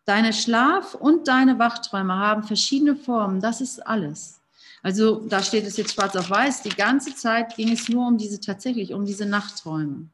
Deine 0.05 0.33
Schlaf- 0.33 0.95
und 0.95 1.27
deine 1.27 1.59
Wachträume 1.59 2.13
haben 2.15 2.43
verschiedene 2.43 2.95
Formen. 2.95 3.39
Das 3.39 3.61
ist 3.61 3.79
alles. 3.87 4.41
Also 4.81 5.25
da 5.27 5.41
steht 5.41 5.65
es 5.65 5.77
jetzt 5.77 5.93
schwarz 5.93 6.15
auf 6.15 6.29
weiß. 6.29 6.61
Die 6.63 6.69
ganze 6.69 7.15
Zeit 7.15 7.55
ging 7.55 7.71
es 7.71 7.87
nur 7.87 8.07
um 8.07 8.17
diese 8.17 8.39
tatsächlich, 8.39 8.93
um 8.93 9.05
diese 9.05 9.25
Nachtträume. 9.25 10.09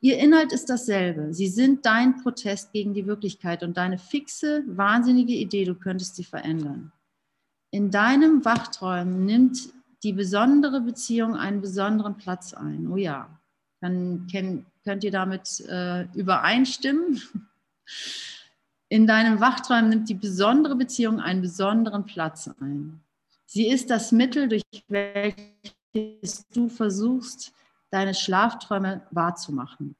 Ihr 0.00 0.18
Inhalt 0.18 0.52
ist 0.52 0.70
dasselbe. 0.70 1.34
Sie 1.34 1.48
sind 1.48 1.84
dein 1.84 2.22
Protest 2.22 2.72
gegen 2.72 2.94
die 2.94 3.06
Wirklichkeit 3.06 3.64
und 3.64 3.76
deine 3.76 3.98
fixe, 3.98 4.62
wahnsinnige 4.68 5.32
Idee, 5.32 5.64
du 5.64 5.74
könntest 5.74 6.14
sie 6.14 6.22
verändern. 6.22 6.92
In 7.70 7.90
deinem 7.90 8.44
Wachträumen 8.44 9.26
nimmt 9.26 9.72
die 10.02 10.12
besondere 10.12 10.80
Beziehung 10.80 11.36
einen 11.36 11.60
besonderen 11.60 12.16
Platz 12.16 12.54
ein. 12.54 12.88
Oh 12.90 12.96
ja, 12.96 13.28
dann 13.80 14.26
könnt 14.84 15.04
ihr 15.04 15.10
damit 15.10 15.60
äh, 15.68 16.04
übereinstimmen. 16.14 17.20
In 18.90 19.06
deinem 19.06 19.40
Wachträumen 19.40 19.90
nimmt 19.90 20.08
die 20.08 20.14
besondere 20.14 20.74
Beziehung 20.74 21.20
einen 21.20 21.42
besonderen 21.42 22.06
Platz 22.06 22.48
ein. 22.60 23.02
Sie 23.44 23.68
ist 23.68 23.90
das 23.90 24.12
Mittel, 24.12 24.48
durch 24.48 24.62
welches 24.88 26.48
du 26.48 26.70
versuchst, 26.70 27.52
deine 27.90 28.14
Schlafträume 28.14 29.06
wahrzumachen. 29.10 29.94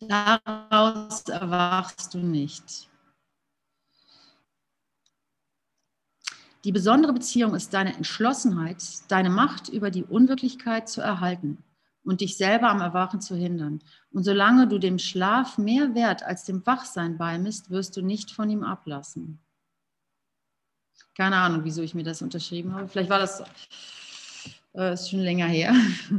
Daraus 0.00 1.22
erwachst 1.28 2.14
du 2.14 2.18
nicht. 2.18 2.88
Die 6.64 6.72
besondere 6.72 7.12
Beziehung 7.12 7.54
ist 7.54 7.72
deine 7.72 7.94
Entschlossenheit, 7.94 8.82
deine 9.08 9.30
Macht 9.30 9.68
über 9.68 9.90
die 9.90 10.04
Unwirklichkeit 10.04 10.88
zu 10.88 11.00
erhalten 11.00 11.62
und 12.02 12.20
dich 12.20 12.36
selber 12.36 12.68
am 12.68 12.80
Erwachen 12.80 13.20
zu 13.20 13.34
hindern. 13.34 13.80
Und 14.10 14.24
solange 14.24 14.68
du 14.68 14.78
dem 14.78 14.98
Schlaf 14.98 15.58
mehr 15.58 15.94
Wert 15.94 16.22
als 16.22 16.44
dem 16.44 16.64
Wachsein 16.66 17.18
beimisst, 17.18 17.70
wirst 17.70 17.96
du 17.96 18.02
nicht 18.02 18.30
von 18.30 18.48
ihm 18.50 18.62
ablassen. 18.62 19.38
Keine 21.14 21.36
Ahnung, 21.36 21.64
wieso 21.64 21.82
ich 21.82 21.94
mir 21.94 22.04
das 22.04 22.22
unterschrieben 22.22 22.74
habe. 22.74 22.88
Vielleicht 22.88 23.10
war 23.10 23.18
das 23.18 23.42
äh, 24.74 24.94
ist 24.94 25.10
schon 25.10 25.20
länger 25.20 25.46
her. 25.46 25.74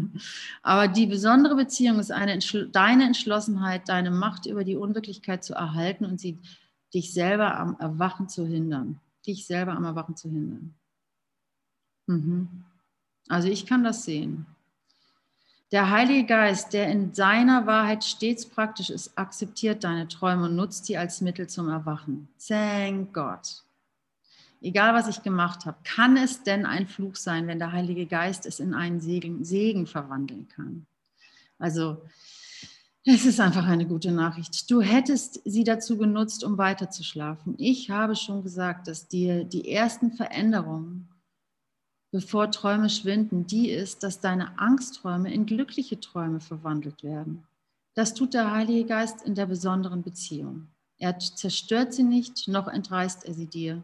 Aber 0.61 0.87
die 0.87 1.05
besondere 1.05 1.55
Beziehung 1.55 1.99
ist 1.99 2.11
eine, 2.11 2.39
deine 2.71 3.05
Entschlossenheit, 3.05 3.87
deine 3.89 4.11
Macht 4.11 4.45
über 4.45 4.63
die 4.63 4.75
Unwirklichkeit 4.75 5.43
zu 5.43 5.53
erhalten 5.53 6.05
und 6.05 6.19
sie 6.19 6.37
dich 6.93 7.13
selber 7.13 7.57
am 7.57 7.77
Erwachen 7.79 8.27
zu 8.27 8.45
hindern. 8.45 8.99
Dich 9.25 9.45
selber 9.45 9.73
am 9.73 9.85
Erwachen 9.85 10.15
zu 10.15 10.29
hindern. 10.29 10.73
Mhm. 12.07 12.65
Also 13.27 13.47
ich 13.47 13.65
kann 13.65 13.83
das 13.83 14.03
sehen. 14.03 14.45
Der 15.71 15.89
Heilige 15.89 16.25
Geist, 16.25 16.73
der 16.73 16.89
in 16.89 17.13
seiner 17.13 17.65
Wahrheit 17.65 18.03
stets 18.03 18.45
praktisch 18.45 18.89
ist, 18.89 19.17
akzeptiert 19.17 19.85
deine 19.85 20.09
Träume 20.09 20.47
und 20.47 20.55
nutzt 20.57 20.85
sie 20.85 20.97
als 20.97 21.21
Mittel 21.21 21.47
zum 21.47 21.69
Erwachen. 21.69 22.27
Thank 22.45 23.13
God 23.13 23.63
egal 24.61 24.93
was 24.93 25.07
ich 25.07 25.23
gemacht 25.23 25.65
habe, 25.65 25.77
kann 25.83 26.17
es 26.17 26.43
denn 26.43 26.65
ein 26.65 26.87
Fluch 26.87 27.15
sein, 27.15 27.47
wenn 27.47 27.59
der 27.59 27.71
Heilige 27.71 28.05
Geist 28.05 28.45
es 28.45 28.59
in 28.59 28.73
einen 28.73 29.01
Segen, 29.01 29.43
Segen 29.43 29.87
verwandeln 29.87 30.47
kann? 30.47 30.85
Also 31.57 32.01
es 33.03 33.25
ist 33.25 33.39
einfach 33.39 33.65
eine 33.65 33.87
gute 33.87 34.11
Nachricht. 34.11 34.69
Du 34.69 34.81
hättest 34.81 35.41
sie 35.43 35.63
dazu 35.63 35.97
genutzt, 35.97 36.43
um 36.43 36.57
weiterzuschlafen. 36.59 37.55
Ich 37.57 37.89
habe 37.89 38.15
schon 38.15 38.43
gesagt, 38.43 38.87
dass 38.87 39.07
dir 39.07 39.43
die 39.43 39.71
ersten 39.71 40.11
Veränderungen, 40.11 41.09
bevor 42.11 42.51
Träume 42.51 42.89
schwinden, 42.89 43.47
die 43.47 43.71
ist, 43.71 44.03
dass 44.03 44.19
deine 44.19 44.59
Angstträume 44.59 45.33
in 45.33 45.47
glückliche 45.47 45.99
Träume 45.99 46.39
verwandelt 46.39 47.03
werden. 47.03 47.43
Das 47.95 48.13
tut 48.13 48.35
der 48.35 48.51
Heilige 48.51 48.85
Geist 48.85 49.23
in 49.23 49.33
der 49.33 49.47
besonderen 49.47 50.03
Beziehung. 50.03 50.67
Er 50.99 51.17
zerstört 51.17 51.93
sie 51.93 52.03
nicht, 52.03 52.47
noch 52.47 52.67
entreißt 52.67 53.25
er 53.25 53.33
sie 53.33 53.47
dir. 53.47 53.83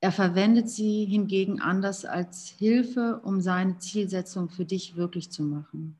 Er 0.00 0.12
verwendet 0.12 0.68
sie 0.68 1.04
hingegen 1.06 1.60
anders 1.60 2.04
als 2.04 2.48
Hilfe, 2.48 3.20
um 3.24 3.40
seine 3.40 3.78
Zielsetzung 3.78 4.50
für 4.50 4.64
dich 4.64 4.96
wirklich 4.96 5.30
zu 5.30 5.42
machen. 5.42 5.98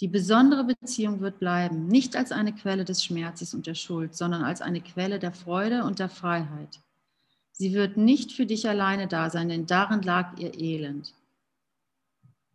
Die 0.00 0.08
besondere 0.08 0.64
Beziehung 0.64 1.20
wird 1.20 1.38
bleiben, 1.38 1.86
nicht 1.86 2.16
als 2.16 2.32
eine 2.32 2.52
Quelle 2.52 2.84
des 2.84 3.04
Schmerzes 3.04 3.54
und 3.54 3.68
der 3.68 3.74
Schuld, 3.76 4.16
sondern 4.16 4.42
als 4.42 4.60
eine 4.60 4.80
Quelle 4.80 5.20
der 5.20 5.32
Freude 5.32 5.84
und 5.84 6.00
der 6.00 6.08
Freiheit. 6.08 6.80
Sie 7.52 7.72
wird 7.72 7.96
nicht 7.96 8.32
für 8.32 8.46
dich 8.46 8.68
alleine 8.68 9.06
da 9.06 9.30
sein, 9.30 9.48
denn 9.48 9.66
darin 9.66 10.02
lag 10.02 10.36
ihr 10.38 10.58
Elend. 10.58 11.14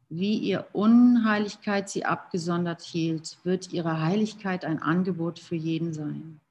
Wie 0.10 0.38
ihr 0.38 0.68
Unheiligkeit 0.74 1.90
sie 1.90 2.04
abgesondert 2.04 2.82
hielt, 2.82 3.38
wird 3.44 3.72
ihre 3.72 4.02
Heiligkeit 4.02 4.66
ein 4.66 4.82
Angebot 4.82 5.40
für 5.40 5.56
jeden 5.56 5.94
sein. 5.94 6.42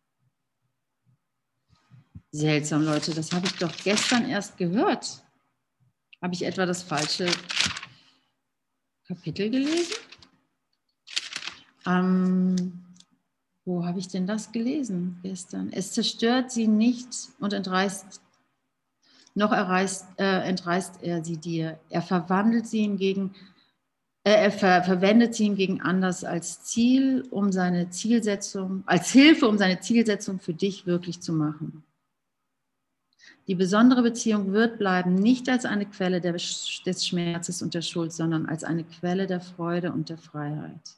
Seltsam, 2.32 2.82
Leute, 2.82 3.14
das 3.14 3.32
habe 3.32 3.46
ich 3.46 3.54
doch 3.54 3.74
gestern 3.84 4.28
erst 4.28 4.56
gehört. 4.56 5.22
Habe 6.20 6.34
ich 6.34 6.44
etwa 6.44 6.66
das 6.66 6.82
falsche 6.82 7.26
Kapitel 9.06 9.50
gelesen? 9.50 9.94
Ähm, 11.86 12.56
wo 13.64 13.84
habe 13.84 13.98
ich 13.98 14.08
denn 14.08 14.26
das 14.26 14.52
gelesen 14.52 15.18
gestern? 15.22 15.72
Es 15.72 15.92
zerstört 15.92 16.50
sie 16.50 16.66
nicht 16.66 17.08
und 17.38 17.52
entreißt, 17.52 18.20
noch 19.34 19.52
erreißt, 19.52 20.18
äh, 20.18 20.48
entreißt 20.48 21.02
er 21.02 21.24
sie 21.24 21.36
dir. 21.36 21.78
Er 21.90 22.02
verwandelt 22.02 22.66
sie 22.66 22.82
hingegen, 22.82 23.34
äh, 24.24 24.32
er 24.32 24.50
ver 24.50 24.82
verwendet 24.82 25.34
sie 25.34 25.44
hingegen 25.44 25.80
anders 25.80 26.24
als 26.24 26.64
Ziel, 26.64 27.26
um 27.30 27.52
seine 27.52 27.90
Zielsetzung, 27.90 28.82
als 28.86 29.10
Hilfe, 29.10 29.48
um 29.48 29.58
seine 29.58 29.80
Zielsetzung 29.80 30.40
für 30.40 30.54
dich 30.54 30.86
wirklich 30.86 31.20
zu 31.20 31.32
machen. 31.32 31.85
Die 33.46 33.54
besondere 33.54 34.02
Beziehung 34.02 34.52
wird 34.52 34.78
bleiben, 34.78 35.14
nicht 35.14 35.48
als 35.48 35.64
eine 35.64 35.86
Quelle 35.86 36.20
des 36.20 37.06
Schmerzes 37.06 37.62
und 37.62 37.74
der 37.74 37.82
Schuld, 37.82 38.12
sondern 38.12 38.46
als 38.46 38.64
eine 38.64 38.84
Quelle 38.84 39.26
der 39.26 39.40
Freude 39.40 39.92
und 39.92 40.08
der 40.08 40.18
Freiheit. 40.18 40.96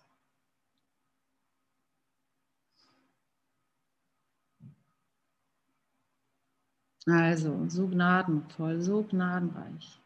Also, 7.06 7.64
so 7.68 7.88
gnadenvoll, 7.88 8.82
so 8.82 9.02
gnadenreich. 9.02 9.98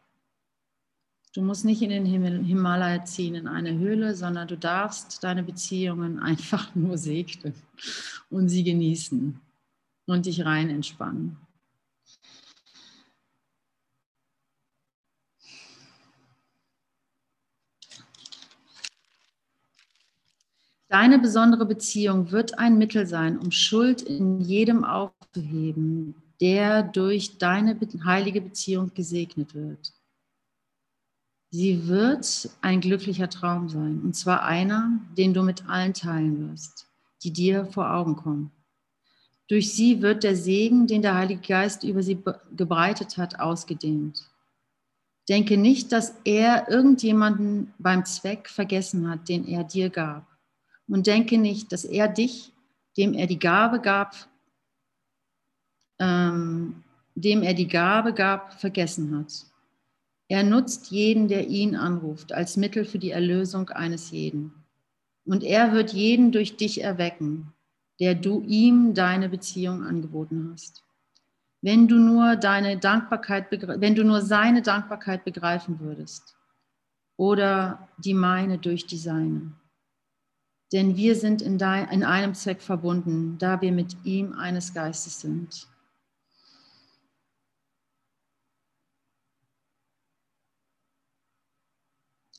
Du 1.33 1.41
musst 1.41 1.65
nicht 1.65 1.81
in 1.81 1.89
den 1.89 2.05
Himmel, 2.05 2.43
Himalaya 2.43 3.03
ziehen, 3.05 3.35
in 3.35 3.47
eine 3.47 3.77
Höhle, 3.77 4.13
sondern 4.15 4.47
du 4.47 4.57
darfst 4.57 5.23
deine 5.23 5.43
Beziehungen 5.43 6.19
einfach 6.19 6.75
nur 6.75 6.97
segnen 6.97 7.55
und 8.29 8.49
sie 8.49 8.63
genießen 8.63 9.39
und 10.05 10.25
dich 10.27 10.45
rein 10.45 10.69
entspannen. 10.69 11.42
Deine 20.93 21.17
besondere 21.17 21.65
Beziehung 21.65 22.29
wird 22.29 22.59
ein 22.59 22.77
Mittel 22.77 23.07
sein, 23.07 23.39
um 23.39 23.49
Schuld 23.49 24.03
in 24.03 24.39
jedem 24.41 24.83
aufzuheben, 24.83 26.13
der 26.39 26.83
durch 26.83 27.39
deine 27.39 27.75
heilige 28.05 28.41
Beziehung 28.41 28.93
gesegnet 28.93 29.55
wird. 29.55 29.91
Sie 31.49 31.87
wird 31.87 32.47
ein 32.61 32.79
glücklicher 32.79 33.27
Traum 33.27 33.69
sein, 33.69 34.01
und 34.03 34.15
zwar 34.15 34.43
einer, 34.43 34.99
den 35.17 35.33
du 35.33 35.41
mit 35.41 35.67
allen 35.67 35.95
teilen 35.95 36.51
wirst, 36.51 36.85
die 37.23 37.33
dir 37.33 37.65
vor 37.65 37.91
Augen 37.91 38.15
kommen. 38.15 38.51
Durch 39.47 39.73
sie 39.73 40.03
wird 40.03 40.23
der 40.23 40.35
Segen, 40.35 40.85
den 40.85 41.01
der 41.01 41.15
Heilige 41.15 41.41
Geist 41.41 41.83
über 41.83 42.03
sie 42.03 42.19
gebreitet 42.55 43.17
hat, 43.17 43.39
ausgedehnt. 43.39 44.29
Denke 45.27 45.57
nicht, 45.57 45.91
dass 45.91 46.13
er 46.23 46.69
irgendjemanden 46.69 47.73
beim 47.79 48.05
Zweck 48.05 48.47
vergessen 48.47 49.09
hat, 49.09 49.27
den 49.27 49.47
er 49.47 49.63
dir 49.63 49.89
gab. 49.89 50.32
Und 50.87 51.07
denke 51.07 51.37
nicht, 51.37 51.71
dass 51.71 51.85
er 51.85 52.07
dich, 52.07 52.51
dem 52.97 53.13
er 53.13 53.27
die 53.27 53.39
Gabe 53.39 53.79
gab, 53.79 54.15
ähm, 55.99 56.83
dem 57.15 57.43
er 57.43 57.53
die 57.53 57.67
Gabe 57.67 58.13
gab, 58.13 58.59
vergessen 58.59 59.17
hat. 59.17 59.45
Er 60.27 60.43
nutzt 60.43 60.91
jeden, 60.91 61.27
der 61.27 61.47
ihn 61.47 61.75
anruft, 61.75 62.33
als 62.33 62.57
Mittel 62.57 62.85
für 62.85 62.99
die 62.99 63.11
Erlösung 63.11 63.69
eines 63.69 64.11
jeden. 64.11 64.53
Und 65.25 65.43
er 65.43 65.73
wird 65.73 65.93
jeden 65.93 66.31
durch 66.31 66.57
dich 66.57 66.81
erwecken, 66.81 67.53
der 67.99 68.15
du 68.15 68.41
ihm 68.41 68.93
deine 68.93 69.29
Beziehung 69.29 69.83
angeboten 69.83 70.49
hast. 70.51 70.83
Wenn 71.61 71.87
du 71.87 71.95
nur 71.95 72.35
deine 72.35 72.77
Dankbarkeit, 72.77 73.47
wenn 73.51 73.95
du 73.95 74.03
nur 74.03 74.21
seine 74.21 74.61
Dankbarkeit 74.61 75.23
begreifen 75.23 75.79
würdest 75.79 76.35
oder 77.15 77.87
die 77.97 78.13
meine 78.13 78.57
durch 78.57 78.85
die 78.85 78.97
seine. 78.97 79.53
Denn 80.73 80.97
wir 80.97 81.15
sind 81.15 81.43
in, 81.43 81.59
dein, 81.59 81.87
in 81.89 82.03
einem 82.03 82.33
Zweck 82.33 82.61
verbunden, 82.61 83.37
da 83.37 83.61
wir 83.61 83.71
mit 83.71 83.95
ihm 84.05 84.33
eines 84.33 84.73
Geistes 84.73 85.21
sind. 85.21 85.67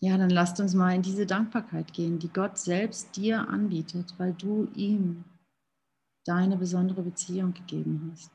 Ja, 0.01 0.19
dann 0.19 0.31
lasst 0.31 0.59
uns 0.59 0.75
mal 0.75 0.95
in 0.95 1.03
diese 1.03 1.27
Dankbarkeit 1.27 1.93
gehen, 1.95 2.19
die 2.19 2.29
Gott 2.29 2.59
selbst 2.59 3.17
dir 3.17 3.49
anbietet, 3.49 4.13
weil 4.19 4.35
du 4.35 4.69
ihm 4.75 5.25
deine 6.27 6.57
besondere 6.57 7.03
Beziehung 7.03 7.55
gegeben 7.55 8.11
hast. 8.13 8.33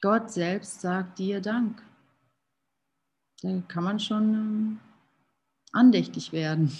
Gott 0.00 0.30
selbst 0.30 0.80
sagt 0.80 1.20
dir 1.20 1.40
Dank. 1.40 1.82
Da 3.42 3.60
kann 3.68 3.84
man 3.84 4.00
schon 4.00 4.34
ähm, 4.34 4.80
andächtig 5.72 6.32
werden. 6.32 6.72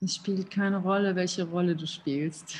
Es 0.00 0.16
spielt 0.16 0.50
keine 0.50 0.78
Rolle, 0.78 1.16
welche 1.16 1.44
Rolle 1.44 1.74
du 1.74 1.86
spielst. 1.86 2.56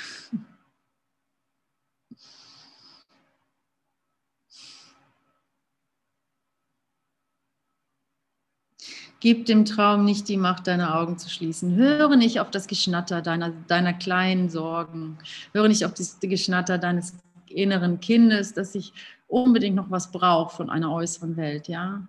Gib 9.25 9.47
dem 9.47 9.65
Traum 9.65 10.05
nicht 10.05 10.29
die 10.29 10.37
Macht, 10.37 10.67
deine 10.67 10.95
Augen 10.95 11.17
zu 11.17 11.31
schließen. 11.31 11.77
Höre 11.77 12.15
nicht 12.17 12.41
auf 12.41 12.51
das 12.51 12.67
Geschnatter 12.67 13.23
deiner, 13.23 13.55
deiner 13.69 13.95
kleinen 13.95 14.51
Sorgen. 14.51 15.17
Höre 15.55 15.69
nicht 15.69 15.87
auf 15.87 15.95
das 15.95 16.21
Geschnatter 16.21 16.77
deines 16.77 17.15
inneren 17.49 18.01
Kindes, 18.01 18.53
das 18.53 18.75
sich 18.75 18.93
unbedingt 19.27 19.77
noch 19.77 19.91
was 19.91 20.13
braucht 20.13 20.55
von 20.55 20.69
einer 20.69 20.93
äußeren 20.93 21.39
Welt. 21.39 21.69
Ja? 21.69 22.07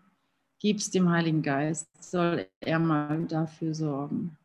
es 0.61 0.91
dem 0.91 1.09
Heiligen 1.09 1.41
Geist, 1.41 1.87
soll 2.01 2.47
er 2.59 2.79
mal 2.79 3.23
dafür 3.29 3.73
sorgen. 3.73 4.35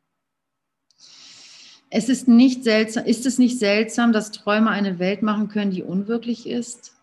Es 1.90 2.08
ist, 2.08 2.28
nicht 2.28 2.62
seltsam, 2.62 3.04
ist 3.04 3.26
es 3.26 3.38
nicht 3.38 3.58
seltsam, 3.58 4.12
dass 4.12 4.30
Träume 4.30 4.70
eine 4.70 5.00
Welt 5.00 5.22
machen 5.22 5.48
können, 5.48 5.72
die 5.72 5.82
unwirklich 5.82 6.46
ist? 6.46 6.94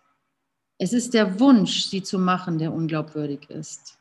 Es 0.78 0.94
ist 0.94 1.12
der 1.12 1.38
Wunsch, 1.40 1.82
sie 1.82 2.02
zu 2.02 2.18
machen, 2.18 2.56
der 2.56 2.72
unglaubwürdig 2.72 3.50
ist. 3.50 3.98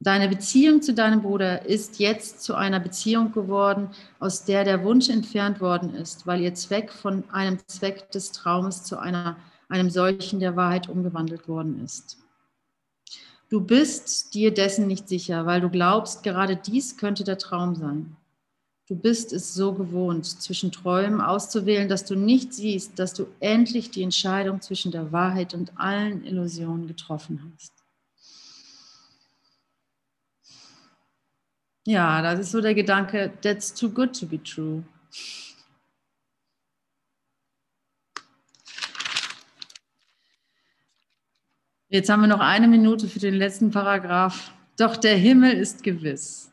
Deine 0.00 0.28
Beziehung 0.28 0.80
zu 0.80 0.94
deinem 0.94 1.22
Bruder 1.22 1.66
ist 1.66 1.98
jetzt 1.98 2.42
zu 2.44 2.54
einer 2.54 2.78
Beziehung 2.78 3.32
geworden, 3.32 3.90
aus 4.20 4.44
der 4.44 4.62
der 4.62 4.84
Wunsch 4.84 5.08
entfernt 5.08 5.60
worden 5.60 5.92
ist, 5.94 6.24
weil 6.24 6.40
ihr 6.40 6.54
Zweck 6.54 6.92
von 6.92 7.28
einem 7.30 7.58
Zweck 7.66 8.08
des 8.12 8.30
Traumes 8.30 8.84
zu 8.84 8.98
einer, 8.98 9.36
einem 9.68 9.90
solchen 9.90 10.38
der 10.38 10.54
Wahrheit 10.54 10.88
umgewandelt 10.88 11.48
worden 11.48 11.84
ist. 11.84 12.18
Du 13.50 13.60
bist 13.60 14.34
dir 14.34 14.54
dessen 14.54 14.86
nicht 14.86 15.08
sicher, 15.08 15.46
weil 15.46 15.60
du 15.60 15.68
glaubst, 15.68 16.22
gerade 16.22 16.54
dies 16.54 16.96
könnte 16.96 17.24
der 17.24 17.38
Traum 17.38 17.74
sein. 17.74 18.16
Du 18.86 18.94
bist 18.94 19.32
es 19.32 19.52
so 19.52 19.72
gewohnt, 19.72 20.26
zwischen 20.26 20.70
Träumen 20.70 21.20
auszuwählen, 21.20 21.88
dass 21.88 22.04
du 22.04 22.14
nicht 22.14 22.54
siehst, 22.54 22.98
dass 22.98 23.14
du 23.14 23.26
endlich 23.40 23.90
die 23.90 24.02
Entscheidung 24.02 24.60
zwischen 24.60 24.92
der 24.92 25.10
Wahrheit 25.10 25.54
und 25.54 25.72
allen 25.76 26.24
Illusionen 26.24 26.86
getroffen 26.86 27.52
hast. 27.52 27.77
Ja, 31.88 32.20
das 32.20 32.40
ist 32.40 32.50
so 32.50 32.60
der 32.60 32.74
Gedanke, 32.74 33.32
that's 33.40 33.72
too 33.72 33.88
good 33.88 34.14
to 34.20 34.26
be 34.26 34.38
true. 34.42 34.82
Jetzt 41.88 42.10
haben 42.10 42.20
wir 42.20 42.26
noch 42.26 42.40
eine 42.40 42.68
Minute 42.68 43.08
für 43.08 43.20
den 43.20 43.32
letzten 43.32 43.70
Paragraph. 43.70 44.52
Doch 44.76 44.98
der 44.98 45.16
Himmel 45.16 45.54
ist 45.54 45.82
gewiss. 45.82 46.52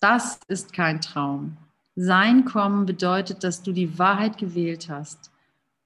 Das 0.00 0.38
ist 0.48 0.74
kein 0.74 1.00
Traum. 1.00 1.56
Sein 1.96 2.44
Kommen 2.44 2.84
bedeutet, 2.84 3.44
dass 3.44 3.62
du 3.62 3.72
die 3.72 3.98
Wahrheit 3.98 4.36
gewählt 4.36 4.90
hast. 4.90 5.30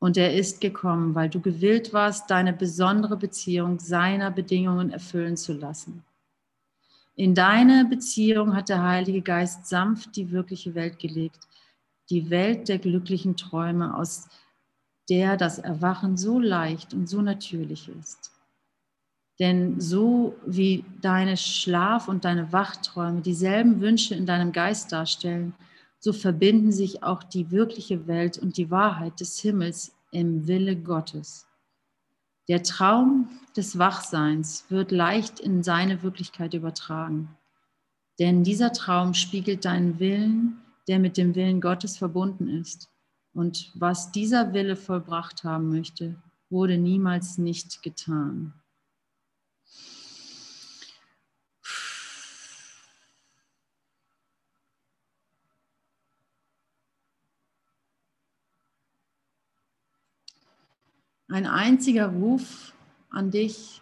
Und 0.00 0.16
er 0.16 0.34
ist 0.34 0.60
gekommen, 0.60 1.14
weil 1.14 1.28
du 1.28 1.40
gewillt 1.40 1.92
warst, 1.92 2.28
deine 2.32 2.52
besondere 2.52 3.16
Beziehung 3.16 3.78
seiner 3.78 4.32
Bedingungen 4.32 4.90
erfüllen 4.90 5.36
zu 5.36 5.52
lassen. 5.52 6.02
In 7.14 7.34
deine 7.34 7.84
Beziehung 7.84 8.56
hat 8.56 8.68
der 8.70 8.82
Heilige 8.82 9.20
Geist 9.20 9.66
sanft 9.66 10.16
die 10.16 10.30
wirkliche 10.30 10.74
Welt 10.74 10.98
gelegt, 10.98 11.46
die 12.08 12.30
Welt 12.30 12.68
der 12.68 12.78
glücklichen 12.78 13.36
Träume, 13.36 13.96
aus 13.96 14.28
der 15.10 15.36
das 15.36 15.58
Erwachen 15.58 16.16
so 16.16 16.38
leicht 16.38 16.94
und 16.94 17.08
so 17.08 17.20
natürlich 17.20 17.88
ist. 17.88 18.32
Denn 19.38 19.80
so 19.80 20.36
wie 20.46 20.84
deine 21.00 21.36
Schlaf- 21.36 22.08
und 22.08 22.24
deine 22.24 22.52
Wachträume 22.52 23.20
dieselben 23.20 23.80
Wünsche 23.80 24.14
in 24.14 24.24
deinem 24.24 24.52
Geist 24.52 24.92
darstellen, 24.92 25.54
so 25.98 26.12
verbinden 26.12 26.72
sich 26.72 27.02
auch 27.02 27.22
die 27.22 27.50
wirkliche 27.50 28.06
Welt 28.06 28.38
und 28.38 28.56
die 28.56 28.70
Wahrheit 28.70 29.20
des 29.20 29.38
Himmels 29.38 29.94
im 30.10 30.46
Wille 30.46 30.76
Gottes. 30.76 31.46
Der 32.48 32.62
Traum 32.62 33.28
des 33.56 33.78
Wachseins 33.78 34.64
wird 34.68 34.90
leicht 34.90 35.38
in 35.38 35.62
seine 35.62 36.02
Wirklichkeit 36.02 36.54
übertragen. 36.54 37.36
Denn 38.18 38.42
dieser 38.42 38.72
Traum 38.72 39.14
spiegelt 39.14 39.64
deinen 39.64 39.98
Willen, 39.98 40.58
der 40.88 40.98
mit 40.98 41.16
dem 41.16 41.34
Willen 41.34 41.60
Gottes 41.60 41.96
verbunden 41.96 42.48
ist. 42.48 42.90
Und 43.32 43.70
was 43.74 44.12
dieser 44.12 44.52
Wille 44.52 44.76
vollbracht 44.76 45.44
haben 45.44 45.70
möchte, 45.70 46.16
wurde 46.50 46.76
niemals 46.76 47.38
nicht 47.38 47.82
getan. 47.82 48.52
Ein 61.32 61.46
einziger 61.46 62.08
Ruf 62.08 62.74
an 63.08 63.30
dich. 63.30 63.80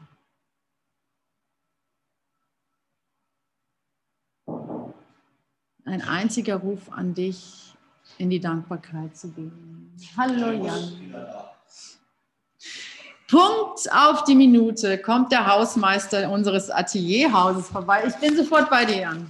Ein 5.84 6.02
einziger 6.02 6.54
Ruf 6.58 6.92
an 6.92 7.12
dich, 7.12 7.74
in 8.18 8.30
die 8.30 8.38
Dankbarkeit 8.38 9.16
zu 9.16 9.32
gehen. 9.32 9.90
Hallo 10.16 10.64
Jan. 10.64 11.12
Punkt 13.28 13.92
auf 13.92 14.22
die 14.22 14.36
Minute 14.36 14.98
kommt 14.98 15.32
der 15.32 15.44
Hausmeister 15.44 16.30
unseres 16.30 16.70
Atelierhauses 16.70 17.66
vorbei. 17.66 18.04
Ich 18.06 18.14
bin 18.14 18.36
sofort 18.36 18.70
bei 18.70 18.84
dir, 18.84 19.00
Jan. 19.00 19.26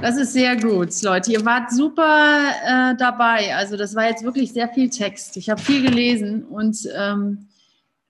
Das 0.00 0.16
ist 0.16 0.34
sehr 0.34 0.54
gut, 0.54 1.02
Leute. 1.02 1.32
Ihr 1.32 1.44
wart 1.44 1.72
super 1.72 2.36
äh, 2.64 2.96
dabei. 2.96 3.56
Also 3.56 3.76
das 3.76 3.96
war 3.96 4.04
jetzt 4.04 4.22
wirklich 4.22 4.52
sehr 4.52 4.68
viel 4.68 4.88
Text. 4.88 5.36
Ich 5.36 5.50
habe 5.50 5.60
viel 5.60 5.82
gelesen 5.82 6.44
und 6.44 6.88
ähm, 6.94 7.48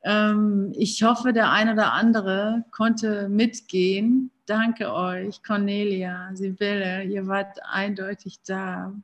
ähm, 0.07 0.73
ich 0.77 1.03
hoffe, 1.03 1.33
der 1.33 1.51
eine 1.51 1.73
oder 1.73 1.93
andere 1.93 2.65
konnte 2.71 3.29
mitgehen. 3.29 4.31
Danke 4.47 4.93
euch, 4.95 5.43
Cornelia, 5.43 6.31
Sibylle, 6.35 7.03
ihr 7.03 7.27
wart 7.27 7.59
eindeutig 7.65 8.39
da. 8.47 8.95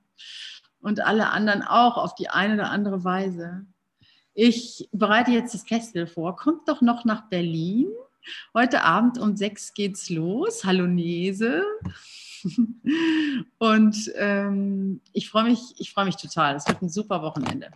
Und 0.81 1.01
alle 1.01 1.31
anderen 1.31 1.63
auch 1.63 1.97
auf 1.97 2.15
die 2.15 2.29
eine 2.29 2.55
oder 2.55 2.71
andere 2.71 3.03
Weise. 3.03 3.67
Ich 4.33 4.89
bereite 4.93 5.33
jetzt 5.33 5.53
das 5.55 5.65
Kestel 5.65 6.07
vor. 6.07 6.37
Kommt 6.37 6.69
doch 6.69 6.81
noch 6.83 7.05
nach 7.05 7.29
Berlin. 7.29 7.89
Heute 8.55 8.85
Abend 8.85 9.19
um 9.19 9.37
sechs 9.37 9.75
geht's 9.75 10.09
los. 10.09 10.65
Hallo 10.65 10.87
Nese. 10.87 11.65
Und 13.59 14.13
ähm, 14.15 15.01
ich 15.13 15.29
freue 15.29 15.45
mich, 15.51 15.75
ich 15.79 15.93
freue 15.93 16.05
mich 16.05 16.17
total. 16.17 16.55
Es 16.55 16.69
wird 16.69 16.81
ein 16.81 16.89
super 16.89 17.23
Wochenende. 17.23 17.73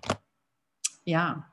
Ja. 1.05 1.51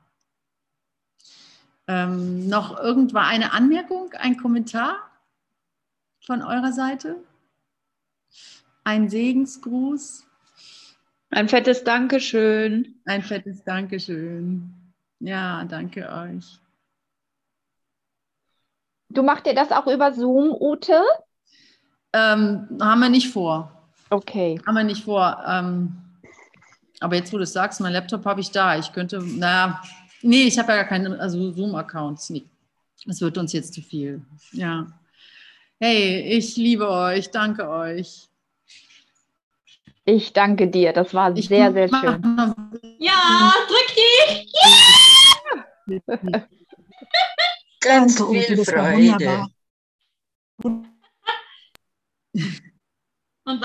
Ähm, 1.86 2.48
noch 2.48 2.78
irgendwann 2.78 3.26
eine 3.26 3.52
Anmerkung, 3.52 4.12
ein 4.14 4.36
Kommentar 4.36 5.10
von 6.20 6.42
eurer 6.42 6.72
Seite? 6.72 7.16
Ein 8.84 9.08
Segensgruß? 9.08 10.26
Ein 11.30 11.48
fettes 11.48 11.84
Dankeschön. 11.84 13.00
Ein 13.04 13.22
fettes 13.22 13.64
Dankeschön. 13.64 14.72
Ja, 15.20 15.64
danke 15.64 16.08
euch. 16.10 16.60
Du 19.08 19.22
machst 19.22 19.46
dir 19.46 19.54
das 19.54 19.70
auch 19.70 19.86
über 19.86 20.12
Zoom, 20.12 20.54
Ute? 20.58 21.02
Ähm, 22.12 22.68
haben 22.80 23.00
wir 23.00 23.08
nicht 23.08 23.32
vor. 23.32 23.70
Okay. 24.10 24.60
Haben 24.66 24.74
wir 24.74 24.84
nicht 24.84 25.04
vor. 25.04 25.42
Ähm, 25.46 25.96
aber 27.00 27.16
jetzt, 27.16 27.32
wo 27.32 27.36
du 27.36 27.42
es 27.42 27.52
sagst, 27.52 27.80
mein 27.80 27.92
Laptop 27.92 28.24
habe 28.24 28.40
ich 28.40 28.50
da. 28.50 28.78
Ich 28.78 28.92
könnte, 28.92 29.20
naja, 29.20 29.82
nee, 30.24 30.44
ich 30.44 30.58
habe 30.58 30.72
ja 30.72 30.78
gar 30.78 30.86
keine 30.86 31.18
also 31.18 31.52
Zoom-Accounts. 31.52 32.30
Nee. 32.30 32.44
Das 33.06 33.20
wird 33.20 33.36
uns 33.38 33.52
jetzt 33.52 33.74
zu 33.74 33.82
viel. 33.82 34.24
Ja. 34.52 34.86
Hey, 35.78 36.20
ich 36.20 36.56
liebe 36.56 36.88
euch, 36.88 37.30
danke 37.30 37.68
euch. 37.68 38.28
Ich 40.06 40.32
danke 40.32 40.68
dir, 40.68 40.92
das 40.92 41.14
war 41.14 41.36
ich 41.36 41.48
sehr, 41.48 41.72
sehr 41.72 41.88
schön. 41.88 42.22
Ja, 42.98 43.52
drück 43.68 43.94
die! 43.96 44.50
Ja. 46.06 46.48
Ganz 47.80 48.22
viel 48.22 48.64
Freude. 48.64 49.46